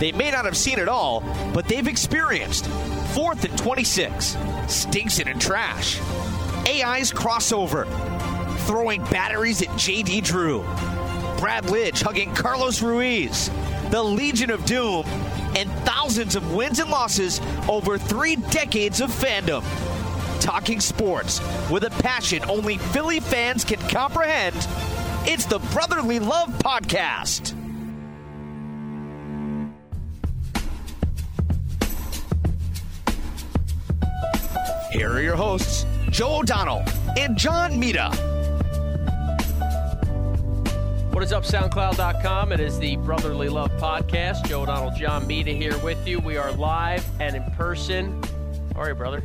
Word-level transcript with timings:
They 0.00 0.12
may 0.12 0.30
not 0.30 0.46
have 0.46 0.56
seen 0.56 0.78
it 0.78 0.88
all, 0.88 1.20
but 1.52 1.68
they've 1.68 1.86
experienced. 1.86 2.66
Fourth 3.12 3.44
and 3.44 3.56
26, 3.58 4.34
stinks 4.66 5.18
it 5.18 5.28
in 5.28 5.38
trash, 5.38 6.00
AI's 6.66 7.12
crossover, 7.12 7.86
throwing 8.60 9.02
batteries 9.04 9.60
at 9.60 9.68
JD 9.68 10.24
Drew, 10.24 10.62
Brad 11.38 11.64
Lidge 11.64 12.02
hugging 12.02 12.34
Carlos 12.34 12.80
Ruiz, 12.80 13.50
the 13.90 14.02
Legion 14.02 14.50
of 14.50 14.64
Doom, 14.64 15.04
and 15.54 15.70
thousands 15.84 16.34
of 16.34 16.54
wins 16.54 16.78
and 16.78 16.90
losses 16.90 17.38
over 17.68 17.98
three 17.98 18.36
decades 18.36 19.02
of 19.02 19.10
fandom. 19.10 19.62
Talking 20.40 20.80
sports 20.80 21.42
with 21.70 21.84
a 21.84 21.90
passion 22.02 22.42
only 22.48 22.78
Philly 22.78 23.20
fans 23.20 23.64
can 23.64 23.80
comprehend. 23.90 24.56
It's 25.28 25.44
the 25.44 25.58
Brotherly 25.58 26.20
Love 26.20 26.48
Podcast. 26.54 27.59
Here 34.90 35.08
are 35.08 35.22
your 35.22 35.36
hosts, 35.36 35.86
Joe 36.10 36.38
O'Donnell 36.40 36.82
and 37.16 37.36
John 37.36 37.78
Mita. 37.78 38.10
What 41.12 41.22
is 41.22 41.32
up, 41.32 41.44
SoundCloud.com? 41.44 42.50
It 42.50 42.58
is 42.58 42.76
the 42.80 42.96
Brotherly 42.96 43.48
Love 43.48 43.70
Podcast. 43.72 44.46
Joe 44.46 44.62
O'Donnell, 44.62 44.90
John 44.90 45.28
Mita 45.28 45.52
here 45.52 45.78
with 45.78 46.08
you. 46.08 46.18
We 46.18 46.36
are 46.38 46.50
live 46.52 47.06
and 47.20 47.36
in 47.36 47.44
person. 47.52 48.20
How 48.74 48.82
are 48.82 48.88
you, 48.88 48.96
brother? 48.96 49.22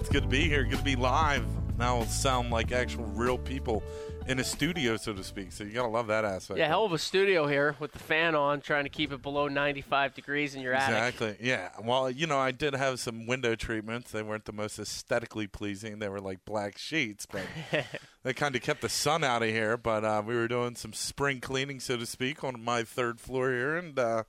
It's 0.00 0.08
good 0.08 0.22
to 0.22 0.28
be 0.28 0.48
here. 0.48 0.64
Good 0.64 0.78
to 0.78 0.84
be 0.84 0.96
live. 0.96 1.44
Now 1.76 1.96
it'll 1.96 2.08
sound 2.08 2.50
like 2.50 2.72
actual 2.72 3.04
real 3.04 3.36
people 3.36 3.82
in 4.28 4.38
a 4.38 4.44
studio, 4.44 4.96
so 4.96 5.14
to 5.14 5.24
speak. 5.24 5.52
So 5.52 5.64
you 5.64 5.72
gotta 5.72 5.88
love 5.88 6.06
that 6.08 6.24
aspect. 6.24 6.58
Yeah, 6.58 6.68
hell 6.68 6.84
of 6.84 6.92
a 6.92 6.98
studio 6.98 7.46
here 7.46 7.74
with 7.80 7.92
the 7.92 7.98
fan 7.98 8.34
on, 8.34 8.60
trying 8.60 8.84
to 8.84 8.90
keep 8.90 9.12
it 9.12 9.22
below 9.22 9.48
95 9.48 10.14
degrees 10.14 10.54
in 10.54 10.60
your 10.60 10.74
attic. 10.74 11.14
Exactly. 11.16 11.46
Yeah. 11.48 11.70
Well, 11.82 12.10
you 12.10 12.26
know, 12.26 12.38
I 12.38 12.50
did 12.50 12.74
have 12.74 13.00
some 13.00 13.26
window 13.26 13.54
treatments. 13.54 14.10
They 14.10 14.22
weren't 14.22 14.44
the 14.44 14.52
most 14.52 14.78
aesthetically 14.78 15.46
pleasing. 15.46 15.98
They 15.98 16.08
were 16.08 16.20
like 16.20 16.44
black 16.44 16.76
sheets, 16.76 17.26
but 17.26 17.42
they 18.22 18.34
kind 18.34 18.54
of 18.54 18.62
kept 18.62 18.82
the 18.82 18.88
sun 18.88 19.24
out 19.24 19.42
of 19.42 19.48
here. 19.48 19.76
But 19.76 20.04
uh, 20.04 20.22
we 20.24 20.34
were 20.34 20.48
doing 20.48 20.76
some 20.76 20.92
spring 20.92 21.40
cleaning, 21.40 21.80
so 21.80 21.96
to 21.96 22.06
speak, 22.06 22.44
on 22.44 22.62
my 22.62 22.82
third 22.82 23.20
floor 23.20 23.50
here, 23.50 23.76
and 23.76 23.98
uh, 23.98 24.24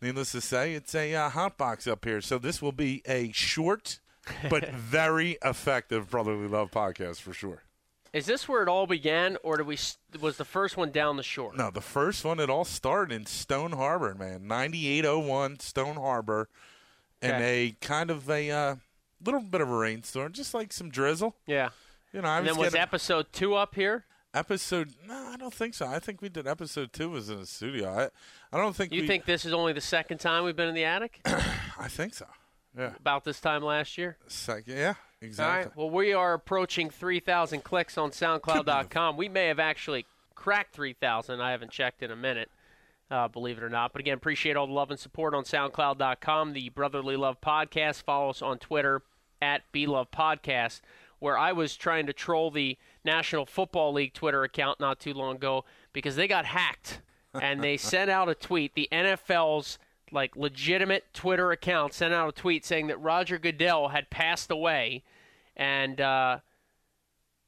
needless 0.00 0.32
to 0.32 0.40
say, 0.40 0.74
it's 0.74 0.94
a 0.94 1.14
uh, 1.14 1.28
hot 1.28 1.58
box 1.58 1.86
up 1.86 2.04
here. 2.04 2.22
So 2.22 2.38
this 2.38 2.62
will 2.62 2.72
be 2.72 3.02
a 3.06 3.30
short 3.32 4.00
but 4.50 4.70
very 4.74 5.38
effective 5.44 6.10
brotherly 6.10 6.48
love 6.48 6.70
podcast 6.70 7.20
for 7.20 7.32
sure. 7.32 7.62
Is 8.12 8.26
this 8.26 8.48
where 8.48 8.62
it 8.62 8.68
all 8.68 8.86
began, 8.86 9.36
or 9.42 9.56
did 9.58 9.66
we 9.66 9.78
was 10.20 10.36
the 10.38 10.44
first 10.44 10.76
one 10.76 10.90
down 10.90 11.16
the 11.16 11.22
shore? 11.22 11.52
No, 11.54 11.70
the 11.70 11.80
first 11.80 12.24
one 12.24 12.40
it 12.40 12.48
all 12.50 12.64
started 12.64 13.14
in 13.14 13.26
Stone 13.26 13.72
Harbor, 13.72 14.14
man. 14.14 14.46
Ninety 14.46 14.88
eight 14.88 15.04
oh 15.04 15.18
one 15.18 15.58
Stone 15.60 15.96
Harbor, 15.96 16.48
and 17.20 17.42
a 17.42 17.76
kind 17.80 18.10
of 18.10 18.28
a 18.30 18.50
uh, 18.50 18.76
little 19.24 19.40
bit 19.40 19.60
of 19.60 19.70
a 19.70 19.76
rainstorm, 19.76 20.32
just 20.32 20.54
like 20.54 20.72
some 20.72 20.88
drizzle. 20.90 21.36
Yeah. 21.46 21.68
You 22.12 22.22
know, 22.22 22.28
I 22.28 22.38
And 22.38 22.46
was 22.46 22.54
then 22.56 22.60
was 22.64 22.72
getting- 22.72 22.82
episode 22.82 23.26
two 23.32 23.54
up 23.54 23.74
here? 23.74 24.04
episode. 24.34 24.92
No, 25.06 25.14
I 25.32 25.36
don't 25.36 25.52
think 25.52 25.74
so. 25.74 25.86
I 25.86 25.98
think 25.98 26.22
we 26.22 26.28
did 26.28 26.46
episode 26.46 26.92
two 26.92 27.10
was 27.10 27.28
in 27.30 27.40
the 27.40 27.46
studio. 27.46 27.88
I, 27.90 28.56
I 28.56 28.60
don't 28.60 28.76
think 28.76 28.92
You 28.92 29.00
we, 29.02 29.06
think 29.06 29.24
this 29.24 29.44
is 29.44 29.52
only 29.52 29.72
the 29.72 29.80
second 29.80 30.18
time 30.18 30.44
we've 30.44 30.54
been 30.54 30.68
in 30.68 30.74
the 30.74 30.84
attic? 30.84 31.20
I 31.24 31.88
think 31.88 32.14
so. 32.14 32.26
Yeah, 32.76 32.92
About 32.98 33.24
this 33.24 33.40
time 33.40 33.62
last 33.62 33.96
year? 33.98 34.16
Second, 34.26 34.76
yeah, 34.76 34.94
exactly. 35.20 35.68
right. 35.68 35.76
Well, 35.76 35.90
we 35.90 36.12
are 36.12 36.34
approaching 36.34 36.90
3,000 36.90 37.64
clicks 37.64 37.96
on 37.98 38.10
SoundCloud.com. 38.10 39.16
We 39.16 39.28
may 39.28 39.46
have 39.46 39.58
actually 39.58 40.06
cracked 40.34 40.74
3,000. 40.74 41.40
I 41.40 41.50
haven't 41.50 41.70
checked 41.72 42.02
in 42.02 42.10
a 42.10 42.16
minute, 42.16 42.50
uh, 43.10 43.26
believe 43.28 43.58
it 43.58 43.64
or 43.64 43.70
not. 43.70 43.92
But 43.92 44.00
again, 44.00 44.14
appreciate 44.14 44.56
all 44.56 44.66
the 44.66 44.72
love 44.72 44.90
and 44.90 45.00
support 45.00 45.34
on 45.34 45.44
SoundCloud.com. 45.44 46.52
The 46.52 46.68
Brotherly 46.68 47.16
Love 47.16 47.40
Podcast. 47.40 48.02
Follow 48.02 48.30
us 48.30 48.42
on 48.42 48.58
Twitter 48.58 49.02
at 49.42 49.62
BLovePodcast, 49.72 50.80
where 51.18 51.38
I 51.38 51.52
was 51.52 51.76
trying 51.76 52.06
to 52.06 52.12
troll 52.12 52.50
the 52.50 52.76
National 53.04 53.46
Football 53.46 53.92
League 53.92 54.12
Twitter 54.14 54.44
account 54.44 54.78
not 54.80 55.00
too 55.00 55.14
long 55.14 55.36
ago 55.36 55.64
because 55.92 56.16
they 56.16 56.28
got 56.28 56.44
hacked 56.44 57.00
and 57.34 57.62
they 57.62 57.76
sent 57.78 58.10
out 58.10 58.28
a 58.28 58.34
tweet. 58.34 58.74
The 58.74 58.88
NFL's 58.92 59.78
like 60.12 60.36
legitimate 60.36 61.12
Twitter 61.12 61.50
account 61.50 61.94
sent 61.94 62.14
out 62.14 62.28
a 62.28 62.32
tweet 62.32 62.64
saying 62.64 62.88
that 62.88 63.00
Roger 63.00 63.38
Goodell 63.38 63.88
had 63.88 64.10
passed 64.10 64.50
away, 64.50 65.02
and 65.56 66.00
uh, 66.00 66.38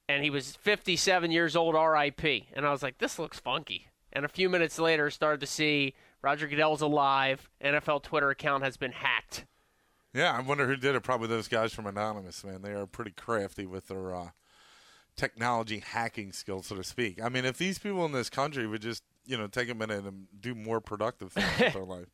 and 0.09 0.25
he 0.25 0.31
was 0.31 0.57
57 0.57 1.31
years 1.31 1.55
old, 1.55 1.77
R.I.P. 1.77 2.49
And 2.53 2.67
I 2.67 2.71
was 2.71 2.83
like, 2.83 2.99
this 2.99 3.19
looks 3.19 3.39
funky. 3.39 3.87
And 4.13 4.25
a 4.25 4.29
few 4.29 4.49
minutes 4.49 4.79
later, 4.79 5.09
started 5.11 5.41
to 5.41 5.47
see 5.47 5.95
Roger 6.23 6.49
Goodell's 6.49 6.81
alive. 6.81 7.49
NFL 7.65 8.03
Twitter 8.03 8.31
account 8.31 8.65
has 8.65 8.77
been 8.77 8.93
hacked. 8.93 9.45
Yeah, 10.13 10.33
I 10.33 10.41
wonder 10.41 10.67
who 10.67 10.77
did 10.77 10.97
it. 10.97 11.03
Probably 11.03 11.29
those 11.29 11.47
guys 11.47 11.73
from 11.73 11.87
Anonymous, 11.87 12.43
man. 12.43 12.63
They 12.63 12.73
are 12.73 12.87
pretty 12.87 13.13
crafty 13.13 13.67
with 13.67 13.87
their 13.87 14.15
uh, 14.15 14.31
technology 15.17 15.79
hacking 15.79 16.33
skills, 16.33 16.67
so 16.67 16.77
to 16.77 16.83
speak. 16.83 17.23
I 17.23 17.29
mean, 17.29 17.45
if 17.45 17.59
these 17.59 17.79
people 17.79 18.05
in 18.05 18.13
this 18.13 18.31
country 18.31 18.67
would 18.67 18.83
just, 18.83 19.05
you 19.31 19.39
know, 19.39 19.47
take 19.47 19.71
a 19.71 19.75
minute 19.75 20.05
and 20.05 20.27
do 20.41 20.55
more 20.55 20.81
productive 20.81 21.33
things 21.33 21.47
with 21.59 21.73
their 21.73 21.85
life, 21.85 22.09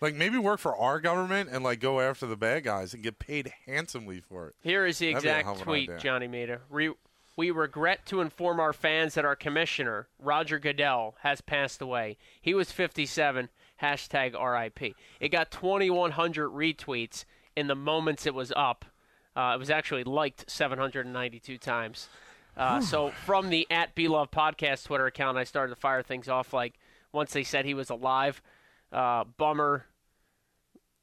like 0.00 0.14
maybe 0.14 0.38
work 0.38 0.58
for 0.58 0.76
our 0.76 0.98
government 0.98 1.50
and 1.52 1.62
like 1.62 1.78
go 1.78 2.00
after 2.00 2.26
the 2.26 2.36
bad 2.36 2.64
guys 2.64 2.94
and 2.94 3.02
get 3.02 3.18
paid 3.18 3.52
handsomely 3.66 4.20
for 4.20 4.48
it. 4.48 4.54
Here 4.62 4.86
is 4.86 4.98
the 4.98 5.12
That'd 5.12 5.24
exact 5.24 5.44
hell 5.44 5.54
of 5.54 5.60
an 5.60 5.64
tweet. 5.66 5.98
Johnny 5.98 6.26
Mita. 6.26 6.60
Re- 6.70 6.94
we 7.36 7.50
regret 7.50 8.06
to 8.06 8.20
inform 8.20 8.60
our 8.60 8.72
fans 8.72 9.14
that 9.14 9.24
our 9.24 9.36
commissioner, 9.36 10.06
Roger 10.18 10.58
Goodell, 10.58 11.16
has 11.20 11.40
passed 11.40 11.82
away. 11.82 12.16
He 12.40 12.54
was 12.54 12.70
57. 12.70 13.48
Hashtag 13.82 14.34
RIP. 14.40 14.94
It 15.20 15.28
got 15.30 15.50
2,100 15.50 16.48
retweets 16.50 17.24
in 17.56 17.66
the 17.66 17.74
moments 17.74 18.24
it 18.24 18.34
was 18.34 18.52
up. 18.54 18.84
Uh, 19.36 19.52
it 19.56 19.58
was 19.58 19.68
actually 19.68 20.04
liked 20.04 20.48
792 20.48 21.58
times. 21.58 22.08
Uh, 22.56 22.80
so 22.80 23.10
from 23.24 23.50
the 23.50 23.66
at 23.70 23.94
be 23.94 24.08
Love 24.08 24.30
Podcast 24.30 24.84
Twitter 24.84 25.06
account, 25.06 25.36
I 25.38 25.44
started 25.44 25.74
to 25.74 25.80
fire 25.80 26.02
things 26.02 26.28
off. 26.28 26.52
Like 26.52 26.74
once 27.12 27.32
they 27.32 27.42
said 27.44 27.64
he 27.64 27.74
was 27.74 27.90
alive, 27.90 28.40
uh, 28.92 29.24
bummer. 29.24 29.86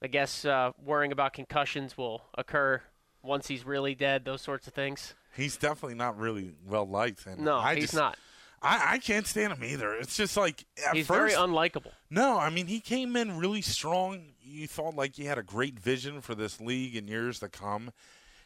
I 0.03 0.07
guess 0.07 0.45
uh, 0.45 0.72
worrying 0.84 1.12
about 1.12 1.34
concussions 1.34 1.95
will 1.95 2.23
occur 2.35 2.81
once 3.22 3.47
he's 3.47 3.66
really 3.66 3.94
dead. 3.94 4.25
Those 4.25 4.41
sorts 4.41 4.66
of 4.67 4.73
things. 4.73 5.13
He's 5.35 5.57
definitely 5.57 5.95
not 5.95 6.17
really 6.17 6.53
well 6.66 6.88
liked. 6.88 7.25
And 7.28 7.41
No, 7.41 7.57
I 7.57 7.75
he's 7.75 7.83
just, 7.85 7.95
not. 7.95 8.18
I, 8.63 8.94
I 8.94 8.97
can't 8.97 9.28
stand 9.28 9.53
him 9.53 9.63
either. 9.63 9.94
It's 9.95 10.18
just 10.18 10.38
like 10.38 10.66
at 10.85 10.95
He's 10.95 11.07
first, 11.07 11.35
very 11.35 11.47
unlikable. 11.47 11.91
No, 12.09 12.38
I 12.39 12.50
mean 12.50 12.68
he 12.68 12.79
came 12.79 13.16
in 13.16 13.38
really 13.38 13.62
strong. 13.62 14.33
You 14.41 14.68
thought 14.68 14.95
like 14.95 15.16
he 15.16 15.25
had 15.25 15.38
a 15.38 15.44
great 15.44 15.79
vision 15.79 16.22
for 16.22 16.35
this 16.35 16.59
league 16.59 16.95
in 16.95 17.07
years 17.07 17.39
to 17.39 17.50
come, 17.50 17.91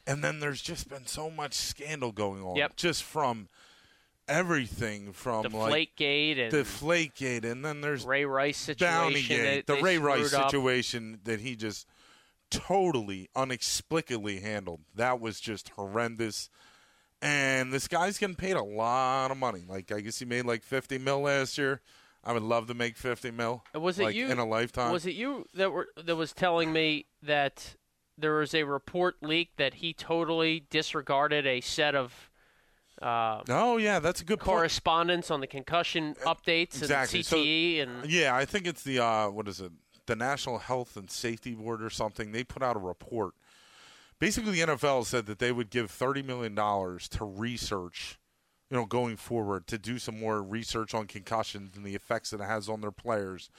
and 0.07 0.23
then 0.23 0.39
there's 0.39 0.61
just 0.61 0.89
been 0.89 1.05
so 1.05 1.29
much 1.29 1.53
scandal 1.53 2.11
going 2.11 2.43
on. 2.43 2.55
Yep. 2.55 2.75
Just 2.75 3.03
from 3.03 3.47
everything 4.27 5.13
from 5.13 5.43
like 5.43 5.91
Deflategate 5.97 6.39
and 6.39 6.53
Deflategate, 6.53 7.45
and 7.45 7.63
then 7.63 7.81
there's 7.81 8.05
Ray 8.05 8.25
Rice 8.25 8.57
situation. 8.57 9.43
That 9.43 9.67
the 9.67 9.81
Ray 9.81 9.97
Rice 9.97 10.27
screwed 10.27 10.41
up. 10.41 10.49
situation 10.49 11.19
that 11.23 11.39
he 11.39 11.55
just 11.55 11.87
totally 12.49 13.29
unexplicably 13.35 14.39
handled. 14.39 14.81
That 14.95 15.19
was 15.19 15.39
just 15.39 15.69
horrendous. 15.69 16.49
And 17.21 17.73
this 17.73 17.87
guy's 17.87 18.17
getting 18.17 18.35
paid 18.35 18.55
a 18.55 18.63
lot 18.63 19.31
of 19.31 19.37
money. 19.37 19.63
Like 19.67 19.91
I 19.91 20.01
guess 20.01 20.19
he 20.19 20.25
made 20.25 20.45
like 20.45 20.63
fifty 20.63 20.97
mil 20.97 21.21
last 21.21 21.57
year. 21.57 21.81
I 22.23 22.33
would 22.33 22.43
love 22.43 22.67
to 22.67 22.73
make 22.73 22.97
fifty 22.97 23.31
mil. 23.31 23.63
Was 23.73 23.99
it 23.99 24.03
like, 24.03 24.15
you 24.15 24.27
in 24.27 24.39
a 24.39 24.45
lifetime? 24.45 24.91
Was 24.91 25.05
it 25.05 25.15
you 25.15 25.45
that 25.53 25.71
were 25.71 25.89
that 26.03 26.15
was 26.15 26.33
telling 26.33 26.73
me 26.73 27.05
that 27.23 27.75
there 28.17 28.35
was 28.35 28.53
a 28.53 28.63
report 28.63 29.15
leaked 29.21 29.57
that 29.57 29.75
he 29.75 29.93
totally 29.93 30.65
disregarded 30.69 31.45
a 31.45 31.61
set 31.61 31.95
of 31.95 32.29
uh, 33.01 33.41
Oh 33.49 33.75
yeah, 33.77 33.99
that's 33.99 34.21
a 34.21 34.25
good 34.25 34.39
point. 34.39 34.55
correspondence 34.57 35.29
on 35.29 35.41
the 35.41 35.47
concussion 35.47 36.15
updates 36.25 36.77
Exactly. 36.77 37.19
and 37.19 37.25
So- 37.25 37.37
CTE 37.37 37.81
and 37.81 38.05
Yeah, 38.09 38.35
I 38.35 38.45
think 38.45 38.65
it's 38.67 38.83
the 38.83 38.99
uh, 39.03 39.29
what 39.29 39.47
is 39.47 39.59
it? 39.59 39.71
The 40.05 40.15
National 40.15 40.59
Health 40.59 40.95
and 40.95 41.09
Safety 41.11 41.53
Board 41.55 41.81
or 41.83 41.89
something. 41.89 42.31
They 42.31 42.43
put 42.43 42.61
out 42.63 42.75
a 42.75 42.79
report. 42.79 43.33
Basically, 44.17 44.51
the 44.53 44.61
NFL 44.73 45.05
said 45.05 45.25
that 45.25 45.39
they 45.39 45.51
would 45.51 45.69
give 45.69 45.91
thirty 45.91 46.21
million 46.21 46.55
dollars 46.55 47.09
to 47.09 47.25
research, 47.25 48.17
you 48.69 48.77
know, 48.77 48.85
going 48.85 49.17
forward 49.17 49.67
to 49.67 49.77
do 49.77 49.99
some 49.99 50.17
more 50.19 50.41
research 50.41 50.93
on 50.93 51.05
concussions 51.07 51.75
and 51.75 51.83
the 51.85 51.95
effects 51.95 52.29
that 52.29 52.39
it 52.39 52.45
has 52.45 52.69
on 52.69 52.79
their 52.79 52.91
players 52.91 53.49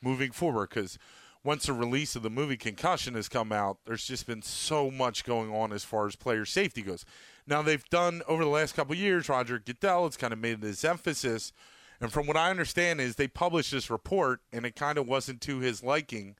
moving 0.00 0.30
forward. 0.30 0.68
Because 0.68 0.98
once 1.44 1.66
the 1.66 1.72
release 1.72 2.16
of 2.16 2.22
the 2.22 2.30
movie 2.30 2.56
Concussion 2.56 3.14
has 3.14 3.28
come 3.28 3.52
out, 3.52 3.78
there's 3.84 4.06
just 4.06 4.26
been 4.26 4.42
so 4.42 4.90
much 4.90 5.24
going 5.24 5.52
on 5.54 5.72
as 5.72 5.84
far 5.84 6.06
as 6.06 6.16
player 6.16 6.46
safety 6.46 6.82
goes. 6.82 7.04
Now 7.46 7.60
they've 7.60 7.84
done 7.90 8.22
over 8.26 8.42
the 8.42 8.50
last 8.50 8.74
couple 8.74 8.94
years, 8.94 9.28
Roger 9.28 9.58
Goodell. 9.58 10.06
It's 10.06 10.16
kind 10.16 10.32
of 10.32 10.38
made 10.38 10.62
it 10.62 10.66
his 10.66 10.84
emphasis, 10.84 11.52
and 12.00 12.10
from 12.10 12.26
what 12.26 12.36
I 12.36 12.50
understand, 12.50 13.00
is 13.00 13.16
they 13.16 13.28
published 13.28 13.70
this 13.70 13.90
report, 13.90 14.40
and 14.52 14.64
it 14.64 14.74
kind 14.74 14.98
of 14.98 15.06
wasn't 15.06 15.40
to 15.42 15.58
his 15.58 15.82
liking. 15.82 16.36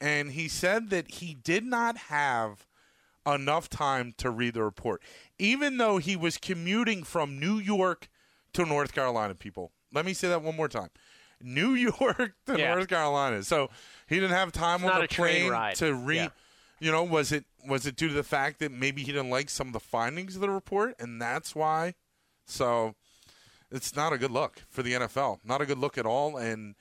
And 0.00 0.32
he 0.32 0.48
said 0.48 0.90
that 0.90 1.12
he 1.12 1.32
did 1.32 1.64
not 1.64 1.96
have 1.96 2.66
enough 3.26 3.68
time 3.70 4.12
to 4.18 4.30
read 4.30 4.54
the 4.54 4.62
report, 4.62 5.02
even 5.38 5.78
though 5.78 5.98
he 5.98 6.16
was 6.16 6.36
commuting 6.36 7.02
from 7.02 7.40
New 7.40 7.58
York 7.58 8.08
to 8.52 8.66
North 8.66 8.92
Carolina. 8.92 9.34
People, 9.34 9.72
let 9.92 10.04
me 10.04 10.12
say 10.12 10.28
that 10.28 10.42
one 10.42 10.56
more 10.56 10.68
time. 10.68 10.90
New 11.40 11.70
York 11.74 12.34
to 12.46 12.58
Yeah. 12.58 12.74
North 12.74 12.88
Carolina. 12.88 13.42
So 13.42 13.70
he 14.06 14.16
didn't 14.16 14.32
have 14.36 14.52
time 14.52 14.82
not 14.82 14.94
on 14.94 15.00
the 15.02 15.08
plane 15.08 15.52
to 15.76 15.94
read. 15.94 16.16
Yeah. 16.16 16.28
You 16.78 16.92
know, 16.92 17.04
was 17.04 17.32
it 17.32 17.44
was 17.66 17.86
it 17.86 17.96
due 17.96 18.08
to 18.08 18.14
the 18.14 18.22
fact 18.22 18.58
that 18.58 18.70
maybe 18.70 19.02
he 19.02 19.12
didn't 19.12 19.30
like 19.30 19.48
some 19.48 19.66
of 19.68 19.72
the 19.72 19.80
findings 19.80 20.34
of 20.34 20.42
the 20.42 20.50
report, 20.50 20.94
and 20.98 21.20
that's 21.20 21.54
why? 21.54 21.94
So 22.46 22.94
it's 23.70 23.96
not 23.96 24.12
a 24.12 24.18
good 24.18 24.30
look 24.30 24.62
for 24.68 24.82
the 24.82 24.92
NFL. 24.92 25.38
Not 25.42 25.60
a 25.62 25.66
good 25.66 25.78
look 25.78 25.96
at 25.98 26.04
all. 26.06 26.36
And 26.36 26.74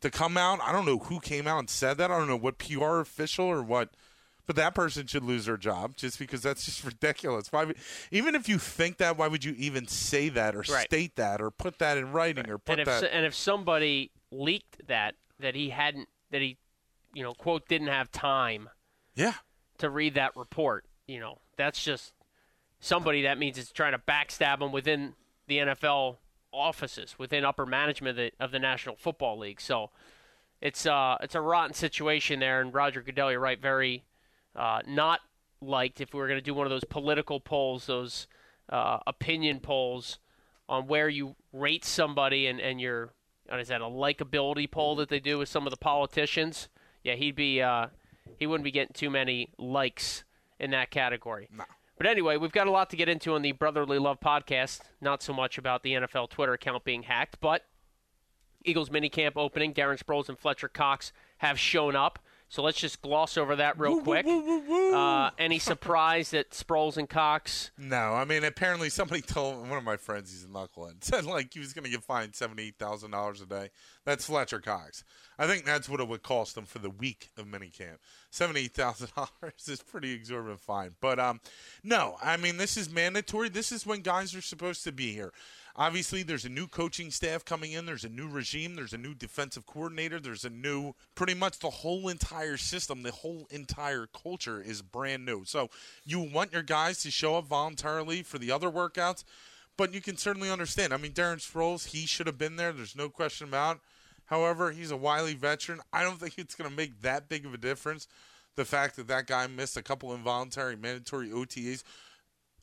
to 0.00 0.10
come 0.10 0.36
out, 0.36 0.58
I 0.62 0.72
don't 0.72 0.86
know 0.86 0.98
who 0.98 1.20
came 1.20 1.46
out 1.46 1.58
and 1.58 1.70
said 1.70 1.98
that. 1.98 2.10
I 2.10 2.18
don't 2.18 2.28
know 2.28 2.36
what 2.36 2.58
PR 2.58 2.98
official 3.00 3.44
or 3.44 3.62
what, 3.62 3.90
but 4.46 4.56
that 4.56 4.74
person 4.74 5.06
should 5.06 5.24
lose 5.24 5.46
their 5.46 5.56
job 5.56 5.96
just 5.96 6.18
because 6.18 6.42
that's 6.42 6.64
just 6.64 6.84
ridiculous. 6.92 7.52
Why, 7.52 7.64
would, 7.64 7.76
even 8.10 8.34
if 8.34 8.48
you 8.48 8.58
think 8.58 8.98
that, 8.98 9.16
why 9.16 9.28
would 9.28 9.44
you 9.44 9.54
even 9.56 9.86
say 9.86 10.28
that 10.30 10.54
or 10.54 10.64
Right. 10.68 10.86
state 10.86 11.16
that 11.16 11.40
or 11.40 11.50
put 11.50 11.78
that 11.78 11.96
in 11.98 12.12
writing 12.12 12.48
or 12.50 12.58
put 12.58 12.78
and 12.78 12.80
if 12.80 12.86
that? 12.86 13.14
and 13.14 13.24
if 13.26 13.34
somebody 13.34 14.10
leaked 14.30 14.86
that 14.88 15.14
that 15.38 15.54
he 15.54 15.70
hadn't 15.70 16.08
that 16.30 16.40
he 16.40 16.56
you 17.14 17.22
know 17.22 17.32
quote 17.32 17.68
didn't 17.68 17.88
have 17.88 18.10
time 18.10 18.70
yeah, 19.14 19.34
to 19.78 19.90
read 19.90 20.14
that 20.14 20.34
report 20.36 20.86
you 21.06 21.20
know 21.20 21.38
that's 21.56 21.82
just 21.82 22.14
somebody 22.80 23.22
that 23.22 23.38
means 23.38 23.58
it's 23.58 23.72
trying 23.72 23.92
to 23.92 23.98
backstab 23.98 24.60
him 24.62 24.72
within 24.72 25.14
the 25.48 25.58
NFL 25.58 26.16
offices 26.52 27.18
within 27.18 27.44
upper 27.44 27.66
management 27.66 28.10
of 28.10 28.16
the, 28.16 28.32
of 28.44 28.50
the 28.52 28.58
National 28.58 28.96
Football 28.96 29.38
League 29.38 29.60
so 29.60 29.90
it's 30.60 30.86
uh 30.86 31.16
it's 31.20 31.34
a 31.34 31.40
rotten 31.40 31.74
situation 31.74 32.40
there 32.40 32.60
and 32.60 32.72
Roger 32.72 33.02
Goodell 33.02 33.30
you're 33.30 33.40
right 33.40 33.60
very 33.60 34.04
uh, 34.56 34.80
not 34.86 35.20
liked 35.60 36.00
if 36.00 36.12
we 36.12 36.20
were 36.20 36.26
going 36.26 36.38
to 36.38 36.44
do 36.44 36.54
one 36.54 36.66
of 36.66 36.70
those 36.70 36.84
political 36.84 37.38
polls 37.38 37.86
those 37.86 38.26
uh, 38.68 38.98
opinion 39.06 39.60
polls 39.60 40.18
on 40.68 40.86
where 40.86 41.08
you 41.08 41.36
rate 41.52 41.84
somebody 41.84 42.46
and, 42.46 42.60
and 42.60 42.80
your 42.80 43.12
is 43.52 43.68
that 43.68 43.80
a 43.80 43.84
likability 43.84 44.70
poll 44.70 44.96
that 44.96 45.08
they 45.08 45.20
do 45.20 45.38
with 45.38 45.48
some 45.48 45.66
of 45.66 45.70
the 45.70 45.76
politicians? 45.76 46.68
Yeah, 47.04 47.14
he'd 47.14 47.36
be 47.36 47.60
uh, 47.60 47.88
he 48.38 48.46
wouldn't 48.46 48.64
be 48.64 48.70
getting 48.70 48.94
too 48.94 49.10
many 49.10 49.50
likes 49.58 50.24
in 50.58 50.70
that 50.70 50.90
category. 50.90 51.48
No. 51.54 51.64
But 51.98 52.06
anyway, 52.06 52.36
we've 52.36 52.52
got 52.52 52.66
a 52.66 52.70
lot 52.70 52.90
to 52.90 52.96
get 52.96 53.08
into 53.08 53.34
on 53.34 53.42
the 53.42 53.52
Brotherly 53.52 53.98
Love 53.98 54.20
podcast. 54.20 54.80
Not 55.00 55.22
so 55.22 55.32
much 55.32 55.58
about 55.58 55.82
the 55.82 55.92
NFL 55.92 56.30
Twitter 56.30 56.54
account 56.54 56.84
being 56.84 57.02
hacked, 57.02 57.38
but 57.40 57.66
Eagles 58.64 58.88
minicamp 58.88 59.32
opening. 59.36 59.74
Darren 59.74 60.02
Sproles 60.02 60.28
and 60.28 60.38
Fletcher 60.38 60.68
Cox 60.68 61.12
have 61.38 61.58
shown 61.58 61.94
up. 61.94 62.18
So 62.52 62.62
let's 62.62 62.78
just 62.78 63.00
gloss 63.00 63.38
over 63.38 63.56
that 63.56 63.78
real 63.78 64.02
quick. 64.02 64.26
Uh, 64.26 65.30
any 65.38 65.58
surprise 65.58 66.32
that 66.32 66.50
Sproles 66.50 66.98
and 66.98 67.08
Cox 67.08 67.70
No, 67.78 68.12
I 68.12 68.26
mean 68.26 68.44
apparently 68.44 68.90
somebody 68.90 69.22
told 69.22 69.66
one 69.66 69.78
of 69.78 69.84
my 69.84 69.96
friends 69.96 70.30
he's 70.30 70.44
a 70.44 70.48
knucklehead 70.48 70.96
said 71.02 71.24
like 71.24 71.54
he 71.54 71.60
was 71.60 71.72
going 71.72 71.84
to 71.84 71.90
get 71.90 72.04
fined 72.04 72.36
seventy 72.36 72.64
eight 72.64 72.78
thousand 72.78 73.12
dollars 73.12 73.40
a 73.40 73.46
day. 73.46 73.70
That's 74.04 74.26
Fletcher 74.26 74.60
Cox. 74.60 75.02
I 75.38 75.46
think 75.46 75.64
that's 75.64 75.88
what 75.88 76.00
it 76.00 76.08
would 76.08 76.22
cost 76.22 76.54
him 76.54 76.66
for 76.66 76.78
the 76.78 76.90
week 76.90 77.30
of 77.38 77.46
minicamp. 77.46 77.96
Seventy 78.30 78.64
eight 78.64 78.74
thousand 78.74 79.08
dollars 79.16 79.66
is 79.66 79.82
pretty 79.82 80.12
exorbitant 80.12 80.60
fine. 80.60 80.94
But 81.00 81.18
um, 81.18 81.40
no, 81.82 82.16
I 82.22 82.36
mean 82.36 82.58
this 82.58 82.76
is 82.76 82.92
mandatory. 82.92 83.48
This 83.48 83.72
is 83.72 83.86
when 83.86 84.00
guys 84.02 84.34
are 84.34 84.42
supposed 84.42 84.84
to 84.84 84.92
be 84.92 85.14
here. 85.14 85.32
Obviously, 85.74 86.22
there's 86.22 86.44
a 86.44 86.50
new 86.50 86.66
coaching 86.66 87.10
staff 87.10 87.44
coming 87.44 87.72
in. 87.72 87.86
There's 87.86 88.04
a 88.04 88.08
new 88.08 88.28
regime. 88.28 88.74
There's 88.74 88.92
a 88.92 88.98
new 88.98 89.14
defensive 89.14 89.66
coordinator. 89.66 90.20
There's 90.20 90.44
a 90.44 90.50
new, 90.50 90.94
pretty 91.14 91.34
much 91.34 91.58
the 91.58 91.70
whole 91.70 92.08
entire 92.08 92.58
system, 92.58 93.02
the 93.02 93.10
whole 93.10 93.46
entire 93.50 94.06
culture 94.06 94.60
is 94.60 94.82
brand 94.82 95.24
new. 95.24 95.44
So 95.44 95.70
you 96.04 96.20
want 96.20 96.52
your 96.52 96.62
guys 96.62 97.02
to 97.02 97.10
show 97.10 97.36
up 97.36 97.46
voluntarily 97.46 98.22
for 98.22 98.38
the 98.38 98.50
other 98.50 98.70
workouts, 98.70 99.24
but 99.78 99.94
you 99.94 100.02
can 100.02 100.18
certainly 100.18 100.50
understand. 100.50 100.92
I 100.92 100.98
mean, 100.98 101.12
Darren 101.12 101.36
Sproles, 101.36 101.88
he 101.88 102.06
should 102.06 102.26
have 102.26 102.38
been 102.38 102.56
there. 102.56 102.72
There's 102.72 102.96
no 102.96 103.08
question 103.08 103.48
about. 103.48 103.80
However, 104.26 104.72
he's 104.72 104.90
a 104.90 104.96
wily 104.96 105.34
veteran. 105.34 105.80
I 105.92 106.02
don't 106.02 106.20
think 106.20 106.34
it's 106.38 106.54
going 106.54 106.68
to 106.68 106.76
make 106.76 107.00
that 107.00 107.28
big 107.28 107.46
of 107.46 107.54
a 107.54 107.58
difference. 107.58 108.08
The 108.56 108.64
fact 108.66 108.96
that 108.96 109.08
that 109.08 109.26
guy 109.26 109.46
missed 109.46 109.78
a 109.78 109.82
couple 109.82 110.14
involuntary 110.14 110.76
mandatory 110.76 111.30
OTAs 111.30 111.82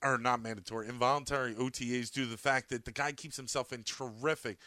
or 0.04 0.18
not 0.18 0.42
mandatory, 0.42 0.88
involuntary 0.88 1.54
OTAs 1.56 2.12
due 2.12 2.26
to 2.26 2.30
the 2.30 2.38
fact 2.38 2.70
that 2.70 2.86
the 2.86 2.92
guy 2.92 3.12
keeps 3.12 3.38
himself 3.38 3.74
in 3.74 3.84
terrific. 3.84 4.58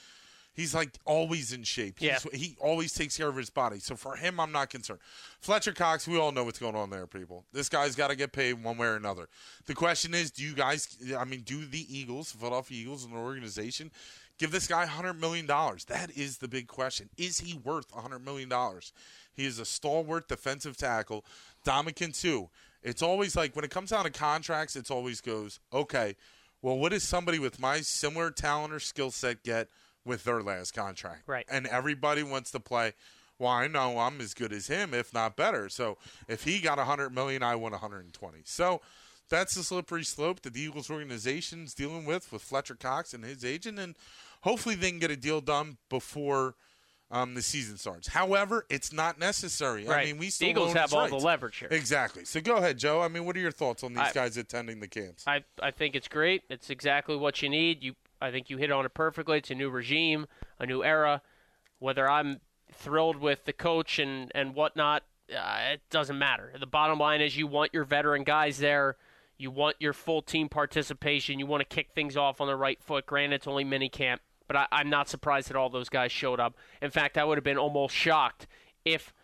He's 0.54 0.74
like 0.74 0.90
always 1.06 1.52
in 1.52 1.62
shape. 1.62 1.96
Yeah. 1.98 2.18
He's, 2.30 2.40
he 2.40 2.56
always 2.60 2.92
takes 2.92 3.16
care 3.16 3.28
of 3.28 3.36
his 3.36 3.48
body. 3.48 3.78
So 3.78 3.96
for 3.96 4.16
him, 4.16 4.38
I'm 4.38 4.52
not 4.52 4.68
concerned. 4.68 5.00
Fletcher 5.40 5.72
Cox, 5.72 6.06
we 6.06 6.18
all 6.18 6.30
know 6.30 6.44
what's 6.44 6.58
going 6.58 6.76
on 6.76 6.90
there, 6.90 7.06
people. 7.06 7.44
This 7.52 7.70
guy's 7.70 7.96
got 7.96 8.08
to 8.08 8.16
get 8.16 8.32
paid 8.32 8.62
one 8.62 8.76
way 8.76 8.88
or 8.88 8.96
another. 8.96 9.28
The 9.64 9.74
question 9.74 10.12
is, 10.12 10.30
do 10.30 10.42
you 10.42 10.52
guys, 10.52 10.98
I 11.16 11.24
mean, 11.24 11.40
do 11.40 11.64
the 11.64 11.86
Eagles, 11.88 12.32
Philadelphia 12.32 12.82
Eagles, 12.82 13.04
and 13.04 13.14
the 13.14 13.18
organization, 13.18 13.90
give 14.36 14.50
this 14.50 14.66
guy 14.66 14.84
$100 14.84 15.18
million? 15.18 15.46
That 15.46 16.10
is 16.14 16.36
the 16.36 16.48
big 16.48 16.66
question. 16.66 17.08
Is 17.16 17.40
he 17.40 17.54
worth 17.54 17.90
$100 17.90 18.22
million? 18.22 18.52
He 19.34 19.46
is 19.46 19.58
a 19.58 19.64
stalwart 19.64 20.28
defensive 20.28 20.76
tackle. 20.76 21.24
Dominican, 21.64 22.12
too. 22.12 22.50
It's 22.82 23.02
always 23.02 23.36
like 23.36 23.54
when 23.54 23.64
it 23.64 23.70
comes 23.70 23.90
down 23.90 24.04
to 24.04 24.10
contracts, 24.10 24.76
it's 24.76 24.90
always 24.90 25.20
goes, 25.20 25.60
okay, 25.72 26.16
well, 26.60 26.78
what 26.78 26.92
does 26.92 27.02
somebody 27.02 27.38
with 27.38 27.60
my 27.60 27.80
similar 27.80 28.30
talent 28.30 28.72
or 28.72 28.80
skill 28.80 29.10
set 29.10 29.42
get 29.42 29.68
with 30.04 30.24
their 30.24 30.42
last 30.42 30.74
contract? 30.74 31.22
Right. 31.26 31.46
And 31.50 31.66
everybody 31.66 32.22
wants 32.22 32.50
to 32.52 32.60
play. 32.60 32.92
Well, 33.38 33.50
I 33.50 33.66
know 33.66 33.98
I'm 33.98 34.20
as 34.20 34.34
good 34.34 34.52
as 34.52 34.68
him, 34.68 34.94
if 34.94 35.12
not 35.12 35.36
better. 35.36 35.68
So 35.68 35.98
if 36.28 36.44
he 36.44 36.60
got 36.60 36.78
100 36.78 37.10
million, 37.10 37.42
I 37.42 37.56
want 37.56 37.72
120. 37.72 38.42
So 38.44 38.80
that's 39.28 39.54
the 39.54 39.64
slippery 39.64 40.04
slope 40.04 40.42
that 40.42 40.52
the 40.52 40.60
Eagles 40.60 40.90
organization's 40.90 41.74
dealing 41.74 42.04
with 42.04 42.30
with 42.30 42.42
Fletcher 42.42 42.74
Cox 42.74 43.14
and 43.14 43.24
his 43.24 43.44
agent, 43.44 43.78
and 43.78 43.96
hopefully 44.42 44.74
they 44.74 44.90
can 44.90 44.98
get 44.98 45.10
a 45.10 45.16
deal 45.16 45.40
done 45.40 45.78
before 45.88 46.54
um, 47.12 47.34
the 47.34 47.42
season 47.42 47.76
starts. 47.76 48.08
However, 48.08 48.66
it's 48.70 48.92
not 48.92 49.18
necessary. 49.18 49.86
I 49.86 49.90
Right. 49.90 50.06
mean, 50.06 50.18
we 50.18 50.26
The 50.26 50.30
still 50.32 50.48
Eagles 50.48 50.72
have 50.72 50.92
all 50.92 51.06
the 51.08 51.16
leverage 51.16 51.58
here. 51.58 51.68
Exactly. 51.70 52.24
So 52.24 52.40
go 52.40 52.56
ahead, 52.56 52.78
Joe. 52.78 53.00
I 53.02 53.08
mean, 53.08 53.24
what 53.26 53.36
are 53.36 53.40
your 53.40 53.52
thoughts 53.52 53.84
on 53.84 53.92
these 53.92 54.02
I- 54.08 54.12
guys 54.12 54.36
attending 54.36 54.80
the 54.80 54.88
camps? 54.88 55.24
I 55.28 55.44
I 55.62 55.70
think 55.70 55.94
it's 55.94 56.08
great. 56.08 56.42
It's 56.48 56.70
exactly 56.70 57.14
what 57.16 57.40
you 57.42 57.48
need. 57.48 57.84
You 57.84 57.94
I 58.20 58.30
think 58.30 58.48
you 58.50 58.56
hit 58.56 58.72
on 58.72 58.84
it 58.86 58.94
perfectly. 58.94 59.38
It's 59.38 59.50
a 59.50 59.54
new 59.54 59.68
regime, 59.70 60.26
a 60.58 60.66
new 60.66 60.82
era. 60.82 61.22
Whether 61.78 62.08
I'm 62.08 62.40
thrilled 62.72 63.16
with 63.16 63.44
the 63.44 63.52
coach 63.52 63.98
and 63.98 64.32
and 64.34 64.54
whatnot, 64.54 65.02
uh, 65.36 65.58
it 65.74 65.82
doesn't 65.90 66.18
matter. 66.18 66.52
The 66.58 66.66
bottom 66.66 66.98
line 66.98 67.20
is 67.20 67.36
you 67.36 67.46
want 67.46 67.74
your 67.74 67.84
veteran 67.84 68.24
guys 68.24 68.58
there. 68.58 68.96
You 69.36 69.50
want 69.50 69.76
your 69.80 69.92
full 69.92 70.22
team 70.22 70.48
participation. 70.48 71.38
You 71.38 71.46
want 71.46 71.60
to 71.68 71.74
kick 71.74 71.90
things 71.94 72.16
off 72.16 72.40
on 72.40 72.46
the 72.46 72.56
right 72.56 72.80
foot. 72.82 73.04
Granted, 73.06 73.36
it's 73.36 73.46
only 73.48 73.64
mini 73.64 73.88
camp, 73.88 74.22
but 74.52 74.68
I, 74.70 74.80
I'm 74.80 74.90
not 74.90 75.08
surprised 75.08 75.48
that 75.48 75.56
all 75.56 75.70
those 75.70 75.88
guys 75.88 76.12
showed 76.12 76.38
up. 76.38 76.56
In 76.82 76.90
fact, 76.90 77.16
I 77.16 77.24
would 77.24 77.38
have 77.38 77.44
been 77.44 77.58
almost 77.58 77.94
shocked 77.94 78.46
if 78.84 79.14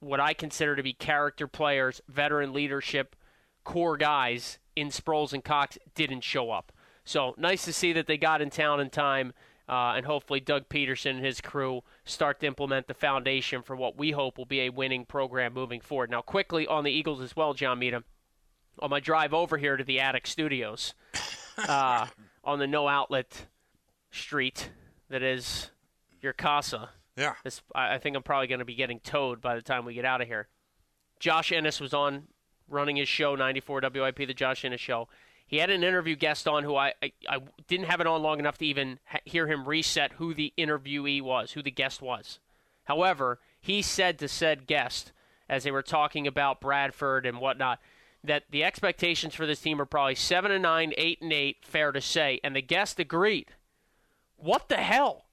what 0.00 0.20
I 0.20 0.34
consider 0.34 0.76
to 0.76 0.82
be 0.82 0.92
character 0.92 1.46
players, 1.46 2.02
veteran 2.08 2.52
leadership, 2.52 3.16
core 3.64 3.96
guys 3.96 4.58
in 4.76 4.88
Sproles 4.88 5.32
and 5.32 5.42
Cox 5.42 5.78
didn't 5.94 6.22
show 6.24 6.50
up. 6.50 6.72
So 7.04 7.34
nice 7.38 7.64
to 7.64 7.72
see 7.72 7.94
that 7.94 8.06
they 8.06 8.18
got 8.18 8.42
in 8.42 8.50
town 8.50 8.80
in 8.80 8.90
time, 8.90 9.32
uh, 9.66 9.94
and 9.96 10.04
hopefully 10.04 10.40
Doug 10.40 10.68
Pederson 10.68 11.16
and 11.16 11.24
his 11.24 11.40
crew 11.40 11.82
start 12.04 12.40
to 12.40 12.46
implement 12.46 12.86
the 12.86 12.94
foundation 12.94 13.62
for 13.62 13.74
what 13.74 13.96
we 13.96 14.10
hope 14.10 14.36
will 14.36 14.44
be 14.44 14.60
a 14.60 14.70
winning 14.70 15.06
program 15.06 15.54
moving 15.54 15.80
forward. 15.80 16.10
Now, 16.10 16.20
quickly 16.20 16.66
on 16.66 16.84
the 16.84 16.92
Eagles 16.92 17.22
as 17.22 17.34
well, 17.34 17.54
John 17.54 17.78
Meadham. 17.78 18.04
On 18.78 18.90
my 18.90 19.00
drive 19.00 19.34
over 19.34 19.56
here 19.58 19.76
to 19.76 19.84
the 19.84 20.00
Attic 20.00 20.26
Studios, 20.26 20.94
uh, 21.58 22.06
on 22.44 22.58
the 22.58 22.66
no 22.66 22.88
outlet 22.88 23.46
street 24.10 24.70
that 25.08 25.22
is 25.22 25.70
your 26.20 26.32
casa. 26.32 26.90
Yeah. 27.16 27.34
This, 27.44 27.60
I 27.74 27.94
I 27.94 27.98
think 27.98 28.16
I'm 28.16 28.22
probably 28.22 28.46
going 28.46 28.60
to 28.60 28.64
be 28.64 28.74
getting 28.74 29.00
towed 29.00 29.40
by 29.40 29.56
the 29.56 29.62
time 29.62 29.84
we 29.84 29.94
get 29.94 30.04
out 30.04 30.20
of 30.20 30.28
here. 30.28 30.48
Josh 31.18 31.52
Innes 31.52 31.80
was 31.80 31.92
on 31.92 32.28
running 32.68 32.96
his 32.96 33.08
show, 33.08 33.34
94 33.34 33.82
WIP, 33.92 34.16
the 34.16 34.34
Josh 34.34 34.64
Innes 34.64 34.80
Show. 34.80 35.08
He 35.46 35.58
had 35.58 35.68
an 35.68 35.82
interview 35.82 36.14
guest 36.14 36.46
on 36.46 36.62
who 36.62 36.76
I, 36.76 36.94
I, 37.02 37.12
I 37.28 37.38
didn't 37.66 37.86
have 37.86 38.00
it 38.00 38.06
on 38.06 38.22
long 38.22 38.38
enough 38.38 38.58
to 38.58 38.66
even 38.66 39.00
ha- 39.04 39.18
hear 39.24 39.48
him 39.48 39.68
reset 39.68 40.12
who 40.12 40.32
the 40.32 40.52
interviewee 40.56 41.20
was, 41.20 41.52
who 41.52 41.62
the 41.62 41.72
guest 41.72 42.00
was. 42.00 42.38
However, 42.84 43.40
he 43.60 43.82
said 43.82 44.18
to 44.20 44.28
said 44.28 44.68
guest, 44.68 45.12
as 45.48 45.64
they 45.64 45.72
were 45.72 45.82
talking 45.82 46.26
about 46.28 46.60
Bradford 46.60 47.26
and 47.26 47.40
whatnot, 47.40 47.80
that 48.22 48.44
the 48.50 48.62
expectations 48.62 49.34
for 49.34 49.44
this 49.44 49.60
team 49.60 49.80
are 49.80 49.86
probably 49.86 50.14
7 50.14 50.52
and 50.52 50.62
9, 50.62 50.92
8 50.96 51.22
and 51.22 51.32
8, 51.32 51.56
fair 51.62 51.92
to 51.92 52.00
say. 52.00 52.40
And 52.44 52.54
the 52.54 52.62
guest 52.62 53.00
agreed. 53.00 53.48
What 54.40 54.68
the 54.68 54.76
hell? 54.76 55.26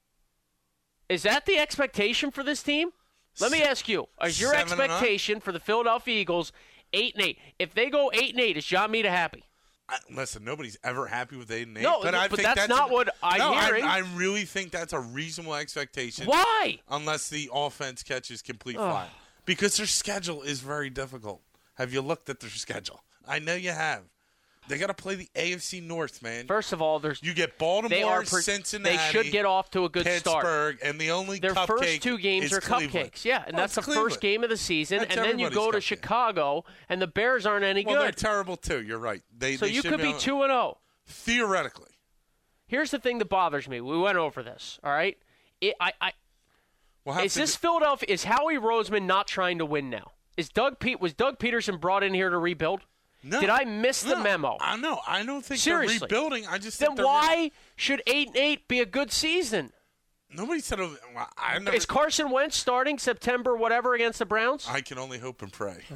Is 1.09 1.23
that 1.23 1.45
the 1.45 1.57
expectation 1.57 2.31
for 2.31 2.43
this 2.43 2.61
team? 2.61 2.89
Let 3.39 3.51
me 3.51 3.61
ask 3.61 3.87
you: 3.87 4.07
Is 4.23 4.39
your 4.39 4.51
Seven 4.51 4.79
expectation 4.79 5.39
for 5.39 5.51
the 5.51 5.59
Philadelphia 5.59 6.19
Eagles 6.19 6.51
eight 6.91 7.15
and 7.15 7.23
eight? 7.23 7.37
If 7.59 7.73
they 7.73 7.89
go 7.89 8.11
eight 8.13 8.31
and 8.31 8.39
eight, 8.41 8.57
is 8.57 8.65
John 8.65 8.91
Mita 8.91 9.09
happy? 9.09 9.43
I, 9.89 9.99
listen, 10.13 10.43
nobody's 10.43 10.77
ever 10.83 11.07
happy 11.07 11.37
with 11.37 11.49
eight 11.49 11.67
and 11.67 11.77
eight. 11.77 11.83
No, 11.83 12.01
but, 12.01 12.13
I 12.13 12.27
but 12.27 12.37
think 12.37 12.55
that's 12.55 12.67
not 12.67 12.89
a- 12.89 12.93
what 12.93 13.09
I'm 13.23 13.37
no, 13.39 13.53
hearing. 13.53 13.85
I, 13.85 13.97
I 13.97 13.99
really 14.15 14.43
think 14.43 14.71
that's 14.71 14.91
a 14.91 14.99
reasonable 14.99 15.55
expectation. 15.55 16.25
Why? 16.25 16.79
Unless 16.89 17.29
the 17.29 17.49
offense 17.53 18.03
catches 18.03 18.41
complete 18.41 18.75
fire, 18.75 19.07
because 19.45 19.77
their 19.77 19.85
schedule 19.85 20.41
is 20.41 20.59
very 20.59 20.89
difficult. 20.89 21.41
Have 21.75 21.93
you 21.93 22.01
looked 22.01 22.27
at 22.29 22.41
their 22.41 22.49
schedule? 22.49 22.99
I 23.25 23.39
know 23.39 23.55
you 23.55 23.71
have. 23.71 24.01
They 24.69 24.77
got 24.77 24.87
to 24.87 24.93
play 24.93 25.15
the 25.15 25.29
AFC 25.35 25.81
North, 25.81 26.21
man. 26.21 26.45
First 26.45 26.73
of 26.73 26.81
all, 26.81 26.99
there's 26.99 27.21
you 27.23 27.33
get 27.33 27.57
Baltimore, 27.57 27.89
they 27.89 28.03
are 28.03 28.21
per- 28.23 28.41
Cincinnati. 28.41 28.97
They 28.97 29.01
should 29.11 29.31
get 29.31 29.45
off 29.45 29.69
to 29.71 29.85
a 29.85 29.89
good 29.89 30.05
start. 30.05 30.43
Pittsburgh, 30.43 30.79
and 30.83 30.99
the 30.99 31.11
only 31.11 31.39
Their 31.39 31.53
cupcake 31.53 31.67
first 31.67 32.01
two 32.01 32.17
games 32.17 32.51
are 32.51 32.59
Cleveland. 32.59 33.11
cupcakes. 33.13 33.23
Yeah, 33.25 33.43
and 33.47 33.55
Well, 33.55 33.63
that's 33.63 33.75
the 33.75 33.81
Cleveland. 33.81 34.09
first 34.11 34.21
game 34.21 34.43
of 34.43 34.49
the 34.49 34.57
season. 34.57 34.99
That's 34.99 35.15
and 35.15 35.23
then 35.25 35.39
you 35.39 35.49
go 35.49 35.71
to. 35.71 35.79
Chicago, 35.79 36.65
and 36.89 37.01
the 37.01 37.07
Bears 37.07 37.45
aren't 37.45 37.63
any 37.63 37.85
Well, 37.85 37.95
they're 37.99 38.07
good. 38.09 38.17
terrible 38.17 38.57
too. 38.57 38.81
You're 38.83 38.97
right. 38.99 39.21
They 39.37 39.55
so 39.57 39.65
they 39.65 39.71
you 39.71 39.81
could 39.81 40.01
be 40.01 40.13
two 40.19 40.41
and 40.43 40.51
zero. 40.51 40.79
theoretically. 41.05 41.91
Here's 42.67 42.91
the 42.91 42.99
thing 42.99 43.19
that 43.19 43.29
bothers 43.29 43.69
me. 43.69 43.79
We 43.79 43.97
went 43.97 44.17
over 44.17 44.43
this. 44.43 44.79
All 44.83 44.91
right. 44.91 45.17
It, 45.61 45.75
I, 45.79 45.93
I, 46.01 46.11
We'll 47.05 47.17
is 47.19 47.33
this 47.35 47.53
do- 47.53 47.59
Philadelphia? 47.59 48.07
Is 48.09 48.25
Howie 48.25 48.57
Roseman 48.57 49.03
not 49.05 49.27
trying 49.27 49.57
to 49.59 49.65
win 49.65 49.89
now? 49.89 50.11
Is 50.35 50.49
Doug 50.49 50.79
Pete 50.79 50.99
was 50.99 51.13
Doug 51.13 51.39
Pederson 51.39 51.79
brought 51.79 52.03
in 52.03 52.13
here 52.13 52.29
to 52.29 52.37
rebuild? 52.37 52.81
No. 53.23 53.41
Did 53.41 53.49
I 53.49 53.63
miss 53.65 54.03
the 54.03 54.15
No, 54.15 54.23
memo? 54.23 54.57
I 54.61 54.77
know. 54.77 54.99
I 55.07 55.23
don't 55.23 55.43
think 55.43 55.59
Seriously. 55.59 55.97
they're 55.97 56.07
rebuilding. 56.07 56.45
I 56.47 56.57
just 56.59 56.79
then 56.79 56.95
why 56.95 57.51
should 57.75 58.01
eight 58.07 58.27
and 58.29 58.37
eight 58.37 58.67
be 58.67 58.79
a 58.79 58.85
good 58.85 59.11
season? 59.11 59.73
Nobody 60.29 60.59
said. 60.59 60.79
Well, 60.79 60.91
I 61.37 61.57
never. 61.59 61.75
Is 61.75 61.85
Carson 61.85 62.29
Wentz 62.29 62.57
starting 62.57 62.99
September 62.99 63.55
whatever 63.55 63.93
against 63.95 64.19
the 64.19 64.25
Browns? 64.25 64.67
I 64.69 64.81
can 64.81 64.97
only 64.97 65.19
hope 65.19 65.41
and 65.41 65.51
pray. 65.51 65.83
Oh, 65.91 65.95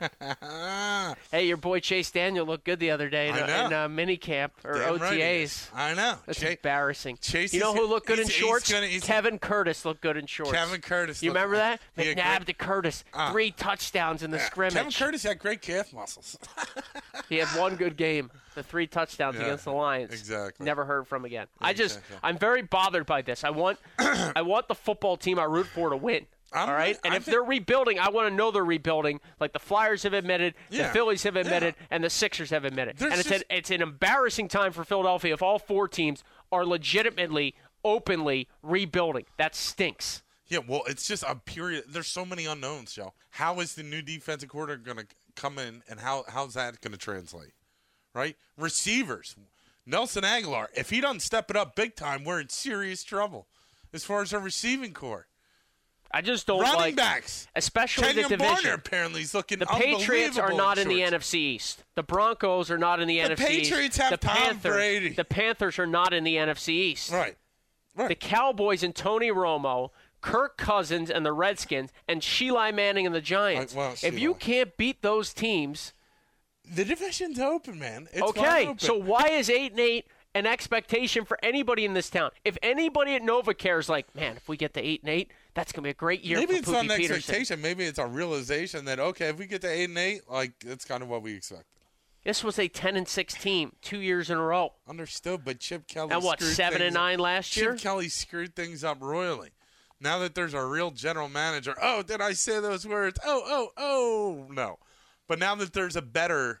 Hey, 1.30 1.46
your 1.46 1.56
boy 1.56 1.80
Chase 1.80 2.10
Daniel 2.10 2.44
looked 2.46 2.64
good 2.64 2.78
the 2.78 2.90
other 2.90 3.08
day 3.08 3.28
in, 3.28 3.34
know. 3.36 3.42
in 3.66 3.72
uh, 3.72 3.88
minicamp 3.88 4.50
or 4.64 4.74
Damn 4.78 4.98
right 4.98 5.18
OTAs. 5.18 5.42
is. 5.42 5.70
I 5.74 5.94
know. 5.94 6.16
That's 6.26 6.40
Cha- 6.40 6.48
embarrassing. 6.48 7.18
Chase 7.20 7.52
you 7.54 7.60
know 7.60 7.74
who 7.74 7.86
looked 7.86 8.06
good 8.06 8.18
in 8.18 8.24
he's- 8.26 8.36
he's 8.36 8.46
shorts? 8.46 8.72
gonna- 8.72 8.86
he's- 8.86 9.02
Kevin 9.04 9.38
Curtis 9.38 9.84
looked 9.84 10.00
good 10.00 10.16
in 10.16 10.26
shorts. 10.26 10.52
Kevin 10.52 10.80
Curtis. 10.80 11.22
You 11.22 11.30
remember 11.30 11.56
that? 11.56 11.80
McNabb 11.96 12.36
great- 12.38 12.46
to 12.46 12.52
Curtis, 12.54 13.04
Ah. 13.14 13.30
three 13.32 13.50
touchdowns 13.50 14.22
in 14.22 14.30
the 14.30 14.36
Yeah, 14.38 14.46
scrimmage. 14.46 14.74
Kevin 14.74 14.92
Curtis 14.92 15.22
had 15.22 15.38
great 15.38 15.62
calf 15.62 15.92
muscles. 15.92 16.36
He 17.28 17.36
had 17.36 17.48
one 17.58 17.76
good 17.76 17.96
game, 17.96 18.30
the 18.54 18.62
three 18.62 18.86
touchdowns 18.86 19.36
Yeah, 19.36 19.42
against 19.42 19.64
the 19.64 19.72
Lions. 19.72 20.12
exactly. 20.12 20.64
Never 20.66 20.84
heard 20.84 21.06
from 21.06 21.24
again. 21.24 21.46
I 21.60 21.72
just, 21.72 22.00
I'm 22.22 22.38
very 22.38 22.62
bothered 22.62 23.06
by 23.06 23.22
this. 23.22 23.44
I 23.44 23.50
want, 23.50 23.78
I 23.98 24.42
want 24.42 24.68
the 24.68 24.74
football 24.74 25.16
team 25.16 25.38
I 25.38 25.44
root 25.44 25.66
for 25.66 25.90
to 25.90 25.96
win. 25.96 26.26
I'm 26.52 26.68
all 26.68 26.74
right, 26.74 26.98
and 27.04 27.12
I 27.12 27.18
if 27.18 27.24
think- 27.24 27.32
they're 27.34 27.42
rebuilding, 27.42 27.98
I 27.98 28.08
want 28.08 28.28
to 28.28 28.34
know 28.34 28.50
they're 28.50 28.64
rebuilding, 28.64 29.20
like 29.38 29.52
the 29.52 29.58
Flyers 29.58 30.02
have 30.04 30.14
admitted, 30.14 30.54
the 30.70 30.84
Phillies 30.84 31.22
have 31.24 31.36
admitted, 31.36 31.74
yeah. 31.78 31.86
and 31.90 32.02
the 32.02 32.08
Sixers 32.10 32.50
have 32.50 32.64
admitted. 32.64 32.96
There's 32.96 33.12
and 33.12 33.20
it's 33.20 33.28
just- 33.28 33.44
an, 33.50 33.56
it's 33.56 33.70
an 33.70 33.82
embarrassing 33.82 34.48
time 34.48 34.72
for 34.72 34.82
Philadelphia 34.84 35.34
if 35.34 35.42
all 35.42 35.58
four 35.58 35.88
teams 35.88 36.24
are 36.50 36.64
legitimately, 36.64 37.54
openly 37.84 38.48
rebuilding. 38.62 39.26
That 39.36 39.54
stinks. 39.54 40.22
yeah, 40.48 40.60
well, 40.66 40.82
it's 40.86 41.06
just 41.06 41.22
a 41.22 41.34
period. 41.36 41.84
There's 41.88 42.10
so 42.12 42.24
many 42.24 42.46
unknowns, 42.46 42.94
Joe. 42.94 43.12
How 43.30 43.60
is 43.60 43.74
the 43.74 43.82
new 43.82 44.00
defensive 44.00 44.48
coordinator 44.48 44.82
going 44.82 45.06
to 45.06 45.06
come 45.36 45.58
in, 45.58 45.82
and 45.88 46.00
how 46.00 46.24
how's 46.28 46.54
that 46.54 46.80
going 46.80 46.92
to 46.92 46.98
translate? 46.98 47.52
Right, 48.14 48.36
receivers. 48.56 49.36
Nelson 49.86 50.22
Agholor. 50.24 50.66
If 50.74 50.90
he 50.90 51.00
doesn't 51.00 51.20
step 51.20 51.50
it 51.50 51.56
up 51.56 51.76
big 51.76 51.94
time, 51.94 52.24
we're 52.24 52.40
in 52.40 52.48
serious 52.48 53.04
trouble 53.04 53.46
as 53.92 54.04
far 54.04 54.20
as 54.22 54.34
our 54.34 54.40
receiving 54.40 54.92
core. 54.92 55.27
I 56.10 56.22
just 56.22 56.46
don't 56.46 56.60
Running 56.60 56.76
like, 56.78 56.96
backs. 56.96 57.46
especially 57.54 58.08
Kenjon 58.08 58.14
the 58.28 58.36
division. 58.36 58.70
Barner 58.70 58.74
apparently 58.74 59.20
is 59.20 59.34
looking 59.34 59.58
The 59.58 59.66
Patriots 59.66 60.38
are 60.38 60.52
not 60.52 60.78
in 60.78 60.88
the. 60.88 61.00
NFC 61.00 61.34
East. 61.34 61.84
The 61.96 62.02
Broncos 62.02 62.70
are 62.70 62.78
not 62.78 62.98
in 63.00 63.08
the, 63.08 63.20
The 63.20 63.28
NFC 63.34 63.50
East. 63.50 63.70
Patriots 63.70 63.96
have 63.98 64.10
the 64.12 64.16
Tom 64.16 64.36
Panthers, 64.36 64.72
Brady. 64.72 65.08
The 65.10 65.24
Panthers 65.24 65.78
are 65.78 65.86
not 65.86 66.14
in 66.14 66.24
the 66.24 66.36
NFC 66.36 66.68
East. 66.70 67.12
Right. 67.12 67.36
Right. 67.94 68.08
The 68.08 68.14
Cowboys 68.14 68.82
and 68.82 68.94
Tony 68.94 69.30
Romo, 69.30 69.90
Kirk 70.20 70.56
Cousins 70.56 71.10
and 71.10 71.26
the 71.26 71.32
Redskins, 71.32 71.90
and 72.08 72.22
Sheila 72.22 72.72
Manning 72.72 73.04
and 73.06 73.14
the 73.14 73.20
Giants. 73.20 73.74
Well, 73.74 73.94
if 74.02 74.18
you 74.18 74.34
can't 74.34 74.76
beat 74.76 75.02
those 75.02 75.34
teams, 75.34 75.92
The 76.74 76.84
division's 76.84 77.38
open, 77.38 77.78
man. 77.78 78.08
It's 78.12 78.22
okay. 78.22 78.66
open. 78.68 78.78
So 78.78 78.94
why 78.96 79.28
is 79.28 79.50
eight 79.50 79.72
and 79.72 79.80
eight 79.80 80.06
an 80.34 80.46
expectation 80.46 81.24
for 81.24 81.38
anybody 81.42 81.84
in 81.84 81.94
this 81.94 82.08
town? 82.10 82.30
If 82.44 82.56
anybody 82.62 83.14
at 83.14 83.22
Nova 83.22 83.52
cares, 83.54 83.88
like, 83.88 84.14
man, 84.14 84.36
if 84.36 84.48
we 84.48 84.56
get 84.56 84.74
to 84.74 84.80
eight 84.80 85.02
and 85.02 85.10
eight, 85.10 85.30
that's 85.58 85.72
gonna 85.72 85.82
be 85.84 85.90
a 85.90 85.94
great 85.94 86.24
year 86.24 86.38
maybe 86.38 86.52
for 86.54 86.58
it's 86.60 86.66
Poopy 86.68 86.86
not 86.86 86.94
an 86.94 86.96
Peterson. 87.00 87.16
expectation. 87.16 87.60
Maybe 87.60 87.84
it's 87.84 87.98
a 87.98 88.06
realization 88.06 88.84
that 88.84 89.00
okay, 89.00 89.28
if 89.28 89.38
we 89.38 89.46
get 89.46 89.60
to 89.62 89.68
eight 89.68 89.84
and 89.88 89.98
eight, 89.98 90.22
like 90.30 90.52
that's 90.60 90.84
kind 90.84 91.02
of 91.02 91.08
what 91.08 91.20
we 91.22 91.34
expect. 91.34 91.64
This 92.24 92.44
was 92.44 92.58
a 92.58 92.68
ten 92.68 92.96
and 92.96 93.08
six 93.08 93.34
team 93.34 93.72
two 93.82 93.98
years 94.00 94.30
in 94.30 94.38
a 94.38 94.42
row. 94.42 94.74
Understood, 94.88 95.44
but 95.44 95.58
Chip 95.60 95.88
Kelly 95.88 96.12
And 96.14 96.22
what, 96.22 96.40
seven 96.40 96.74
and 96.74 96.90
things 96.90 96.96
up- 96.96 97.00
nine 97.00 97.18
last 97.18 97.56
year? 97.56 97.72
Chip? 97.72 97.80
Kelly 97.82 98.08
screwed 98.08 98.54
things 98.54 98.84
up 98.84 98.98
royally. 99.00 99.50
Now 100.00 100.18
that 100.20 100.36
there's 100.36 100.54
a 100.54 100.64
real 100.64 100.92
general 100.92 101.28
manager, 101.28 101.74
oh, 101.82 102.02
did 102.02 102.20
I 102.20 102.32
say 102.34 102.60
those 102.60 102.86
words? 102.86 103.18
Oh, 103.24 103.42
oh, 103.44 103.68
oh, 103.76 104.46
no. 104.52 104.78
But 105.26 105.40
now 105.40 105.56
that 105.56 105.72
there's 105.72 105.96
a 105.96 106.02
better 106.02 106.60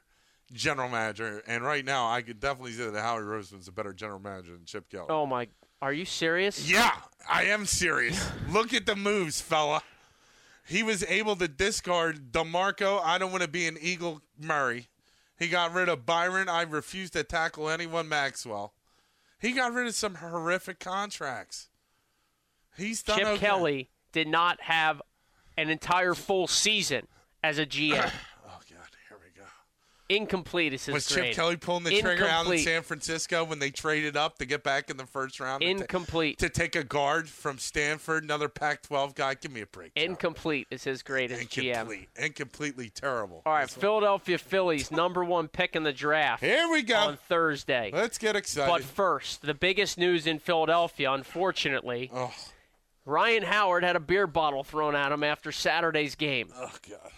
general 0.52 0.88
manager, 0.88 1.42
and 1.46 1.62
right 1.62 1.84
now 1.84 2.10
I 2.10 2.22
could 2.22 2.40
definitely 2.40 2.72
say 2.72 2.90
that 2.90 3.00
Howie 3.00 3.20
Roseman's 3.22 3.68
a 3.68 3.72
better 3.72 3.92
general 3.92 4.18
manager 4.18 4.52
than 4.52 4.64
Chip 4.64 4.88
Kelly. 4.90 5.06
Oh 5.08 5.24
my! 5.26 5.46
Are 5.80 5.92
you 5.92 6.04
serious? 6.04 6.70
Yeah, 6.70 6.92
I 7.28 7.44
am 7.44 7.66
serious. 7.66 8.30
Look 8.50 8.74
at 8.74 8.86
the 8.86 8.96
moves, 8.96 9.40
fella. 9.40 9.82
He 10.66 10.82
was 10.82 11.04
able 11.04 11.36
to 11.36 11.48
discard 11.48 12.32
DeMarco. 12.32 13.00
I 13.02 13.18
don't 13.18 13.30
want 13.30 13.42
to 13.42 13.48
be 13.48 13.66
an 13.66 13.78
Eagle 13.80 14.20
Murray. 14.38 14.88
He 15.38 15.48
got 15.48 15.72
rid 15.72 15.88
of 15.88 16.04
Byron. 16.04 16.48
I 16.48 16.62
refuse 16.62 17.10
to 17.10 17.22
tackle 17.22 17.70
anyone 17.70 18.08
Maxwell. 18.08 18.74
He 19.40 19.52
got 19.52 19.72
rid 19.72 19.86
of 19.86 19.94
some 19.94 20.16
horrific 20.16 20.80
contracts. 20.80 21.68
He's 22.76 23.02
done 23.02 23.18
Chip 23.18 23.26
okay. 23.28 23.38
Kelly 23.38 23.90
did 24.12 24.28
not 24.28 24.60
have 24.62 25.00
an 25.56 25.70
entire 25.70 26.14
full 26.14 26.46
season 26.46 27.06
as 27.42 27.58
a 27.58 27.66
GM. 27.66 28.12
Oh 28.50 28.60
God, 28.70 28.88
here 29.08 29.18
we 29.22 29.30
go. 29.38 29.46
Incomplete 30.08 30.72
is 30.72 30.86
his 30.86 30.94
Was 30.94 31.12
grade. 31.12 31.26
Chip 31.26 31.34
Kelly 31.34 31.56
pulling 31.56 31.84
the 31.84 32.00
trigger 32.00 32.26
out 32.26 32.46
in 32.46 32.58
San 32.58 32.82
Francisco 32.82 33.44
when 33.44 33.58
they 33.58 33.70
traded 33.70 34.16
up 34.16 34.38
to 34.38 34.46
get 34.46 34.62
back 34.62 34.88
in 34.88 34.96
the 34.96 35.06
first 35.06 35.38
round? 35.38 35.62
Incomplete. 35.62 36.38
To 36.38 36.48
take 36.48 36.76
a 36.76 36.84
guard 36.84 37.28
from 37.28 37.58
Stanford, 37.58 38.24
another 38.24 38.48
Pac-12 38.48 39.14
guy. 39.14 39.34
Give 39.34 39.52
me 39.52 39.60
a 39.60 39.66
break. 39.66 39.92
Incomplete 39.96 40.66
is 40.70 40.84
his 40.84 41.02
grade 41.02 41.30
as 41.30 41.40
GM. 41.40 41.68
Incomplete. 41.68 42.08
And 42.16 42.34
completely 42.34 42.90
terrible. 42.90 43.42
All 43.44 43.52
right, 43.52 43.68
Philadelphia 43.68 44.38
Phillies, 44.38 44.90
number 44.90 45.24
one 45.24 45.48
pick 45.48 45.76
in 45.76 45.82
the 45.82 45.92
draft 45.92 46.42
Here 46.42 46.70
we 46.70 46.82
go. 46.82 46.96
on 46.96 47.16
Thursday. 47.28 47.90
Let's 47.92 48.18
get 48.18 48.34
excited. 48.34 48.70
But 48.70 48.84
first, 48.84 49.42
the 49.42 49.54
biggest 49.54 49.98
news 49.98 50.26
in 50.26 50.38
Philadelphia, 50.38 51.12
unfortunately, 51.12 52.10
oh, 52.14 52.32
Ryan 53.08 53.42
Howard 53.42 53.84
had 53.84 53.96
a 53.96 54.00
beer 54.00 54.26
bottle 54.26 54.62
thrown 54.62 54.94
at 54.94 55.10
him 55.12 55.24
after 55.24 55.50
Saturday's 55.50 56.14
game. 56.14 56.50
oh 56.54 56.70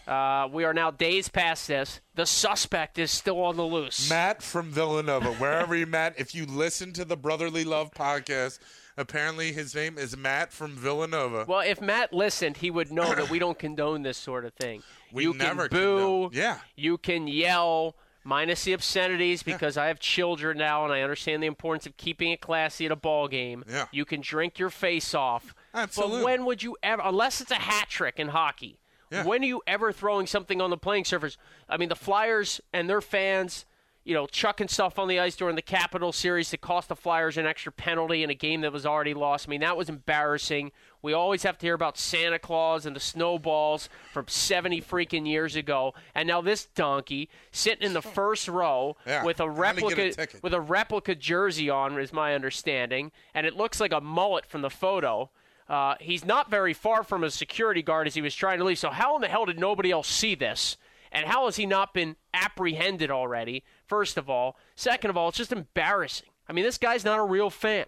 God. 0.07 0.45
Uh, 0.47 0.49
we 0.49 0.63
are 0.65 0.73
now 0.73 0.91
days 0.93 1.29
past 1.29 1.67
this. 1.67 2.01
The 2.15 2.27
suspect 2.27 2.99
is 2.99 3.11
still 3.11 3.43
on 3.43 3.57
the 3.57 3.65
loose. 3.65 4.09
Matt 4.09 4.41
from 4.43 4.71
Villanova, 4.71 5.33
wherever 5.35 5.75
you 5.75 5.87
Matt, 5.87 6.15
if 6.19 6.35
you 6.35 6.47
listen 6.47 6.93
to 6.93 7.05
the 7.05 7.17
Brotherly 7.17 7.65
Love 7.65 7.91
podcast, 7.93 8.61
apparently 8.97 9.53
his 9.53 9.75
name 9.75 9.99
is 9.99 10.17
Matt 10.17 10.53
from 10.53 10.77
Villanova. 10.77 11.45
Well, 11.49 11.61
if 11.61 11.81
Matt 11.81 12.13
listened, 12.13 12.59
he 12.59 12.71
would 12.71 12.93
know 12.93 13.13
that 13.13 13.29
we 13.29 13.41
don't 13.41 13.59
condone 13.59 14.03
this 14.03 14.17
sort 14.19 14.45
of 14.45 14.53
thing. 14.55 14.83
We 15.13 15.25
you 15.25 15.35
never 15.35 15.69
can 15.69 15.77
boo. 15.77 15.97
condone- 15.99 16.31
yeah. 16.35 16.59
You 16.77 16.97
can 16.97 17.27
yell, 17.27 17.97
minus 18.23 18.63
the 18.63 18.75
obscenities, 18.75 19.43
because 19.43 19.77
I 19.77 19.89
have 19.89 19.99
children 19.99 20.57
now 20.59 20.85
and 20.85 20.93
I 20.93 21.01
understand 21.03 21.43
the 21.43 21.49
importance 21.49 21.85
of 21.85 21.97
keeping 21.97 22.31
it 22.31 22.41
classy 22.41 22.87
at 22.87 22.93
a 22.93 22.97
ball 22.97 23.27
game. 23.27 23.65
Yeah. 23.69 23.87
You 23.91 24.05
can 24.05 24.21
drink 24.21 24.61
your 24.61 24.71
face 24.71 25.13
off. 25.17 25.53
Absolutely. 25.75 26.19
But 26.19 26.25
when 26.25 26.45
would 26.47 26.63
you 26.63 26.77
ever, 26.83 27.03
unless 27.05 27.41
it's 27.41 27.51
a 27.51 27.55
hat 27.57 27.89
trick 27.89 28.19
in 28.19 28.29
hockey, 28.29 28.79
Yeah. 29.11 29.25
when 29.25 29.43
are 29.43 29.47
you 29.47 29.63
ever 29.67 29.93
throwing 29.93 30.27
something 30.27 30.61
on 30.61 30.71
the 30.71 30.77
playing 30.79 31.05
surface? 31.05 31.37
I 31.69 31.77
mean, 31.77 31.89
the 31.89 31.97
Flyers 31.97 32.61
and 32.73 32.89
their 32.89 33.01
fans. 33.01 33.67
You 34.03 34.15
know, 34.15 34.27
chucking 34.27 34.69
stuff 34.69 34.99
on 34.99 35.09
the 35.09 35.21
ice 35.21 35.37
during 35.37 35.57
the 35.57 35.63
Capital 35.63 36.11
Series 36.11 36.49
to 36.51 36.57
cost 36.57 36.89
the 36.89 36.97
Flyers 36.97 37.37
an 37.37 37.45
extra 37.45 37.71
penalty 37.71 38.23
in 38.23 38.31
a 38.31 38.35
game 38.35 38.63
that 38.63 38.73
was 38.73 38.87
already 38.87 39.13
lost. 39.13 39.47
I 39.47 39.51
mean, 39.51 39.61
that 39.61 39.77
was 39.77 39.91
embarrassing. 39.91 40.73
We 41.03 41.13
always 41.13 41.43
have 41.43 41.59
to 41.59 41.67
hear 41.67 41.75
about 41.75 41.99
Santa 41.99 42.39
Claus 42.39 42.87
and 42.87 42.97
the 42.97 43.01
snowballs 43.01 43.91
from 44.11 44.27
70 44.27 44.81
freaking 44.81 45.27
years 45.29 45.55
ago. 45.55 45.93
And 46.15 46.27
now 46.27 46.41
this 46.41 46.65
donkey 46.65 47.29
sitting 47.53 47.85
in 47.87 47.93
the 47.93 48.01
first 48.01 48.49
row 48.49 48.97
Yeah, 49.07 49.23
with 49.23 49.39
a 49.39 49.45
get 49.45 49.49
a 49.49 49.51
replica 49.53 50.29
with 50.43 50.55
a 50.55 50.61
replica 50.63 51.15
jersey 51.15 51.69
on 51.69 51.99
is 52.01 52.11
my 52.11 52.35
understanding, 52.35 53.13
and 53.35 53.47
it 53.47 53.55
looks 53.55 53.81
like 53.81 53.93
a 53.93 54.01
mullet 54.01 54.47
from 54.47 54.63
the 54.63 54.71
photo. 54.71 55.31
Uh, 55.71 55.95
he's 56.01 56.25
not 56.25 56.51
very 56.51 56.75
far 56.75 57.05
from 57.05 57.23
a 57.23 57.31
security 57.31 57.81
guard 57.81 58.09
as 58.09 58.15
he 58.15 58.21
was 58.21 58.35
trying 58.35 58.59
to 58.59 58.65
leave. 58.65 58.79
So 58.79 58.91
how 58.91 59.15
in 59.15 59.23
the 59.23 59.29
hell 59.29 59.47
did 59.47 59.57
nobody 59.59 59.93
else 59.93 60.09
see 60.09 60.35
this? 60.35 60.77
And 61.13 61.27
how 61.27 61.45
has 61.45 61.55
he 61.55 61.65
not 61.65 61.95
been 61.95 62.17
apprehended 62.35 63.09
already? 63.09 63.63
First 63.87 64.17
of 64.17 64.29
all, 64.29 64.57
second 64.75 65.11
of 65.11 65.17
all, 65.17 65.29
it's 65.29 65.39
just 65.39 65.53
embarrassing. 65.53 66.29
I 66.49 66.53
mean, 66.53 66.65
this 66.65 66.77
guy's 66.77 67.05
not 67.05 67.21
a 67.21 67.25
real 67.25 67.51
fan. 67.51 67.87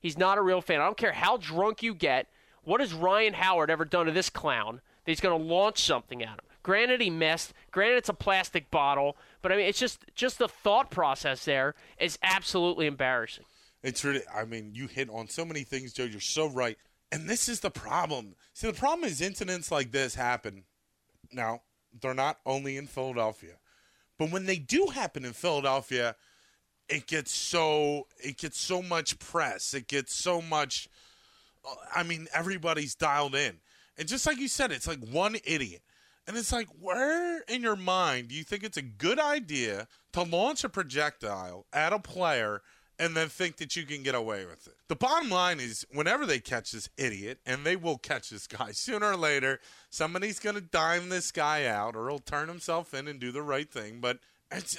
He's 0.00 0.16
not 0.16 0.38
a 0.38 0.42
real 0.42 0.62
fan. 0.62 0.80
I 0.80 0.86
don't 0.86 0.96
care 0.96 1.12
how 1.12 1.36
drunk 1.36 1.82
you 1.82 1.92
get. 1.94 2.28
What 2.64 2.80
has 2.80 2.94
Ryan 2.94 3.34
Howard 3.34 3.70
ever 3.70 3.84
done 3.84 4.06
to 4.06 4.12
this 4.12 4.30
clown 4.30 4.80
that 5.04 5.10
he's 5.10 5.20
going 5.20 5.38
to 5.38 5.54
launch 5.54 5.82
something 5.82 6.22
at 6.22 6.30
him? 6.30 6.46
Granted, 6.62 7.02
he 7.02 7.10
missed. 7.10 7.52
Granted, 7.72 7.98
it's 7.98 8.08
a 8.08 8.14
plastic 8.14 8.70
bottle. 8.70 9.18
But 9.42 9.52
I 9.52 9.56
mean, 9.56 9.66
it's 9.66 9.78
just 9.78 10.04
just 10.14 10.38
the 10.38 10.48
thought 10.48 10.90
process 10.90 11.44
there 11.44 11.74
is 11.98 12.18
absolutely 12.22 12.86
embarrassing. 12.86 13.44
It's 13.82 14.02
really, 14.04 14.22
I 14.34 14.44
mean, 14.44 14.70
you 14.74 14.86
hit 14.86 15.08
on 15.10 15.28
so 15.28 15.44
many 15.44 15.62
things, 15.62 15.92
Joe. 15.92 16.04
You're 16.04 16.20
so 16.20 16.48
right. 16.48 16.76
And 17.10 17.28
this 17.28 17.48
is 17.48 17.60
the 17.60 17.70
problem. 17.70 18.34
See, 18.52 18.66
the 18.66 18.72
problem 18.72 19.08
is 19.08 19.20
incidents 19.20 19.70
like 19.70 19.92
this 19.92 20.14
happen. 20.14 20.64
Now, 21.32 21.62
they're 22.00 22.14
not 22.14 22.38
only 22.44 22.76
in 22.76 22.86
Philadelphia, 22.86 23.54
But 24.18 24.30
when 24.30 24.46
they 24.46 24.56
do 24.58 24.88
happen 24.88 25.24
in 25.24 25.32
Philadelphia, 25.32 26.16
it 26.88 27.06
gets 27.06 27.30
so 27.32 28.06
it 28.18 28.36
gets 28.36 28.60
so 28.60 28.82
much 28.82 29.18
press. 29.18 29.74
It 29.74 29.86
gets 29.86 30.14
so 30.14 30.42
much. 30.42 30.88
I 31.94 32.02
mean, 32.02 32.26
everybody's 32.34 32.94
dialed 32.94 33.34
in, 33.34 33.58
and 33.96 34.08
just 34.08 34.26
like 34.26 34.38
you 34.38 34.48
said, 34.48 34.72
it's 34.72 34.86
like 34.86 35.04
one 35.06 35.36
idiot. 35.44 35.82
And 36.26 36.36
it's 36.36 36.52
like, 36.52 36.68
where 36.78 37.40
in 37.48 37.62
your 37.62 37.76
mind 37.76 38.28
do 38.28 38.34
you 38.34 38.44
think 38.44 38.62
it's 38.62 38.76
a 38.76 38.82
good 38.82 39.18
idea 39.18 39.88
to 40.12 40.22
launch 40.22 40.62
a 40.62 40.68
projectile 40.68 41.64
at 41.72 41.94
a 41.94 41.98
player 41.98 42.60
and 42.98 43.16
then 43.16 43.28
think 43.28 43.56
that 43.56 43.76
you 43.76 43.84
can 43.84 44.02
get 44.02 44.14
away 44.14 44.44
with 44.44 44.66
it? 44.66 44.74
The 44.88 44.96
bottom 44.96 45.30
line 45.30 45.60
is, 45.60 45.86
whenever 45.92 46.26
they 46.26 46.38
catch 46.38 46.72
this 46.72 46.88
idiot, 46.96 47.38
and 47.46 47.64
they 47.64 47.76
will 47.76 47.98
catch 47.98 48.30
this 48.30 48.46
guy 48.46 48.70
sooner 48.72 49.12
or 49.12 49.16
later, 49.16 49.60
somebody's 49.90 50.38
going 50.38 50.56
to 50.56 50.60
dime 50.60 51.08
this 51.08 51.30
guy 51.30 51.66
out 51.66 51.96
or 51.96 52.08
he'll 52.08 52.18
turn 52.18 52.48
himself 52.48 52.94
in 52.94 53.08
and 53.08 53.20
do 53.20 53.32
the 53.32 53.42
right 53.42 53.70
thing. 53.70 54.00
But 54.00 54.18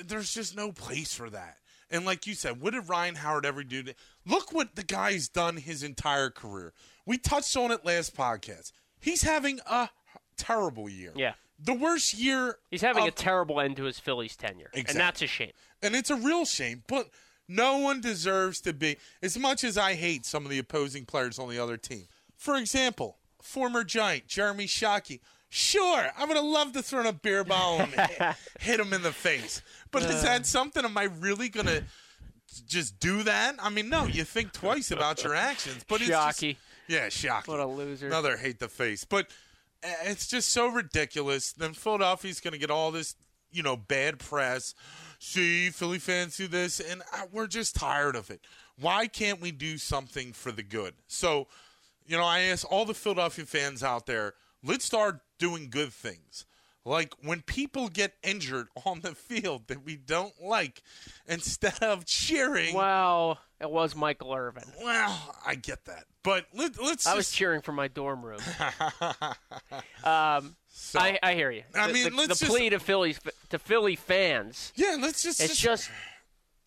there's 0.06 0.34
just 0.34 0.56
no 0.56 0.72
place 0.72 1.14
for 1.14 1.30
that. 1.30 1.58
And 1.92 2.06
like 2.06 2.28
you 2.28 2.36
said, 2.36 2.62
what 2.62 2.74
did 2.74 2.88
Ryan 2.88 3.16
Howard 3.16 3.46
ever 3.46 3.64
do? 3.64 3.84
To, 3.84 3.96
look 4.26 4.54
what 4.54 4.76
the 4.76 4.84
guy's 4.84 5.28
done 5.28 5.58
his 5.58 5.82
entire 5.82 6.30
career. 6.30 6.74
We 7.06 7.18
touched 7.18 7.56
on 7.58 7.72
it 7.72 7.84
last 7.84 8.16
podcast. 8.16 8.72
He's 9.00 9.24
having 9.24 9.60
a 9.66 9.90
terrible 10.38 10.90
year. 10.90 11.14
Yeah. 11.16 11.34
The 11.62 11.74
worst 11.74 12.14
year. 12.14 12.58
He's 12.70 12.82
having 12.82 13.04
of, 13.04 13.10
a 13.10 13.12
terrible 13.12 13.60
end 13.60 13.78
to 13.78 13.84
his 13.84 14.00
Phillies 14.00 14.36
tenure. 14.36 14.70
Exactly. 14.74 14.92
And 14.92 15.00
that's 15.00 15.22
a 15.22 15.28
shame. 15.28 15.52
And 15.82 15.96
it's 15.96 16.10
a 16.10 16.16
real 16.16 16.46
shame. 16.46 16.84
But 16.88 17.10
no 17.50 17.79
one 17.79 18.00
deserves 18.00 18.62
to 18.62 18.74
be, 18.74 18.98
as 19.22 19.38
much 19.38 19.63
as 19.63 19.77
I 19.77 19.96
hate 19.96 20.25
some 20.25 20.46
of 20.46 20.51
the 20.51 20.60
opposing 20.60 21.06
players 21.06 21.39
on 21.39 21.50
the 21.50 21.58
other 21.58 21.75
team. 21.75 22.08
For 22.38 22.56
example, 22.56 23.18
former 23.41 23.84
Giant 23.84 24.27
Jeremy 24.27 24.65
Shockey. 24.65 25.20
Sure, 25.50 26.10
I 26.15 26.25
would 26.25 26.36
have 26.36 26.46
loved 26.46 26.75
to 26.75 26.84
throw 26.84 27.08
a 27.08 27.12
beer 27.12 27.44
ball 27.44 27.82
and 27.82 27.91
hit 28.60 28.79
him 28.79 28.94
in 28.94 29.01
the 29.01 29.12
face. 29.12 29.63
But 29.89 30.03
is 30.03 30.22
that 30.22 30.41
uh. 30.41 30.44
something? 30.44 30.86
Am 30.86 30.96
I 30.96 31.06
really 31.06 31.50
going 31.50 31.65
to 31.65 31.84
just 32.68 33.00
do 33.00 33.24
that? 33.24 33.56
I 33.60 33.72
mean, 33.72 33.89
no, 33.89 34.06
you 34.06 34.24
think 34.24 34.53
twice 34.53 34.91
about 34.91 35.24
your 35.24 35.34
actions. 35.34 35.84
But 35.88 36.01
it's 36.01 36.12
Shockey. 36.12 36.56
Just, 36.56 36.58
yeah, 36.88 37.08
Shockey. 37.08 37.48
What 37.48 37.60
a 37.60 37.65
loser. 37.65 38.06
Another 38.06 38.38
hate 38.38 38.60
the 38.60 38.68
face. 38.68 39.06
But 39.06 39.27
eh, 39.82 39.91
it's 40.06 40.27
just 40.27 40.50
so 40.50 40.68
ridiculous. 40.68 41.51
Then 41.51 41.74
Philadelphia's 41.74 42.39
going 42.39 42.53
to 42.53 42.60
get 42.60 42.70
all 42.70 42.91
this, 42.91 43.15
you 43.51 43.63
know, 43.63 43.75
bad 43.75 44.20
press. 44.20 44.75
See, 45.20 45.70
Philly 45.70 46.00
fans 46.00 46.38
do 46.38 46.48
this, 46.48 46.80
and 46.80 47.04
we're 47.32 47.48
just 47.48 47.76
tired 47.76 48.16
of 48.16 48.32
it. 48.32 48.40
Why 48.80 49.08
can't 49.08 49.42
we 49.42 49.52
do 49.52 49.78
something 49.78 50.32
for 50.32 50.54
the 50.54 50.64
good? 50.64 50.94
So, 51.08 51.48
you 52.08 52.18
know, 52.18 52.24
I 52.24 52.40
ask 52.40 52.66
all 52.72 52.86
the 52.86 52.94
Philadelphia 52.94 53.46
fans 53.46 53.84
out 53.84 54.06
there, 54.06 54.34
let's 54.64 54.86
start 54.86 55.20
doing 55.38 55.70
good 55.70 55.92
things. 55.92 56.46
Like 56.86 57.14
when 57.22 57.42
people 57.42 57.90
get 57.90 58.14
injured 58.24 58.68
on 58.86 59.02
the 59.02 59.14
field 59.14 59.68
that 59.68 59.84
we 59.84 59.98
don't 59.98 60.34
like, 60.42 60.82
instead 61.28 61.84
of 61.84 62.06
cheering. 62.06 62.74
Well, 62.74 63.40
it 63.60 63.70
was 63.70 63.96
Michael 63.96 64.34
Irvin. 64.34 64.72
Well, 64.82 65.36
I 65.46 65.56
get 65.56 65.86
that, 65.86 66.06
but 66.24 66.46
let, 66.54 66.80
us 66.80 67.06
I 67.06 67.16
was 67.16 67.30
cheering 67.30 67.62
from 67.62 67.76
my 67.76 67.90
dorm 67.90 68.24
room. 68.26 68.40
um, 70.06 70.56
so, 70.70 71.00
I, 71.00 71.20
I, 71.22 71.34
hear 71.34 71.52
you. 71.52 71.64
I 71.76 71.88
the, 71.88 71.94
mean, 71.94 72.10
the, 72.10 72.16
let's 72.16 72.40
the 72.40 72.46
just, 72.46 72.52
plea 72.52 72.70
to 72.70 72.80
Philly 72.80 73.16
to 73.50 73.60
Philly 73.60 73.96
fans. 73.96 74.72
Yeah, 74.76 74.98
let's 75.00 75.24
just. 75.24 75.42
It's 75.42 75.58
just, 75.58 75.90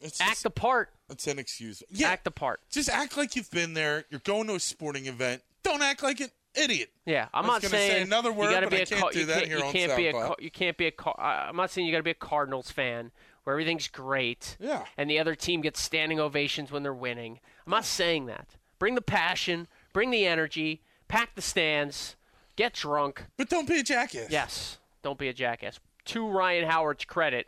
it's 0.01 0.21
act 0.21 0.31
just, 0.31 0.43
the 0.43 0.51
part. 0.51 0.91
It's 1.09 1.27
inexcusable. 1.27 1.89
Yeah, 1.93 2.11
act 2.11 2.25
the 2.25 2.31
part. 2.31 2.61
Just 2.71 2.89
act 2.89 3.17
like 3.17 3.37
you've 3.37 3.51
been 3.51 3.75
there. 3.75 4.05
You're 4.11 4.21
going 4.21 4.47
to 4.49 4.55
a 4.55 4.61
sporting 4.61 5.07
event. 5.07 5.43
Don't 5.63 5.83
act 5.83 6.03
like 6.03 6.21
an 6.21 6.31
idiot. 6.55 6.91
Yeah, 7.07 7.29
I'm 7.33 7.47
not 7.47 7.63
saying 7.63 7.91
say 7.91 8.03
another 8.03 8.33
word, 8.33 8.47
you 8.47 8.55
gotta 8.55 8.67
but 8.67 8.77
be 8.77 8.83
I 8.83 8.85
can't 8.85 9.01
Car- 9.01 9.11
do 9.13 9.21
you 9.21 9.27
that 9.27 9.35
can't, 9.39 9.49
here 9.49 9.59
you 9.59 9.73
can't 9.73 9.97
be 9.97 10.07
a 10.09 10.13
SoundCloud. 10.13 10.41
You 10.41 10.51
can't 10.51 10.77
be 10.77 10.87
a 10.87 10.91
Car- 10.91 11.21
I'm 11.21 11.57
not 11.57 11.71
saying 11.71 11.87
you 11.87 11.93
got 11.93 11.99
to 11.99 12.05
be 12.05 12.11
a 12.11 12.15
Cardinals 12.15 12.71
fan 12.71 13.11
where 13.45 13.55
everything's 13.55 13.89
great. 13.89 14.57
Yeah. 14.61 14.85
And 14.97 15.09
the 15.11 15.19
other 15.19 15.35
team 15.35 15.61
gets 15.61 15.81
standing 15.81 16.21
ovations 16.21 16.71
when 16.71 16.83
they're 16.83 16.95
winning. 16.95 17.41
I'm 17.67 17.71
not 17.71 17.85
saying 17.85 18.27
that. 18.27 18.57
Bring 18.79 18.95
the 18.95 19.03
passion, 19.03 19.69
bring 19.93 20.11
the 20.11 20.27
energy, 20.27 20.83
pack 21.09 21.35
the 21.35 21.43
stands, 21.43 22.17
get 22.57 22.75
drunk. 22.75 23.27
But 23.37 23.49
don't 23.49 23.69
be 23.69 23.79
a 23.79 23.83
jackass. 23.83 24.31
Yes, 24.31 24.79
don't 25.03 25.19
be 25.19 25.29
a 25.29 25.33
jackass. 25.33 25.81
To 26.07 26.29
Ryan 26.29 26.69
Howard's 26.69 27.05
credit, 27.05 27.47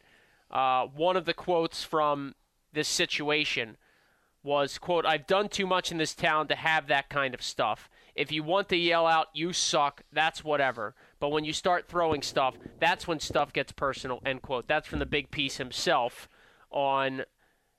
uh, 0.50 0.86
one 0.86 1.16
of 1.16 1.24
the 1.24 1.34
quotes 1.34 1.82
from 1.82 2.34
this 2.72 2.88
situation 2.88 3.76
was, 4.42 4.78
"quote 4.78 5.06
I've 5.06 5.26
done 5.26 5.48
too 5.48 5.66
much 5.66 5.90
in 5.90 5.98
this 5.98 6.14
town 6.14 6.48
to 6.48 6.54
have 6.54 6.86
that 6.88 7.08
kind 7.08 7.34
of 7.34 7.42
stuff. 7.42 7.88
If 8.14 8.30
you 8.30 8.42
want 8.42 8.68
to 8.68 8.76
yell 8.76 9.06
out, 9.06 9.28
you 9.32 9.52
suck, 9.52 10.02
that's 10.12 10.44
whatever. 10.44 10.94
But 11.18 11.30
when 11.30 11.44
you 11.44 11.52
start 11.52 11.88
throwing 11.88 12.22
stuff, 12.22 12.56
that's 12.78 13.08
when 13.08 13.18
stuff 13.18 13.52
gets 13.52 13.72
personal, 13.72 14.20
end 14.24 14.42
quote. 14.42 14.68
That's 14.68 14.86
from 14.86 15.00
the 15.00 15.06
big 15.06 15.30
piece 15.30 15.56
himself 15.56 16.28
on 16.70 17.24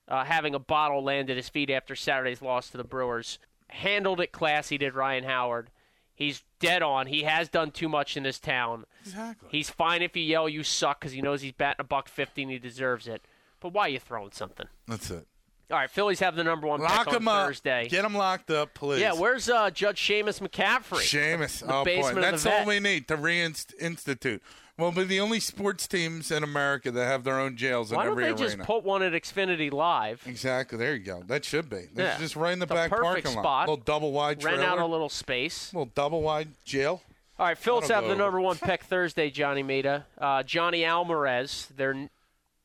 uh, 0.07 0.25
having 0.25 0.53
a 0.53 0.59
bottle 0.59 1.03
land 1.03 1.29
at 1.29 1.37
his 1.37 1.49
feet 1.49 1.69
after 1.69 1.95
Saturday's 1.95 2.41
loss 2.41 2.69
to 2.71 2.77
the 2.77 2.83
Brewers. 2.83 3.39
Handled 3.69 4.19
it 4.19 4.31
classy, 4.31 4.77
did 4.77 4.93
Ryan 4.93 5.23
Howard. 5.23 5.71
He's 6.15 6.43
dead 6.59 6.81
on. 6.81 7.07
He 7.07 7.23
has 7.23 7.49
done 7.49 7.71
too 7.71 7.89
much 7.89 8.15
in 8.15 8.23
this 8.23 8.39
town. 8.39 8.85
Exactly. 9.03 9.49
He's 9.51 9.69
fine 9.69 10.01
if 10.01 10.15
you 10.15 10.23
yell 10.23 10.47
you 10.47 10.63
suck 10.63 11.01
because 11.01 11.11
he 11.11 11.21
knows 11.21 11.41
he's 11.41 11.51
batting 11.51 11.81
a 11.81 11.83
buck 11.83 12.07
fifty 12.07 12.41
and 12.41 12.51
he 12.51 12.57
deserves 12.57 13.07
it. 13.07 13.25
But 13.59 13.73
why 13.73 13.87
are 13.87 13.89
you 13.89 13.99
throwing 13.99 14.31
something? 14.31 14.67
That's 14.87 15.11
it. 15.11 15.27
All 15.71 15.77
right, 15.77 15.89
Phillies 15.89 16.19
have 16.19 16.35
the 16.35 16.43
number 16.43 16.67
one 16.67 16.79
Lock 16.79 17.05
pick 17.05 17.15
on 17.15 17.27
up. 17.27 17.47
Thursday. 17.47 17.87
Get 17.89 18.05
him 18.05 18.13
locked 18.13 18.51
up, 18.51 18.75
please. 18.75 19.01
Yeah, 19.01 19.13
where's 19.13 19.49
uh, 19.49 19.71
Judge 19.71 19.99
Seamus 19.99 20.39
McCaffery? 20.39 20.99
Seamus. 20.99 21.63
Oh 21.63 21.83
boy, 21.83 21.85
basement 21.85 22.17
of 22.19 22.23
the 22.23 22.31
that's 22.31 22.45
all 22.45 22.65
we 22.65 22.79
need 22.79 23.07
to 23.07 23.17
reinstitute. 23.17 24.41
Well, 24.77 24.91
we're 24.91 25.05
the 25.05 25.21
only 25.21 25.39
sports 25.39 25.87
teams 25.87 26.31
in 26.31 26.43
America 26.43 26.91
that 26.91 27.05
have 27.05 27.23
their 27.23 27.39
own 27.39 27.55
jails 27.55 27.91
in 27.91 27.95
Why 27.97 28.03
don't 28.03 28.11
every 28.11 28.23
they 28.25 28.29
arena. 28.31 28.43
just 28.43 28.59
put 28.59 28.83
one 28.83 29.01
at 29.03 29.13
Xfinity 29.13 29.71
Live? 29.71 30.21
exactly. 30.25 30.77
There 30.77 30.93
you 30.95 30.99
go. 31.03 31.23
That 31.27 31.45
should 31.45 31.69
be. 31.69 31.87
They 31.93 32.03
Yeah. 32.03 32.17
just 32.17 32.35
right 32.35 32.51
in 32.51 32.59
the 32.59 32.65
The 32.65 32.73
back 32.73 32.91
parking 32.91 33.31
spot. 33.31 33.43
lot. 33.45 33.69
Little 33.69 33.83
double 33.85 34.11
wide 34.11 34.43
Rent 34.43 34.57
trailer. 34.57 34.69
out 34.69 34.79
a 34.79 34.85
little 34.85 35.07
space. 35.07 35.73
little 35.73 35.91
double 35.95 36.21
wide 36.21 36.49
jail. 36.65 37.01
All 37.39 37.45
right, 37.45 37.57
Phillips 37.57 37.87
have 37.89 38.05
the 38.05 38.15
number 38.15 38.39
one 38.41 38.57
pick 38.57 38.83
Thursday, 38.83 39.29
Johnny 39.29 39.63
Mita. 39.63 40.05
Uh, 40.17 40.43
Johnny 40.43 40.81
Almaraz, 40.81 41.67
their 41.75 41.91
n- 41.91 42.09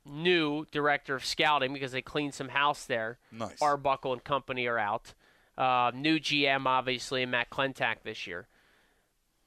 new 0.05 0.65
director 0.73 1.15
of 1.15 1.25
scouting 1.25 1.73
because 1.73 1.93
they 1.93 2.03
cleaned 2.03 2.35
some 2.35 2.49
house 2.51 2.85
there. 2.87 3.19
Nice. 3.31 3.61
Arbuckle 3.63 4.13
and 4.13 4.23
company 4.25 4.67
are 4.67 4.79
out. 4.79 5.15
Uh, 5.59 5.91
new 5.95 6.19
GM, 6.19 6.67
obviously, 6.67 7.23
and 7.23 7.31
Matt 7.31 7.51
Klentak 7.51 8.03
this 8.03 8.27
year. 8.27 8.47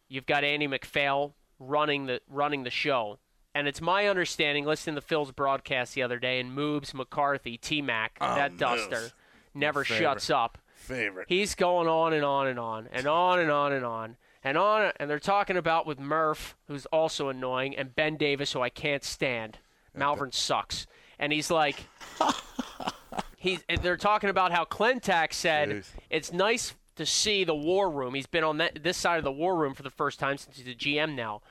You've 0.07 0.25
got 0.25 0.43
Andy 0.43 0.67
MacPhail 0.67 1.33
running 1.59 2.05
the 2.05 2.21
running 2.29 2.63
the 2.63 2.69
show. 2.69 3.19
And 3.55 3.67
it's 3.67 3.81
my 3.81 4.07
understanding, 4.07 4.65
listening 4.65 4.95
to 4.95 5.01
Phil's 5.01 5.31
broadcast 5.31 5.93
the 5.93 6.01
other 6.01 6.17
day, 6.17 6.39
and 6.39 6.57
Moobs 6.57 6.93
McCarthy, 6.93 7.57
T 7.57 7.81
Mac, 7.81 8.17
oh, 8.19 8.35
that 8.35 8.53
Moobs. 8.53 8.57
duster, 8.57 9.11
never 9.53 9.83
shuts 9.83 10.29
up. 10.29 10.57
Favorite. 10.75 11.27
He's 11.29 11.55
going 11.55 11.87
on 11.87 12.13
and 12.13 12.25
on 12.25 12.47
and 12.47 12.59
on 12.59 12.89
and 12.91 13.07
on 13.07 13.39
and 13.39 13.51
on 13.51 13.71
and 13.73 13.85
on 13.85 14.17
and 14.43 14.57
on. 14.57 14.91
And 14.97 15.09
they're 15.09 15.19
talking 15.19 15.55
about 15.55 15.85
with 15.85 15.99
Murph, 15.99 16.57
who's 16.67 16.85
also 16.87 17.29
annoying, 17.29 17.77
and 17.77 17.95
Ben 17.95 18.17
Davis, 18.17 18.51
who 18.53 18.61
I 18.61 18.69
can't 18.69 19.03
stand. 19.03 19.59
Malvern 19.95 20.31
sucks. 20.31 20.87
And 21.19 21.31
he's 21.31 21.51
like, 21.51 21.75
he's. 23.37 23.63
And 23.69 23.81
they're 23.81 23.97
talking 23.97 24.29
about 24.29 24.51
how 24.51 24.65
Klentak 24.65 25.31
said 25.33 25.69
Jeez. 25.69 25.85
it's 26.09 26.33
nice 26.33 26.73
to 26.95 27.05
see 27.05 27.43
the 27.43 27.55
war 27.55 27.89
room. 27.89 28.13
He's 28.13 28.27
been 28.27 28.43
on 28.43 28.57
that, 28.57 28.83
this 28.83 28.97
side 28.97 29.17
of 29.17 29.23
the 29.23 29.31
war 29.31 29.55
room 29.55 29.73
for 29.73 29.83
the 29.83 29.89
first 29.89 30.19
time 30.19 30.37
since 30.37 30.57
he's 30.57 30.67
a 30.67 30.75
GM 30.75 31.15
now. 31.15 31.41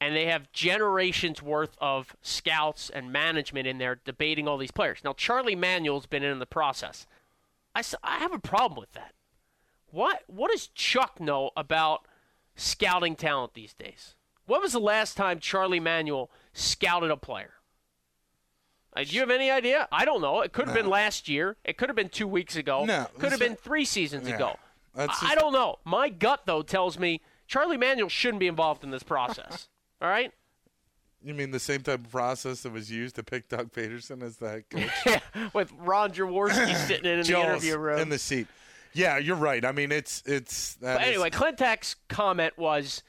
And 0.00 0.16
they 0.16 0.26
have 0.26 0.50
generations 0.52 1.40
worth 1.40 1.76
of 1.80 2.16
scouts 2.22 2.90
and 2.90 3.12
management 3.12 3.68
in 3.68 3.78
there 3.78 4.00
debating 4.04 4.48
all 4.48 4.58
these 4.58 4.72
players. 4.72 4.98
Now, 5.04 5.12
Charlie 5.12 5.54
Manuel's 5.54 6.06
been 6.06 6.24
in 6.24 6.40
the 6.40 6.46
process. 6.46 7.06
I, 7.74 7.82
I 8.02 8.18
have 8.18 8.32
a 8.32 8.38
problem 8.38 8.80
with 8.80 8.92
that. 8.92 9.14
What 9.90 10.22
what 10.26 10.50
does 10.50 10.66
Chuck 10.68 11.20
know 11.20 11.50
about 11.56 12.06
scouting 12.56 13.14
talent 13.14 13.54
these 13.54 13.74
days? 13.74 14.16
When 14.46 14.60
was 14.60 14.72
the 14.72 14.80
last 14.80 15.16
time 15.16 15.38
Charlie 15.38 15.80
Manuel 15.80 16.30
scouted 16.52 17.10
a 17.10 17.16
player? 17.16 17.54
Uh, 18.94 19.04
do 19.04 19.14
you 19.14 19.20
have 19.20 19.30
any 19.30 19.50
idea? 19.50 19.88
I 19.92 20.04
don't 20.04 20.20
know. 20.20 20.40
It 20.40 20.52
could 20.52 20.66
have 20.66 20.74
been 20.74 20.88
last 20.88 21.28
year. 21.28 21.56
It 21.64 21.76
could 21.78 21.88
have 21.88 21.96
been 21.96 22.08
two 22.08 22.26
weeks 22.26 22.56
ago. 22.56 22.84
No, 22.84 23.06
could 23.18 23.30
have 23.30 23.40
been 23.40 23.56
three 23.56 23.84
seasons 23.84 24.28
Yeah. 24.28 24.34
ago. 24.34 24.56
That's 24.94 25.22
I, 25.22 25.34
don't 25.34 25.52
know. 25.52 25.76
My 25.84 26.08
gut 26.08 26.42
though 26.46 26.62
tells 26.62 26.98
me 26.98 27.20
Charlie 27.46 27.76
Manuel 27.76 28.08
shouldn't 28.08 28.40
be 28.40 28.46
involved 28.46 28.84
in 28.84 28.90
this 28.90 29.02
process. 29.02 29.68
All 30.00 30.08
right. 30.08 30.32
You 31.24 31.34
mean 31.34 31.52
the 31.52 31.60
same 31.60 31.82
type 31.82 32.04
of 32.04 32.10
process 32.10 32.62
that 32.62 32.72
was 32.72 32.90
used 32.90 33.14
to 33.14 33.22
pick 33.22 33.48
Doug 33.48 33.72
Pederson 33.72 34.22
as 34.22 34.38
the 34.38 34.48
head 34.50 34.64
coach? 34.70 34.90
Yeah, 35.06 35.48
with 35.54 35.72
Ron 35.78 36.10
Jaworski 36.10 36.74
sitting 36.86 37.10
in, 37.10 37.20
in 37.20 37.26
the 37.26 37.38
interview 37.40 37.78
room. 37.78 38.00
in 38.00 38.08
the 38.08 38.18
seat. 38.18 38.48
Yeah, 38.92 39.18
you're 39.18 39.36
right. 39.36 39.64
I 39.64 39.72
mean, 39.72 39.92
it's 39.92 40.22
it's. 40.26 40.74
that 40.74 40.96
But 40.98 41.02
is- 41.02 41.08
anyway, 41.08 41.30
Klentak's 41.30 41.96
comment 42.08 42.58
was 42.58 43.02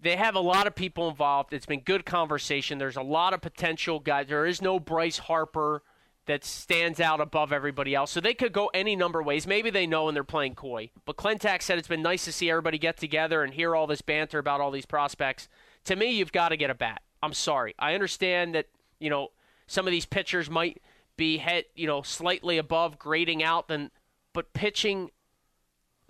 they 0.00 0.16
have 0.16 0.34
a 0.34 0.40
lot 0.40 0.66
of 0.66 0.74
people 0.74 1.08
involved. 1.08 1.52
It's 1.54 1.66
been 1.66 1.80
good 1.80 2.04
conversation. 2.04 2.78
There's 2.78 2.96
a 2.96 3.02
lot 3.02 3.32
of 3.32 3.40
potential 3.40 3.98
guys. 3.98 4.26
There 4.28 4.44
is 4.46 4.60
no 4.60 4.78
Bryce 4.78 5.18
Harper 5.18 5.82
that 6.26 6.44
stands 6.44 7.00
out 7.00 7.20
above 7.20 7.52
everybody 7.52 7.94
else. 7.94 8.10
So 8.10 8.20
they 8.20 8.34
could 8.34 8.52
go 8.52 8.70
any 8.72 8.96
number 8.96 9.20
of 9.20 9.26
ways. 9.26 9.46
Maybe 9.46 9.70
they 9.70 9.86
know 9.86 10.08
and 10.08 10.16
they're 10.16 10.24
playing 10.24 10.54
coy. 10.54 10.90
But 11.04 11.16
Klentak 11.16 11.62
said 11.62 11.78
it's 11.78 11.88
been 11.88 12.02
nice 12.02 12.24
to 12.24 12.32
see 12.32 12.50
everybody 12.50 12.78
get 12.78 12.96
together 12.96 13.42
and 13.42 13.52
hear 13.52 13.76
all 13.76 13.86
this 13.86 14.00
banter 14.00 14.38
about 14.38 14.60
all 14.60 14.70
these 14.70 14.86
prospects. 14.86 15.48
To 15.84 15.96
me, 15.96 16.16
you've 16.16 16.32
got 16.32 16.48
to 16.48 16.56
get 16.56 16.70
a 16.70 16.74
bat. 16.74 17.02
I'm 17.22 17.34
sorry. 17.34 17.74
I 17.78 17.94
understand 17.94 18.54
that, 18.54 18.66
you 18.98 19.10
know, 19.10 19.28
some 19.66 19.86
of 19.86 19.90
these 19.90 20.06
pitchers 20.06 20.48
might 20.48 20.80
be 21.16 21.38
hit, 21.38 21.70
you 21.74 21.86
know, 21.86 22.02
slightly 22.02 22.58
above 22.58 22.98
grading 22.98 23.42
out 23.42 23.68
than 23.68 23.90
but 24.32 24.52
pitching 24.52 25.10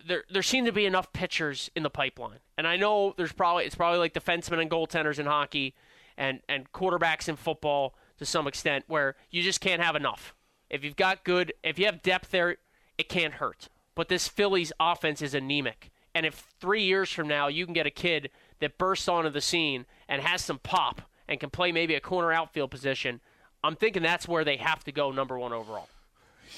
there 0.06 0.24
there 0.30 0.42
seem 0.42 0.64
to 0.64 0.72
be 0.72 0.86
enough 0.86 1.12
pitchers 1.12 1.70
in 1.74 1.82
the 1.82 1.90
pipeline. 1.90 2.40
And 2.56 2.66
I 2.66 2.76
know 2.76 3.14
there's 3.16 3.32
probably 3.32 3.64
it's 3.64 3.74
probably 3.74 3.98
like 3.98 4.14
defensemen 4.14 4.60
and 4.60 4.70
goaltenders 4.70 5.18
in 5.18 5.26
hockey 5.26 5.74
and 6.16 6.40
and 6.48 6.72
quarterbacks 6.72 7.28
in 7.28 7.36
football 7.36 7.94
to 8.18 8.26
some 8.26 8.46
extent 8.46 8.84
where 8.86 9.16
you 9.30 9.42
just 9.42 9.60
can't 9.60 9.82
have 9.82 9.96
enough. 9.96 10.34
If 10.70 10.84
you've 10.84 10.96
got 10.96 11.24
good 11.24 11.52
if 11.62 11.78
you 11.78 11.86
have 11.86 12.02
depth 12.02 12.30
there, 12.30 12.56
it 12.98 13.08
can't 13.08 13.34
hurt. 13.34 13.68
But 13.94 14.08
this 14.08 14.28
Phillies 14.28 14.72
offense 14.80 15.22
is 15.22 15.34
anemic. 15.34 15.90
And 16.14 16.24
if 16.24 16.46
3 16.60 16.82
years 16.82 17.10
from 17.10 17.28
now 17.28 17.48
you 17.48 17.64
can 17.64 17.74
get 17.74 17.86
a 17.86 17.90
kid 17.90 18.30
that 18.60 18.78
bursts 18.78 19.08
onto 19.08 19.30
the 19.30 19.40
scene 19.40 19.86
and 20.08 20.22
has 20.22 20.42
some 20.42 20.58
pop 20.58 21.02
and 21.28 21.40
can 21.40 21.50
play 21.50 21.72
maybe 21.72 21.94
a 21.94 22.00
corner 22.00 22.32
outfield 22.32 22.70
position, 22.70 23.20
I'm 23.62 23.76
thinking 23.76 24.02
that's 24.02 24.28
where 24.28 24.44
they 24.44 24.56
have 24.58 24.84
to 24.84 24.92
go 24.92 25.10
number 25.10 25.38
1 25.38 25.52
overall. 25.52 25.88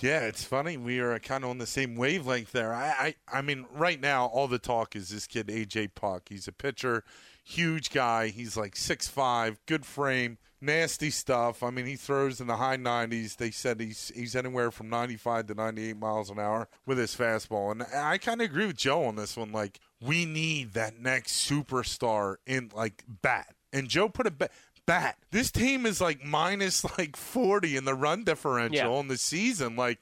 Yeah, 0.00 0.20
it's 0.20 0.44
funny. 0.44 0.76
We 0.76 0.98
are 0.98 1.18
kind 1.18 1.44
of 1.44 1.50
on 1.50 1.58
the 1.58 1.66
same 1.66 1.96
wavelength 1.96 2.52
there. 2.52 2.74
I, 2.74 3.14
I, 3.30 3.38
I 3.38 3.42
mean, 3.42 3.66
right 3.72 4.00
now, 4.00 4.26
all 4.26 4.48
the 4.48 4.58
talk 4.58 4.94
is 4.94 5.08
this 5.08 5.26
kid 5.26 5.46
AJ 5.48 5.94
Puk. 5.94 6.28
He's 6.28 6.48
a 6.48 6.52
pitcher, 6.52 7.04
huge 7.48 7.90
guy. 7.90 8.28
He's 8.28 8.56
like 8.56 8.74
six 8.76 9.06
five, 9.08 9.58
good 9.66 9.86
frame, 9.86 10.36
nasty 10.60 11.10
stuff. 11.10 11.62
I 11.62 11.70
mean, 11.70 11.86
he 11.86 11.94
throws 11.96 12.40
in 12.40 12.48
the 12.48 12.56
high 12.56 12.76
90s. 12.76 13.36
They 13.36 13.50
said 13.52 13.80
he's 13.80 14.10
he's 14.14 14.34
anywhere 14.34 14.70
from 14.72 14.88
95 14.90 15.46
to 15.46 15.54
98 15.54 15.96
miles 15.96 16.28
an 16.30 16.38
hour 16.40 16.68
with 16.84 16.98
his 16.98 17.14
fastball. 17.14 17.70
And 17.70 17.84
I 17.94 18.18
kind 18.18 18.40
of 18.40 18.46
agree 18.50 18.66
with 18.66 18.76
Joe 18.76 19.04
on 19.04 19.14
this 19.16 19.36
one. 19.36 19.52
Like, 19.52 19.78
we 20.00 20.24
need 20.26 20.72
that 20.74 20.98
next 21.00 21.48
superstar 21.48 22.36
in 22.46 22.70
like 22.74 23.04
bat. 23.22 23.54
And 23.72 23.88
Joe 23.88 24.08
put 24.08 24.26
it 24.26 24.38
back 24.38 24.50
bat. 24.86 25.16
This 25.30 25.50
team 25.50 25.84
is 25.86 26.00
like 26.00 26.24
minus 26.24 26.84
like 26.98 27.16
40 27.16 27.76
in 27.76 27.84
the 27.84 27.94
run 27.94 28.24
differential 28.24 28.76
Yeah. 28.94 29.00
in 29.00 29.08
the 29.08 29.16
season. 29.18 29.76
Like, 29.76 30.00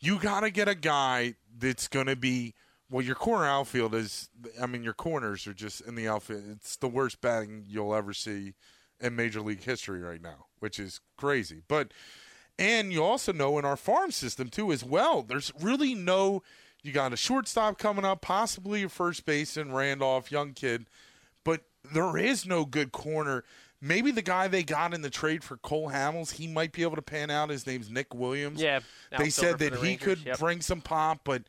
you 0.00 0.18
got 0.18 0.40
to 0.40 0.50
get 0.50 0.68
a 0.68 0.74
guy 0.74 1.34
that's 1.58 1.86
going 1.88 2.06
to 2.06 2.16
be. 2.16 2.54
Well, 2.90 3.04
your 3.04 3.14
corner 3.14 3.46
outfield 3.46 3.94
is. 3.94 4.28
I 4.60 4.66
mean, 4.66 4.82
your 4.82 4.94
corners 4.94 5.46
are 5.46 5.54
just 5.54 5.80
in 5.82 5.94
the 5.94 6.08
outfield. 6.08 6.42
It's 6.50 6.76
the 6.76 6.88
worst 6.88 7.20
batting 7.20 7.64
you'll 7.68 7.94
ever 7.94 8.12
see 8.12 8.54
in 9.00 9.16
Major 9.16 9.40
League 9.40 9.62
history 9.62 10.00
right 10.00 10.20
now, 10.20 10.46
which 10.58 10.78
is 10.78 11.00
crazy. 11.16 11.62
But, 11.68 11.92
and 12.58 12.92
you 12.92 13.02
also 13.02 13.32
know 13.32 13.58
in 13.58 13.64
our 13.64 13.76
farm 13.76 14.10
system 14.10 14.48
too, 14.48 14.72
as 14.72 14.84
well, 14.84 15.22
there's 15.22 15.52
really 15.60 15.94
no. 15.94 16.42
You 16.82 16.92
got 16.92 17.12
a 17.12 17.16
shortstop 17.16 17.78
coming 17.78 18.06
up, 18.06 18.22
possibly 18.22 18.82
a 18.82 18.88
first 18.88 19.26
baseman, 19.26 19.72
Randolph, 19.72 20.32
young 20.32 20.54
kid, 20.54 20.86
but 21.44 21.60
there 21.92 22.16
is 22.16 22.46
no 22.46 22.64
good 22.64 22.90
corner. 22.90 23.44
Maybe 23.82 24.10
the 24.10 24.22
guy 24.22 24.48
they 24.48 24.62
got 24.62 24.94
in 24.94 25.02
the 25.02 25.10
trade 25.10 25.44
for 25.44 25.58
Cole 25.58 25.90
Hamels, 25.90 26.32
he 26.32 26.46
might 26.46 26.72
be 26.72 26.82
able 26.82 26.96
to 26.96 27.02
pan 27.02 27.30
out. 27.30 27.50
His 27.50 27.66
name's 27.66 27.90
Nick 27.90 28.14
Williams. 28.14 28.60
Yeah, 28.60 28.80
they 29.16 29.30
said 29.30 29.58
that 29.58 29.76
he 29.76 29.82
Rangers, 29.82 30.04
could 30.04 30.26
yep. 30.26 30.38
bring 30.38 30.60
some 30.60 30.80
pop, 30.80 31.20
but 31.24 31.42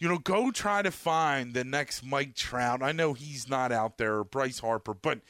you 0.00 0.08
know, 0.08 0.18
go 0.18 0.50
try 0.50 0.82
to 0.82 0.90
find 0.90 1.54
the 1.54 1.62
next 1.62 2.04
Mike 2.04 2.34
Trout. 2.34 2.82
I 2.82 2.90
know 2.90 3.12
he's 3.12 3.48
not 3.48 3.70
out 3.70 3.98
there, 3.98 4.16
or 4.16 4.24
Bryce 4.24 4.58
Harper, 4.58 4.94
but 4.94 5.20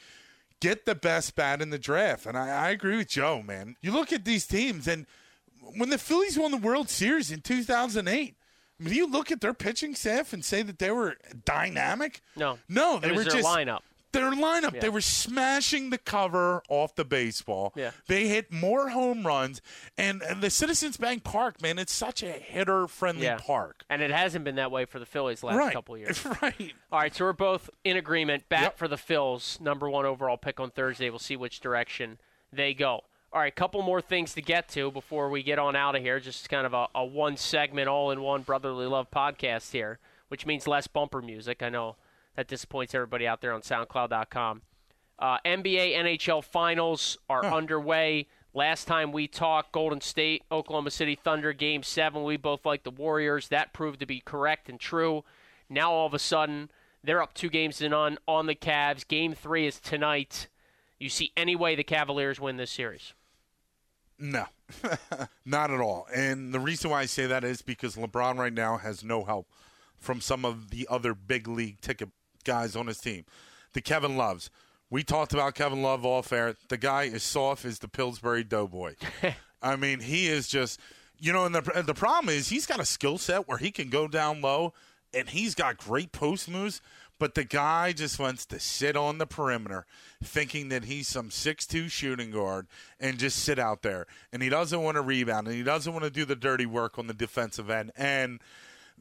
get 0.61 0.85
the 0.85 0.95
best 0.95 1.35
bat 1.35 1.61
in 1.61 1.69
the 1.69 1.77
draft. 1.77 2.25
And 2.25 2.37
I, 2.37 2.47
I 2.47 2.69
agree 2.69 2.95
with 2.97 3.09
Joe, 3.09 3.43
man. 3.43 3.75
You 3.81 3.91
look 3.91 4.13
at 4.13 4.23
these 4.23 4.47
teams, 4.47 4.87
and 4.87 5.05
when 5.75 5.89
the 5.89 5.97
Phillies 5.97 6.39
won 6.39 6.51
the 6.51 6.57
World 6.57 6.89
Series 6.89 7.31
in 7.31 7.41
2008, 7.41 8.35
I 8.79 8.83
mean, 8.83 8.93
you 8.93 9.07
look 9.07 9.29
at 9.29 9.41
their 9.41 9.53
pitching 9.53 9.93
staff 9.93 10.33
and 10.33 10.43
say 10.43 10.63
that 10.63 10.79
they 10.79 10.89
were 10.89 11.17
dynamic. 11.45 12.21
No. 12.35 12.57
no, 12.67 12.97
they 12.99 13.11
were 13.11 13.25
just 13.25 13.45
lineup. 13.45 13.81
Their 14.11 14.31
lineup, 14.31 14.73
Yeah. 14.73 14.79
they 14.81 14.89
were 14.89 15.01
smashing 15.01 15.89
the 15.89 15.97
cover 15.97 16.61
off 16.69 16.95
the 16.95 17.05
baseball. 17.05 17.71
Yeah. 17.75 17.91
They 18.07 18.27
hit 18.27 18.51
more 18.51 18.89
home 18.89 19.25
runs, 19.25 19.61
and, 19.97 20.21
and 20.21 20.41
the 20.41 20.49
Citizens 20.49 20.97
Bank 20.97 21.23
Park, 21.23 21.61
man, 21.61 21.79
it's 21.79 21.93
such 21.93 22.21
a 22.23 22.31
hitter-friendly 22.31 23.23
Yeah. 23.23 23.37
park. 23.37 23.83
And 23.89 24.01
it 24.01 24.11
hasn't 24.11 24.43
been 24.45 24.55
that 24.55 24.71
way 24.71 24.85
for 24.85 24.99
the 24.99 25.05
Phillies 25.05 25.39
the 25.41 25.47
last 25.47 25.57
right, 25.57 25.73
couple 25.73 25.95
of 25.95 26.01
years. 26.01 26.25
right. 26.41 26.73
All 26.91 26.99
right, 26.99 27.15
so 27.15 27.25
we're 27.25 27.33
both 27.33 27.69
in 27.83 27.97
agreement. 27.97 28.49
Bat 28.49 28.61
Yep. 28.61 28.77
for 28.77 28.87
the 28.87 28.95
Phils, 28.97 29.59
number 29.61 29.89
one 29.89 30.05
overall 30.05 30.37
pick 30.37 30.59
on 30.59 30.71
Thursday. 30.71 31.09
We'll 31.09 31.19
see 31.19 31.35
which 31.37 31.59
direction 31.59 32.19
they 32.51 32.73
go. 32.73 33.05
All 33.33 33.39
right, 33.39 33.55
couple 33.55 33.81
more 33.81 34.01
things 34.01 34.33
to 34.33 34.41
get 34.41 34.67
to 34.69 34.91
before 34.91 35.29
we 35.29 35.41
get 35.41 35.57
on 35.57 35.73
out 35.73 35.95
of 35.95 36.01
here. 36.01 36.19
Just 36.19 36.49
kind 36.49 36.65
of 36.65 36.73
a, 36.73 36.87
a 36.93 37.05
one 37.05 37.37
segment, 37.37 37.87
all 37.87 38.11
in 38.11 38.21
one 38.21 38.41
brotherly 38.41 38.87
love 38.87 39.09
podcast 39.09 39.71
here, 39.71 39.99
which 40.27 40.45
means 40.45 40.67
less 40.67 40.87
bumper 40.87 41.21
music. 41.21 41.63
I 41.63 41.69
know 41.69 41.95
that 42.35 42.47
disappoints 42.47 42.95
everybody 42.95 43.27
out 43.27 43.41
there 43.41 43.53
on 43.53 43.61
SoundCloud.com. 43.61 44.61
Uh, 45.19 45.37
NBA 45.45 45.95
NHL 45.95 46.43
finals 46.43 47.17
are 47.29 47.45
underway. 47.45 48.27
Last 48.53 48.85
time 48.85 49.11
we 49.11 49.27
talked, 49.27 49.71
Golden 49.71 50.01
State, 50.01 50.43
Oklahoma 50.51 50.91
City 50.91 51.15
Thunder, 51.15 51.53
Game 51.53 51.83
7. 51.83 52.23
We 52.23 52.37
both 52.37 52.65
liked 52.65 52.83
the 52.83 52.91
Warriors. 52.91 53.47
That 53.47 53.71
proved 53.71 53.99
to 54.01 54.05
be 54.05 54.19
correct 54.19 54.67
and 54.67 54.79
true. 54.79 55.23
Now, 55.69 55.91
all 55.91 56.07
of 56.07 56.13
a 56.13 56.19
sudden, 56.19 56.69
they're 57.03 57.21
up 57.21 57.33
two 57.33 57.49
games 57.49 57.77
to 57.77 57.87
none 57.87 58.17
on 58.27 58.47
the 58.47 58.55
Cavs. 58.55 59.07
Game 59.07 59.33
3 59.33 59.67
is 59.67 59.79
tonight. 59.79 60.47
You 60.99 61.09
see 61.09 61.31
any 61.37 61.55
way 61.55 61.75
the 61.75 61.83
Cavaliers 61.83 62.39
win 62.39 62.57
this 62.57 62.71
series? 62.71 63.13
No, 64.19 64.45
not 65.45 65.71
at 65.71 65.79
all. 65.79 66.07
And 66.13 66.53
the 66.53 66.59
reason 66.59 66.91
why 66.91 67.01
I 67.01 67.05
say 67.05 67.25
that 67.25 67.43
is 67.43 67.61
because 67.61 67.95
LeBron 67.95 68.37
right 68.37 68.53
now 68.53 68.77
has 68.77 69.03
no 69.03 69.23
help 69.23 69.47
from 69.97 70.21
some 70.21 70.45
of 70.45 70.69
the 70.69 70.87
other 70.89 71.13
big 71.13 71.47
league 71.47 71.79
ticket 71.81 72.09
guys 72.43 72.75
on 72.75 72.87
his 72.87 72.97
team. 72.97 73.25
The 73.73 73.81
Kevin 73.81 74.17
Loves. 74.17 74.49
We 74.89 75.03
talked 75.03 75.33
about 75.33 75.55
Kevin 75.55 75.81
Love 75.81 76.05
off 76.05 76.33
air. 76.33 76.55
The 76.67 76.77
guy 76.77 77.03
is 77.03 77.23
soft 77.23 77.63
as 77.63 77.79
the 77.79 77.87
Pillsbury 77.87 78.43
Doughboy. 78.43 78.95
I 79.61 79.75
mean, 79.75 80.01
he 80.01 80.27
is 80.27 80.47
just, 80.47 80.79
you 81.17 81.31
know, 81.31 81.45
and 81.45 81.55
the, 81.55 81.71
and 81.73 81.87
the 81.87 81.93
problem 81.93 82.33
is 82.33 82.49
he's 82.49 82.65
got 82.65 82.79
a 82.79 82.85
skill 82.85 83.17
set 83.17 83.47
where 83.47 83.57
he 83.57 83.71
can 83.71 83.89
go 83.89 84.07
down 84.07 84.41
low 84.41 84.73
and 85.13 85.29
he's 85.29 85.55
got 85.55 85.77
great 85.77 86.11
post 86.11 86.49
moves, 86.49 86.81
but 87.19 87.35
the 87.35 87.43
guy 87.43 87.93
just 87.93 88.19
wants 88.19 88.45
to 88.47 88.59
sit 88.59 88.97
on 88.97 89.17
the 89.17 89.27
perimeter 89.27 89.85
thinking 90.23 90.69
that 90.69 90.85
he's 90.85 91.07
some 91.07 91.29
6'2 91.29 91.89
shooting 91.91 92.31
guard 92.31 92.67
and 92.99 93.19
just 93.19 93.39
sit 93.39 93.59
out 93.59 93.83
there. 93.83 94.07
And 94.33 94.41
he 94.41 94.49
doesn't 94.49 94.81
want 94.81 94.95
to 94.95 95.01
rebound 95.01 95.47
and 95.47 95.55
he 95.55 95.63
doesn't 95.63 95.93
want 95.93 96.03
to 96.03 96.09
do 96.09 96.25
the 96.25 96.35
dirty 96.35 96.65
work 96.65 96.97
on 96.97 97.07
the 97.07 97.13
defensive 97.13 97.69
end. 97.69 97.91
And 97.95 98.41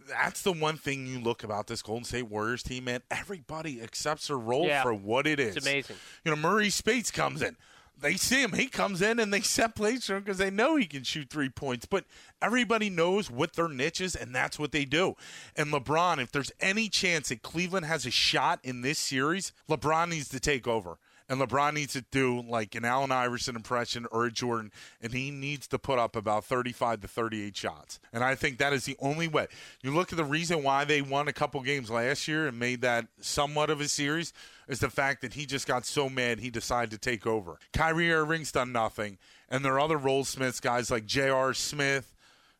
that's 0.09 0.43
the 0.43 0.53
one 0.53 0.77
thing 0.77 1.07
you 1.07 1.21
look 1.21 1.43
about 1.45 1.67
this 1.67 1.83
Golden 1.83 2.05
State 2.05 2.29
Warriors 2.29 2.63
team, 2.63 2.85
man. 2.85 3.01
Everybody 3.11 3.81
accepts 3.83 4.29
their 4.29 4.39
role 4.39 4.67
Yeah. 4.67 4.83
for 4.83 4.95
what 4.95 5.27
it 5.27 5.39
is. 5.41 5.57
It's 5.57 5.67
amazing. 5.67 5.97
You 6.25 6.35
know, 6.35 6.49
Marreese 6.49 6.73
Speights 6.73 7.11
comes 7.11 7.43
in. 7.43 7.57
They 8.01 8.15
see 8.17 8.43
him. 8.43 8.55
He 8.55 8.67
comes 8.67 9.03
in 9.03 9.19
and 9.19 9.31
they 9.33 9.43
set 9.43 9.75
plays 9.75 10.07
for 10.07 10.17
him 10.17 10.23
because 10.23 10.39
they 10.39 10.51
know 10.51 10.77
he 10.77 10.87
can 10.87 11.03
shoot 11.05 11.29
three 11.29 11.51
points. 11.51 11.85
But 11.85 12.07
everybody 12.41 12.89
knows 12.89 13.31
what 13.31 13.53
their 13.53 13.69
niche 13.69 14.01
is, 14.01 14.17
and 14.17 14.35
that's 14.35 14.59
what 14.59 14.73
they 14.73 14.87
do. 14.87 15.17
And 15.55 15.71
LeBron, 15.71 16.19
if 16.23 16.33
there's 16.33 16.51
any 16.61 16.89
chance 16.89 17.29
that 17.29 17.43
Cleveland 17.43 17.85
has 17.85 18.07
a 18.07 18.11
shot 18.11 18.59
in 18.63 18.81
this 18.81 18.99
series, 18.99 19.53
LeBron 19.69 20.09
needs 20.09 20.29
to 20.31 20.41
take 20.41 20.67
over. 20.67 20.97
And 21.31 21.41
LeBron 21.41 21.75
needs 21.75 21.93
to 21.93 22.05
do 22.11 22.43
like 22.43 22.75
an 22.75 22.85
Allen 22.85 23.13
Iverson 23.13 23.55
impression 23.55 24.05
or 24.11 24.27
a 24.27 24.33
Jordan, 24.33 24.73
and 25.01 25.13
he 25.13 25.31
needs 25.31 25.69
to 25.69 25.79
put 25.79 26.01
up 26.01 26.17
about 26.17 26.45
35 26.45 27.03
to 27.03 27.09
38 27.09 27.57
shots. 27.57 28.01
And 28.13 28.25
I 28.25 28.35
think 28.35 28.59
that 28.59 28.73
is 28.73 28.85
the 28.85 28.97
only 28.99 29.29
way. 29.29 29.47
You 29.81 29.95
look 29.95 30.13
at 30.13 30.17
the 30.17 30.25
reason 30.25 30.65
why 30.65 30.85
they 30.85 31.01
won 31.01 31.29
a 31.29 31.33
couple 31.33 31.61
games 31.61 31.89
last 31.89 32.27
year 32.27 32.49
and 32.49 32.59
made 32.59 32.81
that 32.81 33.07
somewhat 33.21 33.71
of 33.71 33.81
a 33.81 33.87
series 33.87 34.33
is 34.67 34.81
the 34.81 34.91
fact 34.91 35.23
that 35.23 35.35
he 35.35 35.47
just 35.47 35.69
got 35.69 35.87
so 35.87 36.11
mad 36.11 36.41
he 36.41 36.51
decided 36.51 36.91
to 36.91 36.99
take 36.99 37.29
over. 37.29 37.61
Kyrie 37.73 38.13
Irving's 38.13 38.51
done 38.51 38.73
nothing, 38.73 39.17
and 39.49 39.65
there 39.65 39.75
are 39.75 39.81
other 39.81 39.99
role 39.99 40.25
smiths, 40.25 40.59
guys 40.59 40.91
like 40.91 41.07
J.R. 41.07 41.55
Smith, 41.55 42.13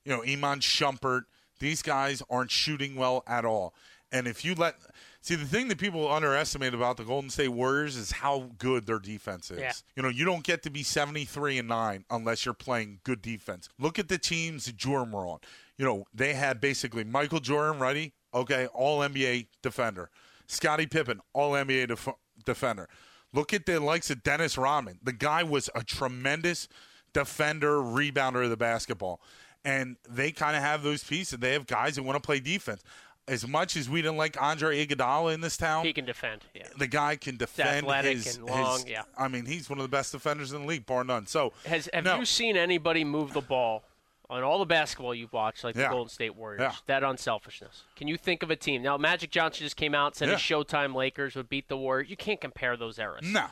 you 0.05 0.13
know, 0.13 0.23
Iman 0.23 0.61
Shumpert. 0.61 1.23
These 1.59 1.83
guys 1.83 2.23
aren't 2.31 2.53
shooting 2.53 2.95
well 2.95 3.25
at 3.27 3.45
all. 3.45 3.75
And 4.13 4.27
if 4.27 4.45
you 4.45 4.55
let 4.55 4.77
see 5.21 5.35
the 5.35 5.45
thing 5.45 5.69
that 5.69 5.79
people 5.79 6.11
underestimate 6.11 6.75
about 6.75 6.97
the 6.97 7.05
Golden 7.05 7.31
State 7.31 7.49
Warriors 7.49 7.97
is 7.97 8.11
how 8.11 8.51
good 8.59 8.87
their 8.87 8.99
defense 8.99 9.51
is. 9.51 9.61
Yeah. 9.61 9.73
You 9.97 10.03
know, 10.03 10.09
you 10.09 10.25
don't 10.25 10.45
get 10.45 10.63
to 10.65 10.71
be 10.71 10.83
73 10.83 11.59
and 11.59 11.69
9 11.69 12.05
unless 12.11 12.45
you're 12.45 12.55
playing 12.55 13.01
good 13.05 13.23
defense. 13.23 13.69
Look 13.79 13.99
at 13.99 14.09
the 14.09 14.19
teams 14.19 14.67
that 14.67 14.77
Jordan 14.77 15.13
were 15.13 15.27
on. 15.27 15.39
You 15.77 15.85
know, 15.85 16.05
they 16.15 16.35
had 16.35 16.61
basically 16.61 17.05
Michael 17.05 17.41
Jordan, 17.41 17.81
ready? 17.81 18.13
Okay, 18.33 18.67
all 18.69 19.01
NBA 19.01 19.49
defender. 19.63 20.11
Scottie 20.47 20.87
Pippen, 20.87 21.21
all 21.33 21.53
NBA 21.53 21.89
def- 21.89 22.09
defender. 22.45 22.89
Look 23.33 23.55
at 23.55 23.67
the 23.67 23.81
likes 23.81 24.11
of 24.11 24.23
Dennis 24.23 24.59
Rodman. 24.59 24.99
The 25.03 25.13
guy 25.13 25.43
was 25.43 25.71
a 25.75 25.85
tremendous 25.85 26.69
defender, 27.13 27.79
rebounder 27.79 28.45
of 28.45 28.51
the 28.51 28.57
basketball. 28.57 29.21
And 29.65 29.97
they 30.09 30.33
kind 30.33 30.57
of 30.57 30.63
have 30.63 30.83
those 30.83 31.05
pieces. 31.05 31.39
They 31.39 31.53
have 31.53 31.67
guys 31.67 31.97
that 31.97 32.03
want 32.03 32.17
to 32.17 32.27
play 32.27 32.41
defense. 32.41 32.83
As 33.31 33.47
much 33.47 33.77
as 33.77 33.89
we 33.89 34.03
didn't 34.03 34.17
like 34.17 34.37
Andre 34.43 34.85
Iguodala 34.85 35.33
in 35.33 35.41
this 35.41 35.57
town, 35.57 35.85
He 35.85 35.93
can 35.93 36.05
defend. 36.05 36.43
Yeah. 36.55 36.65
the 36.77 36.89
guy 36.89 37.15
can 37.17 37.37
defend. 37.37 37.69
athletic 37.87 38.17
his, 38.19 38.37
and 38.37 38.47
long, 38.47 38.81
his- 38.81 38.89
yeah. 38.89 39.03
I 39.17 39.29
mean, 39.29 39.47
he's 39.47 39.71
one 39.71 39.79
of 39.79 39.85
the 39.85 39.89
best 39.89 40.11
defenders 40.13 40.53
in 40.53 40.63
the 40.63 40.67
league, 40.67 40.85
bar 40.85 41.05
none. 41.05 41.27
So, 41.27 41.53
Has 41.65 41.89
have 41.95 42.05
no. 42.05 42.17
you 42.19 42.25
seen 42.25 42.57
anybody 42.57 43.05
move 43.05 43.33
the 43.33 43.41
ball 43.41 43.85
on 44.29 44.43
all 44.43 44.59
the 44.59 44.65
basketball 44.67 45.15
you've 45.15 45.33
watched, 45.33 45.63
like 45.63 45.77
the 45.77 45.87
Golden 45.89 46.09
State 46.11 46.35
Warriors? 46.35 46.61
Yeah. 46.61 46.73
That 46.87 47.05
unselfishness. 47.05 47.83
Can 47.95 48.09
you 48.09 48.17
think 48.17 48.43
of 48.43 48.51
a 48.51 48.57
team 48.57 48.83
now? 48.83 48.97
Magic 48.99 49.31
Johnson 49.31 49.65
just 49.65 49.77
came 49.77 49.95
out 49.95 50.07
and 50.09 50.17
said 50.17 50.29
Yeah. 50.29 50.35
his 50.35 50.43
Showtime 50.43 50.95
Lakers 50.95 51.37
would 51.37 51.49
beat 51.49 51.69
the 51.69 51.77
Warriors. 51.77 52.11
You 52.11 52.17
can't 52.17 52.41
compare 52.41 52.77
those 52.77 52.99
eras. 52.99 53.23
no, 53.23 53.47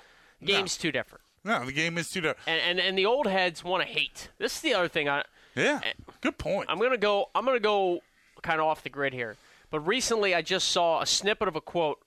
Game's 0.44 0.76
too 0.76 0.90
different. 0.90 1.22
No, 1.44 1.64
the 1.64 1.72
game 1.72 1.96
is 1.98 2.08
too 2.10 2.20
different. 2.20 2.48
and 2.48 2.60
and, 2.60 2.80
and 2.80 2.98
the 2.98 3.06
old 3.06 3.26
heads 3.28 3.62
want 3.62 3.84
to 3.84 3.88
hate. 3.88 4.28
This 4.38 4.56
is 4.56 4.60
the 4.60 4.74
other 4.74 4.88
thing. 4.88 5.08
I 5.08 5.22
Yeah, 5.54 5.80
good 6.20 6.36
point. 6.36 6.68
I'm 6.68 6.78
gonna 6.80 6.96
go. 6.96 7.30
I'm 7.34 7.44
gonna 7.44 7.60
go 7.60 8.02
kind 8.42 8.60
of 8.60 8.66
off 8.66 8.82
the 8.82 8.90
grid 8.90 9.12
here. 9.12 9.36
But 9.70 9.80
recently, 9.80 10.34
I 10.34 10.42
just 10.42 10.68
saw 10.68 11.00
a 11.00 11.06
snippet 11.06 11.48
of 11.48 11.56
a 11.56 11.60
quote 11.60 11.98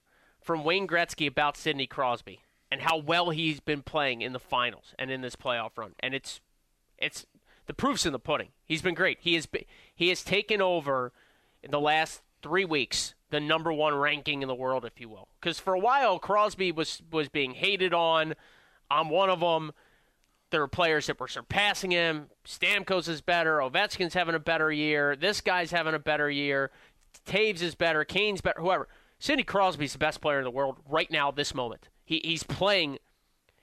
from 0.42 0.64
Wayne 0.64 0.88
Gretzky 0.88 1.28
about 1.28 1.58
Sidney 1.58 1.88
Crosby 1.88 2.42
and 2.72 2.82
how 2.82 2.98
well 2.98 3.30
he's 3.30 3.60
been 3.60 3.84
playing 3.84 4.22
in 4.22 4.34
the 4.34 4.40
finals 4.40 4.96
and 4.98 5.12
in 5.12 5.22
this 5.22 5.36
playoff 5.36 5.78
run. 5.78 5.94
And 6.00 6.14
it's 6.14 6.42
it's 6.98 7.26
the 7.68 7.74
proof's 7.74 8.06
in 8.06 8.14
the 8.14 8.20
pudding. 8.20 8.50
He's 8.66 8.82
been 8.82 8.96
great. 8.96 9.20
He 9.22 9.36
has 9.36 9.46
been, 9.46 9.66
he 9.94 10.10
has 10.10 10.24
taken 10.24 10.62
over 10.62 11.12
in 11.62 11.72
the 11.72 11.80
last 11.80 12.22
three 12.42 12.66
weeks 12.66 13.14
the 13.30 13.40
number 13.40 13.72
one 13.72 13.96
ranking 13.96 14.42
in 14.42 14.48
the 14.48 14.56
world, 14.56 14.86
if 14.86 15.00
you 15.00 15.10
will. 15.10 15.28
Because 15.40 15.60
for 15.60 15.74
a 15.74 15.80
while, 15.80 16.20
Crosby 16.20 16.72
was 16.72 17.02
was 17.12 17.30
being 17.30 17.52
hated 17.52 17.94
on. 17.94 18.36
I'm 18.90 19.10
one 19.10 19.30
of 19.30 19.40
them. 19.40 19.72
There 20.50 20.60
were 20.60 20.68
players 20.68 21.08
that 21.08 21.18
were 21.18 21.30
surpassing 21.30 21.92
him. 21.92 22.28
Stamkos 22.46 23.08
is 23.08 23.22
better. 23.22 23.60
Ovechkin's 23.60 24.14
having 24.14 24.36
a 24.36 24.40
better 24.40 24.70
year. 24.70 25.16
This 25.16 25.40
guy's 25.40 25.72
having 25.72 25.94
a 25.94 26.00
better 26.00 26.30
year. 26.30 26.72
Toews 27.26 27.62
is 27.62 27.76
better. 27.76 28.04
Kane's 28.04 28.42
better. 28.42 28.60
Whoever. 28.62 28.88
Sidney 29.20 29.44
Crosby's 29.44 29.94
the 29.94 30.00
best 30.00 30.22
player 30.22 30.40
in 30.40 30.44
the 30.44 30.52
world 30.52 30.78
right 30.90 31.10
now, 31.12 31.32
this 31.32 31.54
moment. 31.54 31.90
He, 32.04 32.22
he's 32.24 32.44
playing. 32.44 32.98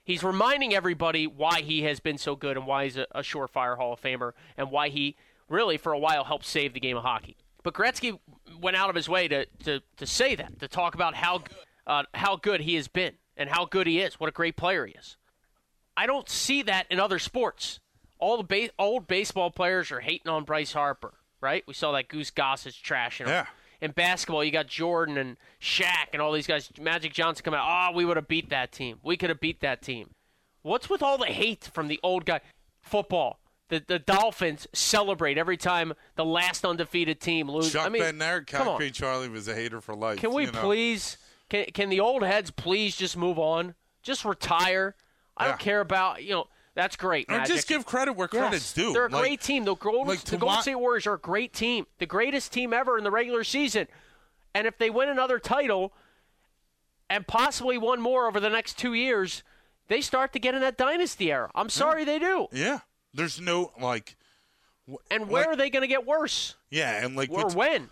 He's 0.05 0.23
reminding 0.23 0.75
everybody 0.75 1.27
why 1.27 1.61
he 1.61 1.83
has 1.83 2.01
been 2.01 2.17
so 2.17 2.37
good 2.37 2.57
and 2.57 2.67
why 2.67 2.85
he's 2.85 2.97
a, 2.97 3.07
a 3.11 3.21
surefire 3.21 3.77
Hall 3.77 3.93
of 3.93 4.01
Famer 4.01 4.33
and 4.57 4.71
why 4.71 4.89
he 4.89 5.17
really, 5.49 5.77
for 5.77 5.93
a 5.93 5.99
while, 5.99 6.25
helped 6.25 6.47
save 6.47 6.73
the 6.75 6.81
game 6.81 6.97
of 6.97 7.03
hockey. 7.03 7.37
But 7.63 7.75
Gretzky 7.75 8.19
went 8.61 8.77
out 8.77 8.89
of 8.89 8.95
his 8.95 9.09
way 9.09 9.29
to, 9.29 9.47
to, 9.65 9.83
to 9.97 10.07
say 10.07 10.35
that, 10.37 10.61
to 10.61 10.69
talk 10.69 10.95
about 10.95 11.15
how 11.15 11.43
uh, 11.87 12.05
how 12.15 12.37
good 12.37 12.61
he 12.61 12.75
has 12.77 12.87
been 12.87 13.15
and 13.37 13.49
how 13.49 13.65
good 13.65 13.87
he 13.87 14.01
is, 14.01 14.21
what 14.21 14.29
a 14.29 14.33
great 14.33 14.57
player 14.57 14.87
he 14.87 14.93
is. 14.93 15.17
I 15.97 16.07
don't 16.07 16.29
see 16.29 16.63
that 16.63 16.87
in 16.91 17.01
other 17.01 17.19
sports. 17.19 17.81
All 18.19 18.37
the 18.37 18.45
ba- 18.45 18.71
old 18.79 19.07
baseball 19.07 19.51
players 19.51 19.91
are 19.91 20.01
hating 20.01 20.29
on 20.29 20.45
Bryce 20.45 20.73
Harper, 20.73 21.15
right? 21.41 21.65
We 21.67 21.75
saw 21.75 21.93
that 21.93 22.09
Goose 22.09 22.31
Gossage 22.31 22.83
trashing 22.83 23.21
him. 23.23 23.29
Yeah. 23.29 23.47
In 23.81 23.93
basketball, 23.93 24.43
you 24.43 24.51
got 24.51 24.67
Jordan 24.67 25.17
and 25.17 25.37
Shaq 25.61 26.09
and 26.13 26.21
all 26.21 26.33
these 26.33 26.49
guys. 26.49 26.71
Magic 26.81 27.13
Johnson 27.13 27.45
come 27.45 27.55
out. 27.55 27.67
Oh, 27.93 27.97
we 27.97 28.05
would 28.05 28.17
have 28.17 28.27
beat 28.27 28.51
that 28.51 28.73
team. 28.73 28.99
We 29.05 29.17
could 29.17 29.31
have 29.31 29.39
beat 29.41 29.61
that 29.61 29.83
team. 29.83 30.11
What's 30.63 30.91
with 30.91 31.03
all 31.03 31.17
the 31.17 31.27
hate 31.27 31.71
from 31.73 31.87
the 31.87 32.01
old 32.03 32.25
guy? 32.25 32.41
Football. 32.81 33.39
The 33.69 33.85
the 33.87 33.99
Dolphins 33.99 34.67
celebrate 34.73 35.39
every 35.39 35.57
time 35.57 35.93
the 36.17 36.25
last 36.25 36.65
undefeated 36.65 37.21
team 37.21 37.51
loses. 37.51 37.73
Chuck 37.75 37.87
I 37.87 37.89
mean, 37.91 38.03
Bednarik. 38.03 38.47
Concrete 38.49 38.95
Charlie 38.95 39.29
was 39.29 39.47
a 39.47 39.55
hater 39.55 39.81
for 39.81 39.95
life. 39.95 40.19
Can 40.19 40.33
we 40.33 40.47
you 40.47 40.53
know? 40.53 40.61
please? 40.61 41.19
Can 41.49 41.67
can 41.67 41.89
the 41.89 42.01
old 42.01 42.23
heads 42.23 42.51
please 42.51 42.97
just 42.97 43.17
move 43.17 43.39
on? 43.39 43.75
Just 44.03 44.25
retire. 44.25 44.97
I 45.37 45.45
Yeah. 45.45 45.49
don't 45.51 45.61
care 45.61 45.81
about 45.81 46.23
you 46.25 46.31
know. 46.31 46.47
That's 46.79 46.95
great. 46.95 47.29
Magic. 47.29 47.57
just 47.57 47.67
give 47.67 47.85
credit 47.85 48.13
where 48.13 48.29
Yes, 48.33 48.41
credit's 48.41 48.73
due. 48.73 48.93
They're 48.93 49.07
a 49.07 49.11
Like, 49.11 49.21
great 49.21 49.41
team. 49.41 49.65
The 49.65 49.75
Golden, 49.75 50.07
like 50.07 50.21
the 50.23 50.37
Golden 50.37 50.63
State 50.63 50.77
Warriors 50.77 51.09
are 51.09 51.15
a 51.15 51.19
great 51.19 51.53
team, 51.53 51.89
the 51.99 52.07
greatest 52.07 52.53
team 52.53 52.73
ever 52.73 52.97
in 52.97 53.03
the 53.03 53.11
regular 53.11 53.43
season. 53.43 53.89
And 54.55 54.65
if 54.65 54.79
they 54.79 54.89
win 54.89 55.09
another 55.09 55.41
title, 55.41 55.93
and 57.11 57.27
possibly 57.27 57.79
one 57.79 58.01
more 58.01 58.29
over 58.29 58.39
the 58.39 58.49
next 58.49 58.79
two 58.79 58.95
years, 58.95 59.43
they 59.89 60.01
start 60.01 60.33
to 60.35 60.39
get 60.39 60.55
in 60.55 60.61
that 60.61 60.77
dynasty 60.77 61.33
era. 61.33 61.51
I'm 61.53 61.69
sorry 61.69 62.05
they 62.05 62.21
do. 62.21 62.47
Yeah, 62.53 62.79
there's 63.13 63.41
no 63.41 63.73
like. 63.81 64.15
And 65.11 65.29
where 65.29 65.43
like- 65.43 65.49
are 65.49 65.57
they 65.57 65.71
going 65.71 65.83
to 65.83 65.89
get 65.89 66.07
worse? 66.07 66.55
Yeah, 66.71 67.05
and 67.05 67.17
like 67.17 67.29
Or 67.33 67.49
when? 67.51 67.91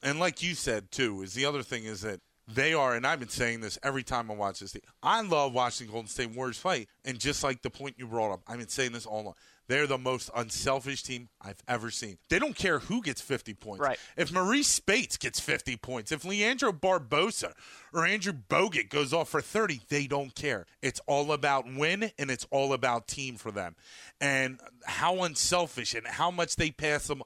and 0.00 0.20
like 0.20 0.44
you 0.44 0.54
said 0.54 0.92
too, 0.92 1.22
is 1.22 1.34
the 1.34 1.44
other 1.44 1.64
thing 1.64 1.82
is 1.86 2.02
that 2.02 2.20
they 2.48 2.72
are, 2.72 2.94
and 2.94 3.06
I've 3.06 3.20
been 3.20 3.28
saying 3.28 3.60
this 3.60 3.78
every 3.82 4.02
time 4.02 4.30
I 4.30 4.34
watch 4.34 4.60
this. 4.60 4.72
Thing, 4.72 4.82
I 5.02 5.20
love 5.22 5.52
watching 5.52 5.88
Golden 5.88 6.08
State 6.08 6.34
Warriors 6.34 6.58
fight, 6.58 6.88
and 7.04 7.18
just 7.18 7.44
like 7.44 7.62
the 7.62 7.70
point 7.70 7.96
you 7.98 8.06
brought 8.06 8.32
up, 8.32 8.40
I've 8.48 8.58
been 8.58 8.68
saying 8.68 8.92
this 8.92 9.06
all 9.06 9.20
along. 9.20 9.34
They're 9.68 9.86
the 9.86 9.98
most 9.98 10.30
unselfish 10.34 11.02
team 11.02 11.28
I've 11.42 11.62
ever 11.68 11.90
seen. 11.90 12.16
They 12.30 12.38
don't 12.38 12.56
care 12.56 12.78
who 12.78 13.02
gets 13.02 13.20
50 13.20 13.52
points. 13.52 13.80
Right. 13.80 13.98
If 14.16 14.30
Marreese 14.30 14.64
Speights 14.64 15.18
gets 15.18 15.40
50 15.40 15.76
points, 15.76 16.10
if 16.10 16.24
Leandro 16.24 16.72
Barbosa 16.72 17.52
or 17.92 18.06
Andrew 18.06 18.32
Bogut 18.32 18.88
goes 18.88 19.12
off 19.12 19.28
for 19.28 19.42
30, 19.42 19.82
they 19.90 20.06
don't 20.06 20.34
care. 20.34 20.64
It's 20.80 21.02
all 21.06 21.32
about 21.32 21.66
win 21.66 22.12
and 22.18 22.30
it's 22.30 22.46
all 22.50 22.72
about 22.72 23.08
team 23.08 23.36
for 23.36 23.50
them. 23.50 23.76
And 24.22 24.58
how 24.86 25.22
unselfish 25.22 25.92
and 25.92 26.06
how 26.06 26.30
much 26.30 26.56
they 26.56 26.70
pass 26.70 27.06
them. 27.06 27.22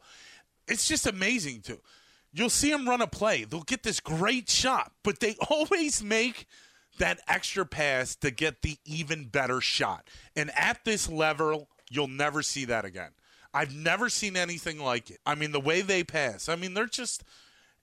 It's 0.66 0.88
just 0.88 1.06
amazing 1.06 1.60
to. 1.62 1.78
You'll 2.32 2.50
see 2.50 2.70
them 2.70 2.88
run 2.88 3.02
a 3.02 3.06
play. 3.06 3.44
They'll 3.44 3.62
get 3.62 3.82
this 3.82 4.00
great 4.00 4.48
shot, 4.48 4.92
but 5.02 5.20
they 5.20 5.36
always 5.50 6.02
make 6.02 6.46
that 6.98 7.20
extra 7.28 7.64
pass 7.64 8.14
to 8.16 8.30
get 8.30 8.62
the 8.62 8.78
even 8.84 9.24
better 9.24 9.60
shot. 9.60 10.08
And 10.36 10.50
at 10.56 10.84
this 10.84 11.08
level, 11.08 11.68
you'll 11.90 12.08
never 12.08 12.42
see 12.42 12.64
that 12.66 12.84
again. 12.84 13.10
I've 13.54 13.74
never 13.74 14.08
seen 14.08 14.36
anything 14.36 14.78
like 14.78 15.10
it. 15.10 15.18
I 15.26 15.34
mean, 15.34 15.52
the 15.52 15.60
way 15.60 15.82
they 15.82 16.04
pass. 16.04 16.48
I 16.48 16.56
mean, 16.56 16.74
they're 16.74 16.86
just 16.86 17.22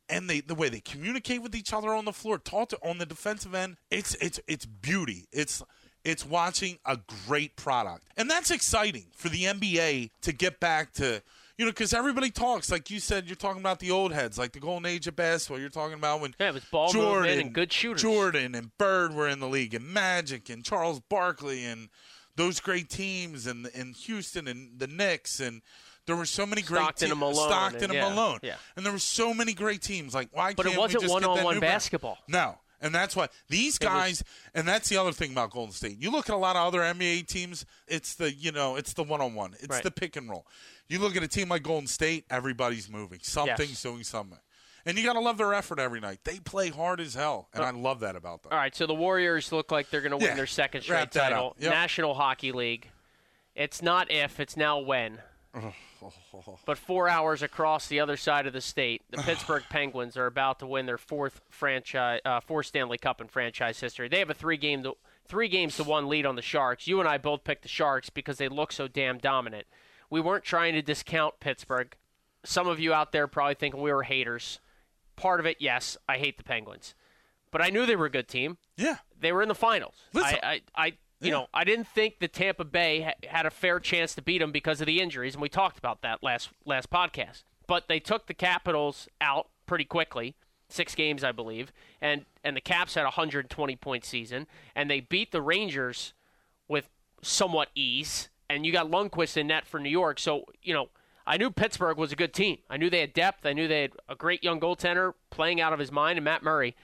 and 0.09 0.29
they 0.29 0.41
the 0.41 0.55
way 0.55 0.69
they 0.69 0.79
communicate 0.79 1.41
with 1.41 1.55
each 1.55 1.71
other 1.71 1.93
on 1.93 2.05
the 2.05 2.13
floor, 2.13 2.39
talk 2.39 2.69
to 2.69 2.79
on 2.83 2.97
the 2.97 3.05
defensive 3.05 3.53
end. 3.53 3.77
It's 3.91 4.15
it's 4.15 4.39
it's 4.47 4.65
beauty. 4.65 5.27
It's 5.31 5.63
it's 6.03 6.25
watching 6.25 6.79
a 6.85 6.97
great 7.27 7.55
product, 7.55 8.05
and 8.17 8.29
that's 8.29 8.51
exciting 8.51 9.05
for 9.13 9.29
the 9.29 9.43
NBA 9.43 10.11
to 10.21 10.31
get 10.33 10.59
back 10.59 10.93
to. 10.93 11.21
You 11.59 11.65
know, 11.65 11.71
because 11.71 11.93
everybody 11.93 12.29
talks 12.31 12.71
like 12.71 12.89
you 12.89 13.01
said. 13.01 13.27
You're 13.27 13.35
talking 13.35 13.59
about 13.59 13.79
the 13.79 13.91
old 13.91 14.13
heads, 14.13 14.37
like 14.37 14.53
the 14.53 14.61
golden 14.61 14.85
age 14.85 15.07
of 15.07 15.17
basketball. 15.17 15.59
You're 15.59 15.67
talking 15.67 15.95
about 15.95 16.21
when 16.21 16.33
Yeah, 16.39 16.47
it 16.47 16.53
was 16.53 16.63
ball 16.63 16.89
Jordan 16.89 17.37
and 17.37 17.53
good 17.53 17.73
shooters. 17.73 18.01
Jordan 18.01 18.55
and 18.55 18.77
Bird 18.77 19.13
were 19.13 19.27
in 19.27 19.41
the 19.41 19.47
league, 19.49 19.73
and 19.73 19.85
Magic 19.85 20.47
and 20.49 20.63
Charles 20.63 21.01
Barkley 21.01 21.65
and 21.65 21.89
those 22.37 22.61
great 22.61 22.87
teams, 22.89 23.45
and 23.45 23.69
and 23.75 23.93
Houston 23.97 24.47
and 24.47 24.79
the 24.79 24.87
Knicks, 24.87 25.41
and 25.41 25.61
there 26.05 26.15
were 26.15 26.25
so 26.25 26.45
many 26.45 26.61
great 26.61 26.79
Stockton 26.81 27.07
teams. 27.09 27.11
and 27.11 27.19
Malone 27.19 27.49
Stockton 27.49 27.75
and- 27.75 27.83
and, 27.83 27.93
yeah, 27.93 28.09
Malone, 28.09 28.39
yeah. 28.41 28.55
and 28.77 28.85
there 28.85 28.93
were 28.93 28.97
so 28.97 29.33
many 29.33 29.53
great 29.53 29.81
teams. 29.81 30.13
Like 30.13 30.29
why? 30.31 30.53
But 30.53 30.65
it 30.65 30.69
can't 30.69 30.77
we 30.77 30.81
wasn't 30.83 31.01
just 31.03 31.13
get 31.13 31.21
that 31.23 31.27
one-on-one 31.27 31.59
basketball. 31.59 32.17
No. 32.29 32.57
And 32.81 32.95
that's 32.95 33.15
why 33.15 33.27
these 33.49 33.77
guys, 33.77 34.23
and 34.53 34.67
that's 34.67 34.87
the 34.89 34.97
other 34.97 35.11
thing 35.11 35.31
about 35.31 35.51
Golden 35.51 35.73
State. 35.73 35.97
You 35.99 36.11
look 36.11 36.29
at 36.29 36.33
a 36.35 36.37
lot 36.37 36.55
of 36.55 36.65
other 36.67 36.79
NBA 36.79 37.27
teams, 37.27 37.65
it's 37.87 38.15
the 38.15 38.33
you 38.33 38.51
know, 38.51 38.75
it's 38.77 38.93
the 38.93 39.03
one 39.03 39.19
on 39.21 39.33
one, 39.35 39.53
it's 39.59 39.67
Right. 39.67 39.83
the 39.83 39.91
pick 39.91 40.15
and 40.15 40.29
roll. 40.29 40.45
You 40.87 40.99
look 40.99 41.15
at 41.15 41.23
a 41.23 41.27
team 41.27 41.49
like 41.49 41.63
Golden 41.63 41.87
State, 41.87 42.25
everybody's 42.29 42.89
moving, 42.89 43.19
something's 43.21 43.69
Yes. 43.69 43.81
doing 43.83 44.03
something, 44.03 44.39
and 44.85 44.97
you 44.97 45.03
got 45.03 45.13
to 45.13 45.19
love 45.19 45.37
their 45.37 45.53
effort 45.53 45.77
every 45.79 45.99
night. 45.99 46.19
They 46.23 46.39
play 46.39 46.69
hard 46.69 46.99
as 47.01 47.13
hell, 47.15 47.49
and 47.53 47.63
I 47.63 47.69
uh, 47.69 47.73
love 47.73 47.99
that 47.99 48.15
about 48.15 48.43
them. 48.43 48.53
All 48.53 48.57
right, 48.57 48.73
so 48.75 48.87
the 48.87 48.93
Warriors 48.95 49.51
look 49.51 49.71
like 49.71 49.89
they're 49.89 50.01
going 50.01 50.11
to 50.11 50.17
win 50.17 50.27
Yeah, 50.27 50.35
their 50.35 50.47
second 50.47 50.81
straight 50.83 51.11
title. 51.11 51.55
Yep. 51.59 51.71
National 51.71 52.13
Hockey 52.13 52.51
League. 52.51 52.89
It's 53.55 53.81
not 53.81 54.09
if, 54.09 54.39
it's 54.39 54.55
now 54.55 54.79
when. 54.79 55.19
But 56.65 56.77
four 56.77 57.09
hours 57.09 57.41
across 57.41 57.87
the 57.87 57.99
other 57.99 58.17
side 58.17 58.45
of 58.45 58.53
the 58.53 58.61
state, 58.61 59.01
the 59.09 59.17
Pittsburgh 59.17 59.63
Penguins 59.69 60.15
are 60.17 60.27
about 60.27 60.59
to 60.59 60.67
win 60.67 60.85
their 60.85 60.97
fourth 60.97 61.41
franchise, 61.49 62.21
uh, 62.23 62.39
fourth 62.39 62.67
Stanley 62.67 62.97
Cup 62.97 63.19
in 63.19 63.27
franchise 63.27 63.79
history. 63.79 64.07
They 64.07 64.19
have 64.19 64.29
a 64.29 64.35
three 64.35 64.57
game, 64.57 64.83
to, 64.83 64.95
three 65.27 65.47
games 65.47 65.75
to 65.77 65.83
one 65.83 66.07
lead 66.07 66.25
on 66.25 66.35
the 66.35 66.41
Sharks. 66.41 66.87
You 66.87 66.99
and 66.99 67.09
I 67.09 67.17
both 67.17 67.43
picked 67.43 67.63
the 67.63 67.67
Sharks 67.67 68.09
because 68.09 68.37
they 68.37 68.47
look 68.47 68.71
so 68.71 68.87
damn 68.87 69.17
dominant. 69.17 69.65
We 70.09 70.21
weren't 70.21 70.43
trying 70.43 70.73
to 70.73 70.81
discount 70.81 71.39
Pittsburgh. 71.39 71.95
Some 72.43 72.67
of 72.67 72.79
you 72.79 72.93
out 72.93 73.11
there 73.11 73.27
probably 73.27 73.55
thinking 73.55 73.81
we 73.81 73.91
were 73.91 74.03
haters. 74.03 74.59
Part 75.15 75.39
of 75.39 75.45
it, 75.45 75.57
yes, 75.59 75.97
I 76.07 76.17
hate 76.17 76.37
the 76.37 76.43
Penguins, 76.43 76.95
but 77.51 77.61
I 77.61 77.69
knew 77.69 77.85
they 77.85 77.97
were 77.97 78.05
a 78.05 78.11
good 78.11 78.29
team 78.29 78.57
Yeah, 78.77 78.97
they 79.19 79.33
were 79.33 79.41
in 79.41 79.49
the 79.49 79.55
finals. 79.55 79.95
Listen. 80.13 80.39
I, 80.41 80.61
I, 80.75 80.85
I 80.85 80.93
you 81.21 81.27
Yeah. 81.27 81.33
know, 81.39 81.47
I 81.53 81.63
didn't 81.63 81.87
think 81.87 82.19
that 82.19 82.33
Tampa 82.33 82.63
Bay 82.63 83.01
ha- 83.01 83.13
had 83.29 83.45
a 83.45 83.49
fair 83.49 83.79
chance 83.79 84.15
to 84.15 84.21
beat 84.21 84.39
them 84.39 84.51
because 84.51 84.79
of 84.81 84.87
the 84.87 85.01
injuries, 85.01 85.35
and 85.35 85.41
we 85.41 85.49
talked 85.49 85.77
about 85.77 86.01
that 86.01 86.23
last 86.23 86.49
last 86.65 86.89
podcast. 86.89 87.43
But 87.67 87.87
they 87.87 87.99
took 87.99 88.27
the 88.27 88.33
Capitals 88.33 89.07
out 89.21 89.49
pretty 89.65 89.85
quickly, 89.85 90.35
six 90.69 90.95
games, 90.95 91.23
I 91.23 91.31
believe, 91.31 91.71
and 92.01 92.25
and 92.43 92.55
the 92.55 92.61
Caps 92.61 92.95
had 92.95 93.01
a 93.03 93.11
120 93.11 93.75
point 93.75 94.05
season, 94.05 94.47
and 94.75 94.89
they 94.89 94.99
beat 95.01 95.31
the 95.31 95.41
Rangers 95.41 96.13
with 96.67 96.89
somewhat 97.21 97.69
ease. 97.75 98.29
And 98.51 98.65
you 98.65 98.71
got 98.71 98.89
Lundqvist 98.89 99.37
in 99.37 99.47
net 99.47 99.67
for 99.67 99.79
New 99.79 99.89
York, 99.89 100.19
so 100.19 100.45
you 100.61 100.73
know. 100.73 100.89
I 101.27 101.37
knew 101.37 101.51
Pittsburgh 101.51 101.97
was 101.97 102.11
a 102.11 102.15
good 102.15 102.33
team. 102.33 102.57
I 102.71 102.77
knew 102.77 102.89
they 102.89 103.01
had 103.01 103.13
depth. 103.13 103.45
I 103.45 103.53
knew 103.53 103.67
they 103.67 103.83
had 103.83 103.91
a 104.07 104.15
great 104.15 104.43
young 104.43 104.59
goaltender 104.59 105.13
playing 105.29 105.61
out 105.61 105.73
of 105.73 105.77
his 105.77 105.91
mind, 105.91 106.17
and 106.17 106.25
Matt 106.25 106.41
Murray 106.41 106.75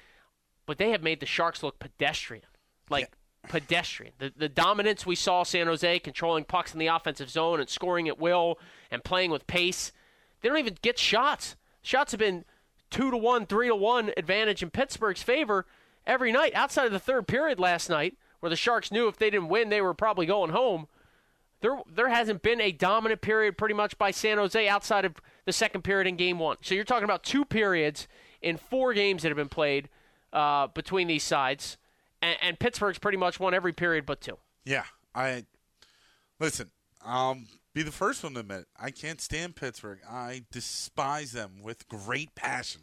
but 0.67 0.77
they 0.77 0.89
have 0.91 1.03
made 1.03 1.19
the 1.19 1.25
Sharks 1.25 1.61
look 1.63 1.79
pedestrian. 1.79 2.43
Like 2.89 3.11
pedestrian. 3.45 4.13
The 4.19 4.31
the 4.35 4.49
dominance 4.49 5.05
we 5.05 5.15
saw 5.15 5.43
San 5.43 5.67
Jose 5.67 5.99
controlling 5.99 6.43
pucks 6.43 6.73
in 6.73 6.79
the 6.79 6.87
offensive 6.87 7.29
zone 7.29 7.59
and 7.59 7.69
scoring 7.69 8.07
at 8.07 8.19
will 8.19 8.59
and 8.91 9.03
playing 9.03 9.31
with 9.31 9.47
pace. 9.47 9.91
They 10.41 10.49
don't 10.49 10.57
even 10.57 10.77
get 10.81 10.99
shots. 10.99 11.55
Shots 11.81 12.11
have 12.11 12.19
been 12.19 12.45
two 12.89 13.11
to 13.11 13.17
one, 13.17 13.45
three 13.45 13.67
to 13.67 13.75
one 13.75 14.11
advantage 14.17 14.63
in 14.63 14.69
Pittsburgh's 14.69 15.23
favor 15.23 15.65
every 16.05 16.31
night. 16.31 16.53
Outside 16.55 16.85
of 16.85 16.91
the 16.91 16.99
third 16.99 17.27
period 17.27 17.59
last 17.59 17.89
night, 17.89 18.17
where 18.39 18.49
the 18.49 18.55
Sharks 18.55 18.91
knew 18.91 19.07
if 19.07 19.17
they 19.17 19.29
didn't 19.29 19.49
win, 19.49 19.69
they 19.69 19.81
were 19.81 19.93
probably 19.93 20.25
going 20.25 20.51
home. 20.51 20.87
There, 21.61 21.79
there 21.91 22.09
hasn't 22.09 22.43
been 22.43 22.61
a 22.61 22.71
dominant 22.71 23.21
period 23.21 23.57
pretty 23.57 23.73
much 23.73 23.97
by 23.97 24.11
San 24.11 24.37
Jose 24.37 24.67
outside 24.67 25.05
of 25.05 25.15
the 25.45 25.53
second 25.53 25.83
period 25.83 26.07
in 26.07 26.15
game 26.15 26.37
one. 26.37 26.57
So 26.61 26.75
you're 26.75 26.83
talking 26.83 27.05
about 27.05 27.23
two 27.23 27.43
periods 27.43 28.07
in 28.41 28.57
four 28.57 28.93
games 28.93 29.23
that 29.23 29.29
have 29.29 29.37
been 29.37 29.49
played 29.49 29.89
uh, 30.31 30.67
between 30.67 31.07
these 31.07 31.23
sides, 31.23 31.77
and, 32.21 32.37
and 32.41 32.59
Pittsburgh's 32.59 32.99
pretty 32.99 33.17
much 33.17 33.39
won 33.39 33.53
every 33.53 33.73
period 33.73 34.05
but 34.05 34.21
two. 34.21 34.37
yeah. 34.63 34.85
I 35.17 35.45
listen. 36.41 36.71
Um, 37.05 37.47
be 37.73 37.83
the 37.83 37.91
first 37.91 38.21
one 38.23 38.33
to 38.33 38.41
admit. 38.41 38.65
I 38.77 38.91
can't 38.91 39.21
stand 39.21 39.55
Pittsburgh. 39.55 39.99
I 40.09 40.43
despise 40.51 41.31
them 41.31 41.61
with 41.61 41.87
great 41.87 42.35
passion. 42.35 42.81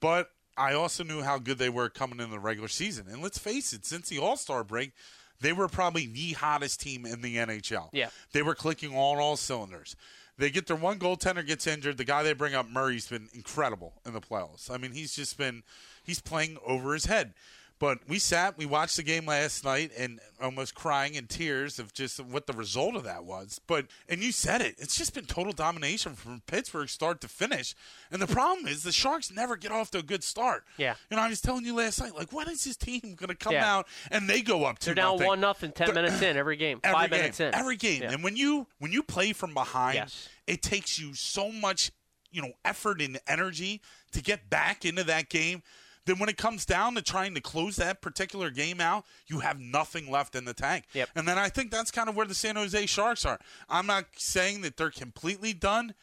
But 0.00 0.30
I 0.56 0.74
also 0.74 1.02
knew 1.02 1.22
how 1.22 1.38
good 1.38 1.56
they 1.56 1.70
were 1.70 1.88
coming 1.88 2.20
in 2.20 2.30
the 2.30 2.38
regular 2.38 2.68
season. 2.68 3.06
And 3.08 3.22
let's 3.22 3.38
face 3.38 3.72
it, 3.72 3.86
since 3.86 4.10
the 4.10 4.18
All 4.18 4.36
Star 4.36 4.64
break, 4.64 4.92
they 5.40 5.52
were 5.52 5.68
probably 5.68 6.06
the 6.06 6.32
hottest 6.32 6.80
team 6.80 7.06
in 7.06 7.22
the 7.22 7.36
NHL. 7.36 7.88
Yeah. 7.92 8.08
They 8.32 8.42
were 8.42 8.54
clicking 8.54 8.90
on 8.94 9.18
all 9.18 9.36
cylinders. 9.36 9.96
They 10.38 10.50
get 10.50 10.66
their 10.66 10.76
one 10.76 10.98
goaltender 10.98 11.46
gets 11.46 11.66
injured. 11.66 11.96
The 11.96 12.04
guy 12.04 12.22
they 12.22 12.34
bring 12.34 12.54
up, 12.54 12.68
Murray's 12.68 13.08
been 13.08 13.28
incredible 13.32 13.94
in 14.04 14.12
the 14.12 14.20
playoffs. 14.20 14.70
I 14.70 14.76
mean, 14.76 14.92
he's 14.92 15.14
just 15.14 15.38
been 15.38 15.62
he's 16.04 16.20
playing 16.20 16.58
over 16.66 16.92
his 16.92 17.06
head. 17.06 17.32
But 17.78 17.98
we 18.08 18.18
sat, 18.18 18.56
we 18.56 18.64
watched 18.64 18.96
the 18.96 19.02
game 19.02 19.26
last 19.26 19.62
night, 19.62 19.90
and 19.98 20.18
almost 20.40 20.74
crying 20.74 21.14
in 21.14 21.26
tears 21.26 21.78
of 21.78 21.92
just 21.92 22.18
what 22.24 22.46
the 22.46 22.54
result 22.54 22.96
of 22.96 23.04
that 23.04 23.24
was. 23.26 23.60
But 23.66 23.86
and 24.08 24.22
you 24.22 24.32
said 24.32 24.62
it, 24.62 24.76
it's 24.78 24.96
just 24.96 25.12
been 25.14 25.26
total 25.26 25.52
domination 25.52 26.14
from 26.14 26.40
Pittsburgh 26.46 26.88
start 26.88 27.20
to 27.20 27.28
finish. 27.28 27.74
And 28.10 28.22
the 28.22 28.26
problem 28.26 28.66
is 28.66 28.82
the 28.82 28.92
Sharks 28.92 29.30
never 29.30 29.56
get 29.56 29.72
off 29.72 29.90
to 29.90 29.98
a 29.98 30.02
good 30.02 30.24
start. 30.24 30.64
Yeah. 30.78 30.94
you 31.10 31.18
know, 31.18 31.22
I 31.22 31.28
was 31.28 31.42
telling 31.42 31.66
you 31.66 31.74
last 31.74 32.00
night, 32.00 32.14
like, 32.14 32.32
when 32.32 32.48
is 32.48 32.64
this 32.64 32.76
team 32.78 33.00
going 33.02 33.28
to 33.28 33.34
come 33.34 33.52
Yeah. 33.52 33.74
out 33.76 33.88
and 34.10 34.26
they 34.28 34.40
go 34.40 34.64
up? 34.64 34.78
They're 34.78 34.94
down 34.94 35.16
nothing? 35.16 35.26
one 35.26 35.40
nothing, 35.40 35.72
ten 35.72 35.86
They're- 35.88 35.94
minutes 36.02 36.22
in 36.22 36.38
every 36.38 36.56
game, 36.56 36.80
every 36.84 36.94
five 36.98 37.10
game, 37.10 37.20
minutes 37.20 37.40
in 37.40 37.54
every 37.54 37.76
game. 37.76 38.02
Yeah. 38.04 38.12
And 38.12 38.24
when 38.24 38.36
you 38.36 38.68
when 38.78 38.90
you 38.90 39.02
play 39.02 39.34
from 39.34 39.52
behind, 39.52 39.96
Yes. 39.96 40.30
it 40.46 40.62
takes 40.62 40.98
you 40.98 41.12
so 41.12 41.52
much, 41.52 41.90
you 42.30 42.40
know, 42.40 42.52
effort 42.64 43.02
and 43.02 43.18
energy 43.28 43.82
to 44.12 44.22
get 44.22 44.48
back 44.48 44.86
into 44.86 45.04
that 45.04 45.28
game. 45.28 45.62
Then 46.06 46.18
when 46.18 46.28
it 46.28 46.36
comes 46.36 46.64
down 46.64 46.94
to 46.94 47.02
trying 47.02 47.34
to 47.34 47.40
close 47.40 47.76
that 47.76 48.00
particular 48.00 48.50
game 48.50 48.80
out, 48.80 49.04
you 49.26 49.40
have 49.40 49.60
nothing 49.60 50.10
left 50.10 50.34
in 50.34 50.44
the 50.44 50.54
tank. 50.54 50.84
Yep. 50.94 51.10
And 51.14 51.28
then 51.28 51.36
I 51.38 51.48
think 51.48 51.70
that's 51.70 51.90
kind 51.90 52.08
of 52.08 52.16
where 52.16 52.26
the 52.26 52.34
San 52.34 52.56
Jose 52.56 52.86
Sharks 52.86 53.26
are. 53.26 53.38
I'm 53.68 53.86
not 53.86 54.04
saying 54.16 54.62
that 54.62 54.76
they're 54.76 54.90
completely 54.90 55.52
done, 55.52 55.94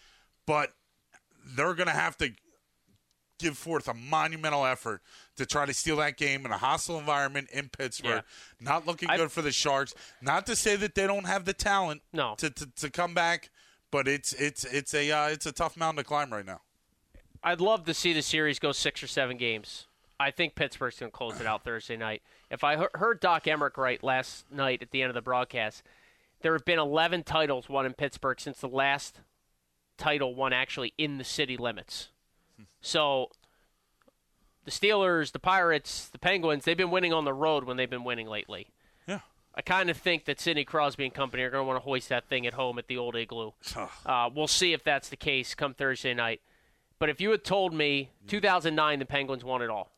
but 0.46 0.72
they're 1.46 1.74
going 1.74 1.88
to 1.88 1.94
have 1.94 2.18
to 2.18 2.32
give 3.40 3.58
forth 3.58 3.88
a 3.88 3.94
monumental 3.94 4.66
effort 4.66 5.02
to 5.36 5.46
try 5.46 5.66
to 5.66 5.74
steal 5.74 5.98
that 5.98 6.18
game 6.18 6.46
in 6.46 6.52
a 6.52 6.58
hostile 6.58 7.00
environment 7.00 7.50
in 7.52 7.68
Pittsburgh. 7.70 8.24
Not 8.62 8.86
looking 8.86 9.10
I- 9.10 9.18
good 9.18 9.32
for 9.32 9.42
the 9.42 9.52
Sharks. 9.52 9.94
Not 10.22 10.46
to 10.46 10.56
say 10.56 10.76
that 10.76 10.96
they 10.96 11.08
don't 11.08 11.26
have 11.26 11.46
the 11.46 11.54
talent 11.54 12.02
No. 12.14 12.36
to, 12.38 12.50
to, 12.50 12.68
to 12.78 12.90
come 12.90 13.14
back, 13.14 13.50
but 13.92 14.08
it's 14.08 14.34
it's 14.34 14.64
it's 14.66 14.94
a 14.94 15.12
uh, 15.12 15.28
it's 15.28 15.46
a 15.46 15.52
tough 15.52 15.76
mountain 15.78 16.04
to 16.04 16.08
climb 16.08 16.32
right 16.32 16.46
now. 16.46 16.62
I'd 17.44 17.60
love 17.62 17.86
to 17.86 17.94
see 17.94 18.14
the 18.14 18.22
series 18.22 18.60
go 18.60 18.72
six 18.72 19.04
or 19.04 19.08
seven 19.08 19.38
games. 19.38 19.88
I 20.24 20.32
think 20.32 20.56
Pittsburgh's 20.56 21.00
going 21.00 21.12
to 21.12 21.18
close 21.18 21.42
it 21.42 21.46
out 21.46 21.64
Thursday 21.66 21.98
night. 21.98 22.22
If 22.50 22.64
I 22.64 22.88
heard 22.94 23.20
Doc 23.20 23.44
Emrick 23.44 23.78
right 23.78 24.02
last 24.02 24.50
night 24.50 24.82
at 24.82 24.92
the 24.92 25.02
end 25.02 25.10
of 25.10 25.16
the 25.16 25.22
broadcast, 25.22 25.84
there 26.42 26.54
have 26.54 26.64
been 26.64 26.80
11 26.80 27.24
titles 27.24 27.68
won 27.68 27.86
in 27.86 27.94
Pittsburgh 27.94 28.40
since 28.40 28.60
the 28.62 28.70
last 28.70 29.20
title 29.98 30.34
won 30.34 30.54
actually 30.54 30.94
in 30.98 31.18
the 31.18 31.24
city 31.24 31.58
limits. 31.58 32.10
So 32.80 33.30
the 34.64 34.72
Steelers, 34.72 35.32
the 35.32 35.40
Pirates, 35.40 36.08
the 36.08 36.20
Penguins, 36.20 36.64
they've 36.64 36.78
been 36.78 36.92
winning 36.92 37.14
on 37.14 37.26
the 37.26 37.34
road 37.34 37.66
when 37.66 37.78
they've 37.78 37.90
been 37.90 38.04
winning 38.04 38.28
lately. 38.28 38.68
Yeah. 39.08 39.20
I 39.54 39.62
kind 39.62 39.90
of 39.90 39.98
think 39.98 40.26
that 40.26 40.40
Sidney 40.40 40.64
Crosby 40.64 41.06
and 41.06 41.14
company 41.14 41.44
are 41.44 41.50
going 41.50 41.64
to 41.64 41.68
want 41.68 41.78
to 41.78 41.84
hoist 41.84 42.10
that 42.10 42.30
thing 42.30 42.48
at 42.48 42.54
home 42.54 42.78
at 42.80 42.88
the 42.88 42.98
old 42.98 43.16
igloo. 43.16 43.52
Uh, 44.06 44.30
we'll 44.34 44.48
see 44.48 44.74
if 44.74 44.84
that's 44.84 45.10
the 45.10 45.18
case 45.18 45.54
come 45.54 45.74
Thursday 45.74 46.14
night. 46.14 46.42
But 47.00 47.10
if 47.10 47.20
you 47.20 47.32
had 47.32 47.44
told 47.44 47.74
me 47.74 48.12
2009 48.28 49.00
the 49.00 49.06
Penguins 49.06 49.44
won 49.44 49.62
it 49.62 49.70
all, 49.70 49.93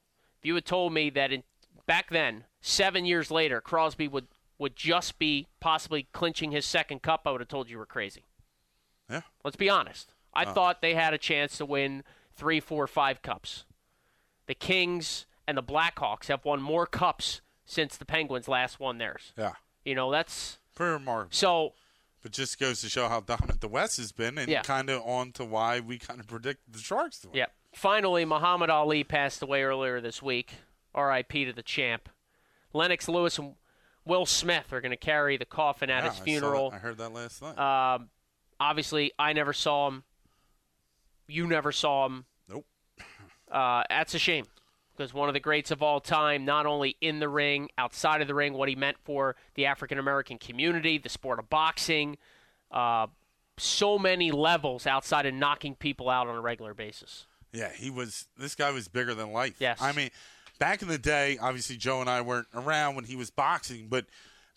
if 0.45 0.47
you 0.47 0.53
had 0.53 0.65
told 0.65 0.93
me 0.93 1.10
that 1.10 1.31
in, 1.31 1.41
back 1.88 2.12
then, 2.12 2.43
seven 2.62 3.03
years 3.03 3.31
later, 3.31 3.60
Crosby 3.60 4.08
would, 4.08 4.27
would 4.60 4.75
just 4.75 5.17
be 5.17 5.47
possibly 5.60 6.08
clinching 6.12 6.51
his 6.51 6.67
second 6.67 7.01
cup, 7.01 7.23
I 7.25 7.31
would 7.31 7.41
have 7.41 7.47
told 7.47 7.67
you 7.67 7.79
were 7.79 7.86
crazy. 7.88 8.25
Yeah. 9.10 9.21
Let's 9.43 9.55
be 9.55 9.71
honest. 9.71 10.13
I 10.36 10.45
oh. 10.45 10.53
thought 10.53 10.84
they 10.84 10.93
had 10.93 11.15
a 11.15 11.17
chance 11.17 11.58
to 11.58 11.65
win 11.65 12.03
three, 12.36 12.60
four, 12.60 12.86
five 12.86 13.23
cups. 13.23 13.65
The 14.45 14.53
Kings 14.53 15.25
and 15.47 15.58
the 15.58 15.63
Blackhawks 15.63 16.27
have 16.27 16.45
won 16.45 16.62
more 16.62 16.86
cups 16.86 17.41
since 17.65 17.97
the 17.97 18.05
Penguins 18.05 18.47
last 18.47 18.79
won 18.79 18.99
theirs. 18.99 19.34
Yeah. 19.36 19.53
You 19.84 19.95
know, 19.95 20.12
that's 20.12 20.60
Pretty 20.75 20.91
remarkable. 20.91 21.34
so 21.34 21.73
But 22.21 22.34
just 22.34 22.60
goes 22.60 22.81
to 22.81 22.89
show 22.89 23.10
how 23.10 23.21
dominant 23.21 23.62
the 23.62 23.67
West 23.67 23.97
has 23.97 24.12
been 24.12 24.38
and 24.38 24.47
Yeah. 24.47 24.62
kind 24.62 24.91
of 24.91 25.01
on 25.01 25.31
to 25.31 25.43
why 25.43 25.79
we 25.79 25.97
kind 25.97 26.19
of 26.19 26.27
predict 26.27 26.71
the 26.71 26.77
Sharks 26.77 27.17
to 27.21 27.29
win. 27.29 27.38
Yeah. 27.38 27.45
Finally, 27.75 28.25
Muhammad 28.25 28.69
Ali 28.69 29.03
passed 29.03 29.41
away 29.41 29.63
earlier 29.63 29.99
this 30.01 30.21
week. 30.21 30.53
R.I.P. 30.93 31.45
to 31.45 31.53
the 31.53 31.61
champ. 31.63 32.07
Lennox 32.73 33.07
Lewis 33.09 33.38
and 33.38 33.55
Will 34.05 34.25
Smith 34.25 34.71
are 34.71 34.79
going 34.81 34.91
to 34.91 34.97
carry 34.97 35.35
the 35.38 35.45
coffin 35.45 35.89
at 35.89 36.03
Yeah, 36.03 36.09
his 36.11 36.19
funeral. 36.19 36.69
that. 36.71 36.77
I 36.77 36.79
heard 36.79 36.97
that 36.99 37.11
last 37.13 37.41
night. 37.41 37.57
Um, 37.95 38.09
obviously, 38.59 39.11
I 39.19 39.33
never 39.33 39.51
saw 39.53 39.88
him. 39.89 40.03
You 41.27 41.47
never 41.47 41.71
saw 41.71 42.05
him. 42.05 42.25
nope. 42.49 42.65
Uh, 43.51 43.83
that's 43.89 44.13
a 44.13 44.19
shame 44.19 44.45
because 44.95 45.13
one 45.13 45.27
of 45.27 45.33
the 45.33 45.39
greats 45.39 45.71
of 45.71 45.81
all 45.83 45.99
time, 45.99 46.45
not 46.45 46.65
only 46.65 46.95
in 47.01 47.19
the 47.19 47.27
ring, 47.27 47.69
outside 47.77 48.21
of 48.21 48.27
the 48.27 48.35
ring, 48.35 48.53
what 48.53 48.69
he 48.69 48.75
meant 48.75 48.97
for 49.03 49.35
the 49.55 49.65
African 49.65 49.97
American 49.99 50.38
community, 50.38 50.97
the 50.97 51.09
sport 51.09 51.39
of 51.39 51.49
boxing, 51.49 52.17
uh, 52.71 53.07
so 53.57 53.97
many 53.99 54.31
levels 54.31 54.85
outside 54.88 55.25
of 55.25 55.33
knocking 55.33 55.75
people 55.75 56.09
out 56.09 56.27
on 56.27 56.35
a 56.35 56.41
regular 56.41 56.73
basis. 56.73 57.25
Yeah, 57.55 57.71
he 57.73 57.89
was. 57.89 58.25
This 58.37 58.53
guy 58.55 58.71
was 58.71 58.87
bigger 58.87 59.13
than 59.13 59.31
life. 59.31 59.55
Yes. 59.59 59.81
I 59.81 59.91
mean, 59.93 60.09
back 60.59 60.81
in 60.81 60.87
the 60.87 60.97
day, 60.97 61.37
obviously 61.41 61.77
Joe 61.77 62.01
and 62.01 62.09
I 62.09 62.21
weren't 62.21 62.47
around 62.53 62.95
when 62.95 63.05
he 63.05 63.15
was 63.15 63.29
boxing, 63.31 63.87
but 63.87 64.05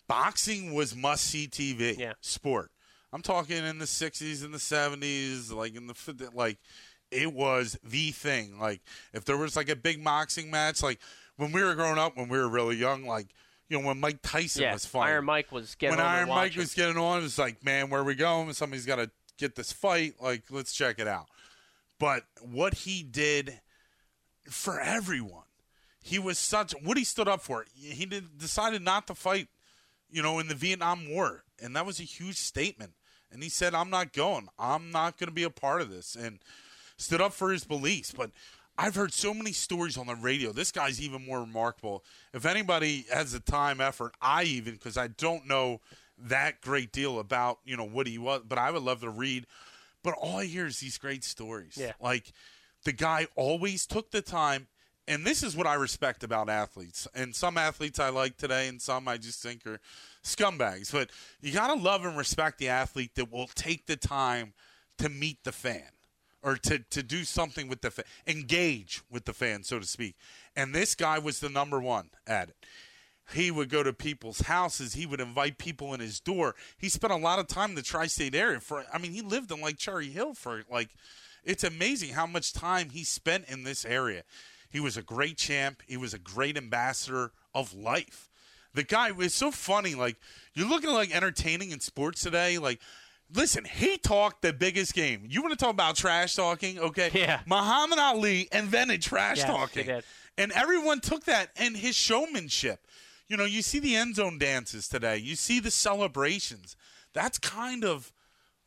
boxing 0.07 0.73
was 0.73 0.95
must 0.95 1.23
see 1.25 1.47
TV 1.47 1.97
Yeah. 1.97 2.13
sport. 2.21 2.71
I'm 3.11 3.21
talking 3.21 3.57
in 3.57 3.79
the 3.79 3.85
60s 3.85 4.43
and 4.43 4.53
the 4.53 4.59
70s, 4.59 5.51
like 5.51 5.75
in 5.75 5.87
the 5.87 6.29
like 6.33 6.57
it 7.11 7.33
was 7.33 7.77
the 7.83 8.11
thing. 8.11 8.59
Like 8.59 8.81
if 9.13 9.25
there 9.25 9.37
was 9.37 9.55
like 9.55 9.69
a 9.69 9.75
big 9.75 10.03
boxing 10.03 10.51
match, 10.51 10.83
like 10.83 10.99
when 11.37 11.51
we 11.51 11.63
were 11.63 11.73
growing 11.75 11.97
up, 11.97 12.17
when 12.17 12.29
we 12.29 12.37
were 12.37 12.49
really 12.49 12.75
young, 12.75 13.05
like 13.05 13.27
you 13.67 13.79
know 13.79 13.85
when 13.87 13.99
Mike 13.99 14.19
Tyson 14.21 14.63
Yeah, 14.63 14.73
was 14.73 14.85
fighting, 14.85 15.13
Iron 15.13 15.25
Mike 15.25 15.51
was 15.51 15.75
getting 15.75 15.97
when 15.97 16.05
on 16.05 16.11
Iron 16.15 16.29
Mike 16.29 16.55
was 16.55 16.73
getting 16.73 16.97
on, 16.97 17.19
it 17.19 17.23
was 17.23 17.39
like, 17.39 17.63
man, 17.63 17.89
where 17.89 18.01
are 18.01 18.03
we 18.03 18.15
going? 18.15 18.51
Somebody's 18.53 18.85
got 18.85 18.97
to 18.97 19.09
get 19.37 19.55
this 19.55 19.71
fight. 19.71 20.15
Like, 20.21 20.43
let's 20.51 20.73
check 20.73 20.99
it 20.99 21.07
out. 21.07 21.27
But 21.99 22.23
what 22.41 22.73
he 22.73 23.03
did 23.03 23.59
for 24.49 24.79
everyone, 24.79 25.43
he 26.01 26.17
was 26.17 26.39
such 26.39 26.71
what 26.81 26.97
he 26.97 27.03
stood 27.03 27.27
up 27.27 27.41
for. 27.41 27.65
He 27.75 28.05
did, 28.05 28.37
decided 28.37 28.81
not 28.81 29.05
to 29.07 29.15
fight, 29.15 29.47
you 30.09 30.21
know, 30.21 30.39
in 30.39 30.47
the 30.47 30.55
Vietnam 30.55 31.09
War, 31.09 31.43
and 31.61 31.75
that 31.75 31.85
was 31.85 31.99
a 31.99 32.03
huge 32.03 32.37
statement. 32.37 32.93
And 33.31 33.43
he 33.43 33.49
said, 33.49 33.75
"I'm 33.75 33.89
not 33.89 34.13
going. 34.13 34.47
I'm 34.57 34.91
not 34.91 35.17
going 35.17 35.27
to 35.27 35.33
be 35.33 35.43
a 35.43 35.49
part 35.49 35.81
of 35.81 35.91
this," 35.91 36.15
and 36.15 36.39
stood 36.97 37.21
up 37.21 37.33
for 37.33 37.51
his 37.51 37.63
beliefs. 37.63 38.11
But 38.11 38.31
I've 38.77 38.95
heard 38.95 39.13
so 39.13 39.33
many 39.33 39.51
stories 39.51 39.97
on 39.97 40.07
the 40.07 40.15
radio. 40.15 40.53
This 40.53 40.71
guy's 40.71 41.01
even 41.01 41.25
more 41.25 41.41
remarkable. 41.41 42.05
If 42.33 42.45
anybody 42.45 43.05
has 43.11 43.33
the 43.33 43.41
time, 43.41 43.81
effort, 43.81 44.13
I 44.21 44.43
even 44.43 44.75
because 44.75 44.97
I 44.97 45.07
don't 45.07 45.45
know 45.47 45.81
that 46.17 46.61
great 46.61 46.93
deal 46.93 47.19
about 47.19 47.59
you 47.65 47.75
know 47.75 47.85
what 47.85 48.07
he 48.07 48.17
was, 48.17 48.41
but 48.47 48.57
I 48.57 48.71
would 48.71 48.83
love 48.83 49.01
to 49.01 49.09
read. 49.09 49.45
But 50.03 50.15
all 50.15 50.37
I 50.37 50.45
hear 50.45 50.65
is 50.65 50.79
these 50.79 50.97
great 50.97 51.23
stories. 51.23 51.77
Yeah. 51.79 51.93
Like 51.99 52.31
the 52.85 52.93
guy 52.93 53.27
always 53.35 53.85
took 53.85 54.11
the 54.11 54.21
time. 54.21 54.67
And 55.07 55.25
this 55.25 55.41
is 55.41 55.57
what 55.57 55.65
I 55.65 55.73
respect 55.73 56.23
about 56.23 56.49
athletes. 56.49 57.07
And 57.15 57.35
some 57.35 57.57
athletes 57.57 57.99
I 57.99 58.09
like 58.09 58.37
today, 58.37 58.67
and 58.67 58.79
some 58.79 59.07
I 59.07 59.17
just 59.17 59.41
think 59.41 59.65
are 59.65 59.79
scumbags. 60.23 60.91
But 60.91 61.09
you 61.41 61.51
got 61.51 61.73
to 61.73 61.81
love 61.81 62.05
and 62.05 62.15
respect 62.15 62.59
the 62.59 62.69
athlete 62.69 63.15
that 63.15 63.31
will 63.31 63.47
take 63.55 63.87
the 63.87 63.95
time 63.95 64.53
to 64.99 65.09
meet 65.09 65.43
the 65.43 65.51
fan 65.51 65.89
or 66.43 66.55
to, 66.57 66.79
to 66.79 67.03
do 67.03 67.23
something 67.23 67.67
with 67.67 67.81
the 67.81 67.91
fan, 67.91 68.05
engage 68.27 69.01
with 69.09 69.25
the 69.25 69.33
fan, 69.33 69.63
so 69.63 69.79
to 69.79 69.85
speak. 69.85 70.15
And 70.55 70.73
this 70.73 70.95
guy 70.95 71.19
was 71.19 71.39
the 71.39 71.49
number 71.49 71.79
one 71.79 72.11
at 72.27 72.49
it. 72.49 72.55
He 73.33 73.51
would 73.51 73.69
go 73.69 73.83
to 73.83 73.93
people's 73.93 74.41
houses. 74.41 74.93
He 74.93 75.05
would 75.05 75.19
invite 75.21 75.57
people 75.57 75.93
in 75.93 75.99
his 75.99 76.19
door. 76.19 76.55
He 76.77 76.89
spent 76.89 77.13
a 77.13 77.17
lot 77.17 77.39
of 77.39 77.47
time 77.47 77.71
in 77.71 77.75
the 77.75 77.81
tri-state 77.81 78.33
area. 78.35 78.59
For 78.59 78.85
I 78.93 78.97
mean, 78.97 79.11
he 79.11 79.21
lived 79.21 79.51
in 79.51 79.61
like 79.61 79.77
Cherry 79.77 80.09
Hill 80.09 80.33
for 80.33 80.63
like. 80.69 80.89
It's 81.45 81.63
amazing 81.63 82.13
how 82.13 82.27
much 82.27 82.51
time 82.51 82.89
he 82.89 83.03
spent 83.05 83.45
in 83.47 83.63
this 83.63 83.85
area. 83.85 84.23
He 84.69 84.79
was 84.79 84.97
a 84.97 85.01
great 85.01 85.37
champ. 85.37 85.81
He 85.87 85.95
was 85.97 86.13
a 86.13 86.19
great 86.19 86.57
ambassador 86.57 87.31
of 87.55 87.73
life. 87.73 88.29
The 88.73 88.83
guy 88.83 89.11
was 89.11 89.33
so 89.33 89.49
funny. 89.49 89.95
Like 89.95 90.17
you're 90.53 90.67
looking 90.67 90.91
like 90.91 91.15
entertaining 91.15 91.71
in 91.71 91.79
sports 91.79 92.21
today. 92.21 92.57
Like, 92.57 92.79
listen, 93.33 93.63
he 93.65 93.97
talked 93.97 94.41
the 94.41 94.53
biggest 94.53 94.93
game. 94.93 95.25
You 95.29 95.41
want 95.41 95.57
to 95.57 95.63
talk 95.63 95.73
about 95.73 95.95
trash 95.95 96.35
talking? 96.35 96.77
Okay, 96.77 97.09
Yeah. 97.13 97.39
Muhammad 97.45 97.99
Ali 97.99 98.47
invented 98.51 99.01
trash 99.01 99.37
Yes, 99.37 99.47
talking, 99.47 100.01
and 100.37 100.51
everyone 100.51 100.99
took 100.99 101.23
that 101.25 101.49
and 101.55 101.75
his 101.75 101.95
showmanship. 101.95 102.85
You 103.29 103.37
know, 103.37 103.45
you 103.45 103.61
see 103.61 103.79
the 103.79 103.95
end 103.95 104.15
zone 104.15 104.37
dances 104.37 104.87
today. 104.87 105.17
You 105.17 105.35
see 105.35 105.59
the 105.59 105.71
celebrations. 105.71 106.75
That's 107.13 107.37
kind 107.37 107.85
of 107.85 108.11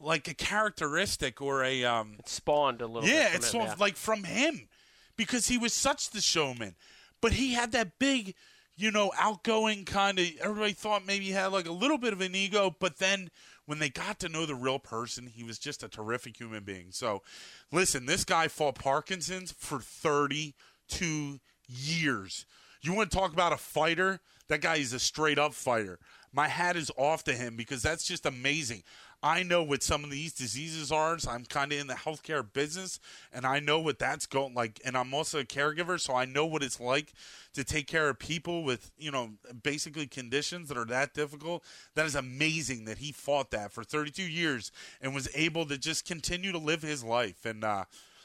like 0.00 0.28
a 0.28 0.34
characteristic 0.34 1.42
or 1.42 1.62
a 1.64 1.84
um, 1.84 2.16
It 2.18 2.28
spawned 2.28 2.80
a 2.80 2.86
little 2.86 3.08
yeah, 3.08 3.32
bit. 3.32 3.36
it's 3.36 3.54
of 3.54 3.78
like 3.80 3.96
from 3.96 4.24
him 4.24 4.68
because 5.16 5.48
he 5.48 5.58
was 5.58 5.72
such 5.72 6.10
the 6.10 6.20
showman. 6.20 6.76
But 7.20 7.32
he 7.32 7.52
had 7.52 7.72
that 7.72 7.98
big 7.98 8.34
you 8.76 8.90
know, 8.90 9.12
outgoing 9.18 9.84
kind 9.84 10.18
of. 10.18 10.26
Everybody 10.40 10.72
thought 10.72 11.06
maybe 11.06 11.26
he 11.26 11.30
had 11.32 11.52
like 11.52 11.68
a 11.68 11.72
little 11.72 11.98
bit 11.98 12.12
of 12.12 12.20
an 12.20 12.34
ego, 12.34 12.74
but 12.78 12.98
then 12.98 13.30
when 13.66 13.78
they 13.78 13.88
got 13.88 14.18
to 14.20 14.28
know 14.28 14.46
the 14.46 14.54
real 14.54 14.78
person, 14.78 15.26
he 15.26 15.44
was 15.44 15.58
just 15.58 15.82
a 15.82 15.88
terrific 15.88 16.38
human 16.38 16.64
being. 16.64 16.86
So, 16.90 17.22
listen, 17.70 18.06
this 18.06 18.24
guy 18.24 18.48
fought 18.48 18.74
Parkinson's 18.74 19.52
for 19.52 19.80
32 19.80 21.40
years. 21.68 22.46
You 22.80 22.92
want 22.92 23.10
to 23.10 23.16
talk 23.16 23.32
about 23.32 23.52
a 23.52 23.56
fighter? 23.56 24.20
That 24.48 24.60
guy 24.60 24.76
is 24.76 24.92
a 24.92 24.98
straight 24.98 25.38
up 25.38 25.54
fighter. 25.54 25.98
My 26.32 26.48
hat 26.48 26.76
is 26.76 26.90
off 26.96 27.24
to 27.24 27.34
him 27.34 27.56
because 27.56 27.82
that's 27.82 28.04
just 28.04 28.24
amazing. 28.26 28.82
I 29.24 29.44
know 29.44 29.62
what 29.62 29.84
some 29.84 30.02
of 30.02 30.10
these 30.10 30.32
diseases 30.32 30.90
are. 30.90 31.16
So 31.18 31.30
I'm 31.30 31.44
kind 31.44 31.72
of 31.72 31.78
in 31.78 31.86
the 31.86 31.94
healthcare 31.94 32.44
business, 32.52 32.98
and 33.32 33.46
I 33.46 33.60
know 33.60 33.78
what 33.78 33.98
that's 33.98 34.26
going 34.26 34.54
like. 34.54 34.80
And 34.84 34.96
I'm 34.96 35.14
also 35.14 35.38
a 35.38 35.44
caregiver, 35.44 36.00
so 36.00 36.14
I 36.14 36.24
know 36.24 36.44
what 36.44 36.62
it's 36.62 36.80
like 36.80 37.12
to 37.54 37.62
take 37.62 37.86
care 37.86 38.08
of 38.08 38.18
people 38.18 38.64
with 38.64 38.90
you 38.98 39.12
know 39.12 39.30
basically 39.62 40.06
conditions 40.06 40.68
that 40.68 40.76
are 40.76 40.86
that 40.86 41.14
difficult. 41.14 41.62
That 41.94 42.06
is 42.06 42.16
amazing 42.16 42.84
that 42.86 42.98
he 42.98 43.12
fought 43.12 43.52
that 43.52 43.70
for 43.70 43.84
32 43.84 44.22
years 44.22 44.72
and 45.00 45.14
was 45.14 45.28
able 45.34 45.66
to 45.66 45.78
just 45.78 46.04
continue 46.04 46.50
to 46.50 46.58
live 46.58 46.82
his 46.82 47.04
life. 47.04 47.44
And 47.44 47.62
uh, 47.62 47.84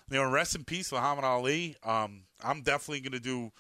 you 0.10 0.18
know, 0.18 0.28
rest 0.28 0.56
in 0.56 0.64
peace, 0.64 0.92
Muhammad 0.92 1.26
Ali. 1.26 1.76
Um, 1.84 2.22
I'm 2.44 2.62
definitely 2.62 3.02
going 3.02 3.12
to 3.12 3.20
do 3.20 3.52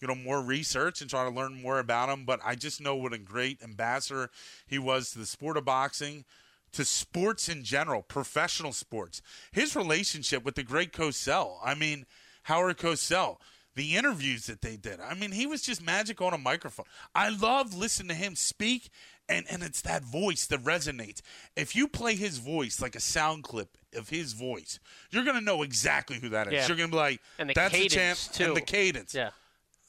you 0.00 0.08
know 0.08 0.14
more 0.14 0.42
research 0.42 1.00
and 1.00 1.10
try 1.10 1.24
to 1.24 1.30
learn 1.34 1.60
more 1.60 1.78
about 1.78 2.08
him. 2.08 2.24
But 2.24 2.40
I 2.44 2.54
just 2.54 2.80
know 2.80 2.96
what 2.96 3.12
a 3.12 3.18
great 3.18 3.62
ambassador 3.62 4.30
he 4.66 4.78
was 4.78 5.10
to 5.12 5.18
the 5.18 5.26
sport 5.26 5.56
of 5.56 5.64
boxing 5.64 6.24
to 6.72 6.84
sports 6.84 7.48
in 7.48 7.64
general, 7.64 8.02
professional 8.02 8.72
sports. 8.72 9.20
His 9.52 9.74
relationship 9.74 10.44
with 10.44 10.54
the 10.54 10.62
great 10.62 10.92
Cosell, 10.92 11.56
I 11.64 11.74
mean, 11.74 12.06
Howard 12.44 12.78
Cosell, 12.78 13.38
the 13.74 13.96
interviews 13.96 14.46
that 14.46 14.62
they 14.62 14.76
did. 14.76 15.00
I 15.00 15.14
mean, 15.14 15.32
he 15.32 15.46
was 15.46 15.62
just 15.62 15.82
magic 15.82 16.20
on 16.22 16.32
a 16.32 16.38
microphone. 16.38 16.86
I 17.14 17.28
love 17.30 17.74
listening 17.74 18.08
to 18.08 18.14
him 18.14 18.36
speak, 18.36 18.90
and, 19.28 19.46
and 19.50 19.62
it's 19.64 19.80
that 19.82 20.04
voice 20.04 20.46
that 20.46 20.62
resonates. 20.62 21.22
If 21.56 21.74
you 21.74 21.88
play 21.88 22.14
his 22.14 22.38
voice 22.38 22.80
like 22.80 22.94
a 22.94 23.00
sound 23.00 23.42
clip 23.42 23.76
of 23.96 24.08
his 24.10 24.32
voice, 24.32 24.78
you're 25.10 25.24
going 25.24 25.36
to 25.38 25.44
know 25.44 25.62
exactly 25.62 26.18
who 26.20 26.28
that 26.30 26.46
is. 26.48 26.52
Yeah. 26.52 26.66
You're 26.68 26.76
going 26.76 26.90
to 26.90 26.94
be 26.94 26.98
like, 26.98 27.20
And 27.38 27.50
the 27.50 27.54
that's 27.54 27.74
cadence, 27.74 27.92
the 27.92 27.98
champ, 27.98 28.18
too. 28.36 28.44
and 28.44 28.56
the 28.56 28.60
cadence. 28.60 29.12
Yeah. 29.14 29.30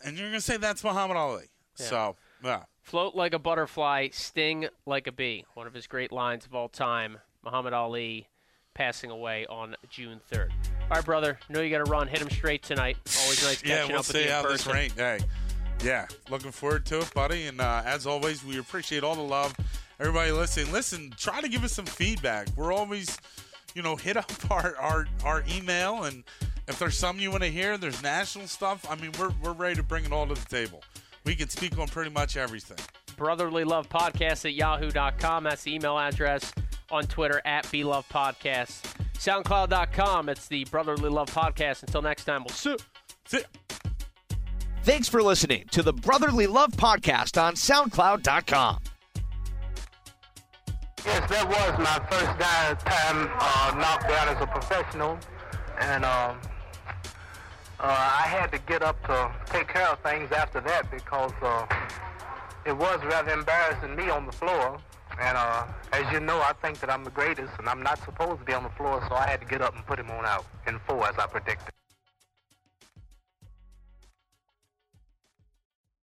And 0.03 0.17
you're 0.17 0.27
going 0.27 0.39
to 0.39 0.45
say, 0.45 0.57
that's 0.57 0.83
Muhammad 0.83 1.17
Ali. 1.17 1.45
Yeah. 1.79 1.85
So, 1.85 2.15
yeah. 2.43 2.63
Float 2.81 3.15
like 3.15 3.33
a 3.33 3.39
butterfly, 3.39 4.09
sting 4.11 4.67
like 4.85 5.07
a 5.07 5.11
bee. 5.11 5.45
One 5.53 5.67
of 5.67 5.73
his 5.73 5.87
great 5.87 6.11
lines 6.11 6.45
of 6.45 6.55
all 6.55 6.67
time. 6.67 7.17
Muhammad 7.43 7.73
Ali 7.73 8.27
passing 8.73 9.11
away 9.11 9.45
on 9.47 9.75
June 9.89 10.19
3rd. 10.31 10.49
All 10.49 10.97
right, 10.97 11.05
brother. 11.05 11.39
Know 11.49 11.61
you 11.61 11.69
got 11.69 11.85
to 11.85 11.91
run. 11.91 12.07
Hit 12.07 12.21
him 12.21 12.29
straight 12.29 12.63
tonight. 12.63 12.97
Always 13.23 13.43
nice 13.43 13.63
yeah, 13.65 13.77
catching 13.77 13.89
we'll 13.89 13.99
up 13.99 14.07
with 14.07 14.15
see 14.15 14.19
you 14.23 14.25
in 14.25 14.31
how 14.31 14.43
this 14.43 14.67
rain. 14.67 14.91
Hey, 14.95 15.19
yeah, 15.83 16.07
looking 16.29 16.51
forward 16.51 16.85
to 16.87 16.99
it, 16.99 17.13
buddy. 17.13 17.47
And 17.47 17.59
uh, 17.59 17.81
as 17.85 18.05
always, 18.05 18.43
we 18.43 18.57
appreciate 18.59 19.03
all 19.03 19.15
the 19.15 19.21
love. 19.21 19.55
Everybody 19.99 20.31
listening, 20.31 20.71
listen, 20.71 21.13
try 21.17 21.41
to 21.41 21.49
give 21.49 21.63
us 21.63 21.73
some 21.73 21.85
feedback. 21.85 22.47
We're 22.55 22.73
always, 22.73 23.19
you 23.75 23.81
know, 23.81 23.95
hit 23.95 24.17
up 24.17 24.31
our 24.51 24.75
our, 24.77 25.07
our 25.23 25.43
email, 25.49 26.03
and 26.03 26.23
if 26.71 26.79
there's 26.79 26.97
something 26.97 27.21
you 27.21 27.31
want 27.31 27.43
to 27.43 27.49
hear, 27.49 27.77
there's 27.77 28.01
national 28.01 28.47
stuff. 28.47 28.85
I 28.89 28.95
mean, 28.95 29.11
we're 29.19 29.31
we're 29.43 29.53
ready 29.53 29.75
to 29.75 29.83
bring 29.83 30.05
it 30.05 30.11
all 30.11 30.25
to 30.27 30.33
the 30.33 30.45
table. 30.49 30.83
We 31.25 31.35
can 31.35 31.49
speak 31.49 31.77
on 31.77 31.87
pretty 31.87 32.09
much 32.11 32.37
everything. 32.37 32.77
Brotherly 33.17 33.63
Love 33.63 33.87
Podcast 33.89 34.45
at 34.45 34.53
yahoo.com. 34.53 35.43
That's 35.43 35.63
the 35.63 35.75
email 35.75 35.97
address. 35.99 36.51
On 36.89 37.03
Twitter 37.03 37.41
at 37.45 37.71
Love 37.73 38.07
Podcast. 38.09 38.81
SoundCloud.com. 39.13 40.27
It's 40.29 40.47
the 40.47 40.65
Brotherly 40.65 41.09
Love 41.09 41.29
Podcast. 41.29 41.83
Until 41.83 42.01
next 42.01 42.25
time, 42.25 42.43
we'll 42.43 42.55
see. 42.55 42.75
See- 43.27 43.43
Thanks 44.83 45.07
for 45.07 45.21
listening 45.21 45.65
to 45.71 45.83
the 45.83 45.93
Brotherly 45.93 46.47
Love 46.47 46.71
Podcast 46.71 47.39
on 47.41 47.53
SoundCloud.com. 47.53 48.79
Yes, 51.05 51.29
that 51.29 51.47
was 51.47 51.79
my 51.79 51.99
first 52.09 52.85
time 52.85 53.29
uh, 53.39 53.73
knockdown 53.77 54.35
as 54.35 54.41
a 54.41 54.47
professional, 54.47 55.17
and 55.79 56.03
um, 56.05 56.39
uh, 57.81 57.87
I 57.87 58.27
had 58.27 58.51
to 58.51 58.59
get 58.59 58.83
up 58.83 59.01
to 59.07 59.31
take 59.45 59.67
care 59.67 59.87
of 59.87 59.99
things 60.01 60.31
after 60.31 60.61
that 60.61 60.91
because 60.91 61.33
uh, 61.41 61.65
it 62.65 62.77
was 62.77 62.99
rather 63.03 63.31
embarrassing 63.31 63.95
me 63.95 64.09
on 64.09 64.27
the 64.27 64.31
floor. 64.31 64.77
And 65.19 65.35
uh, 65.35 65.65
as 65.91 66.11
you 66.13 66.19
know, 66.19 66.37
I 66.37 66.53
think 66.61 66.79
that 66.79 66.91
I'm 66.91 67.03
the 67.03 67.09
greatest, 67.09 67.51
and 67.57 67.67
I'm 67.67 67.81
not 67.81 68.03
supposed 68.05 68.39
to 68.39 68.45
be 68.45 68.53
on 68.53 68.63
the 68.63 68.69
floor, 68.69 69.03
so 69.09 69.15
I 69.15 69.27
had 69.27 69.41
to 69.41 69.47
get 69.47 69.61
up 69.61 69.75
and 69.75 69.85
put 69.85 69.99
him 69.99 70.09
on 70.11 70.25
out 70.25 70.45
in 70.67 70.79
four, 70.87 71.07
as 71.07 71.15
I 71.17 71.25
predicted. 71.25 71.73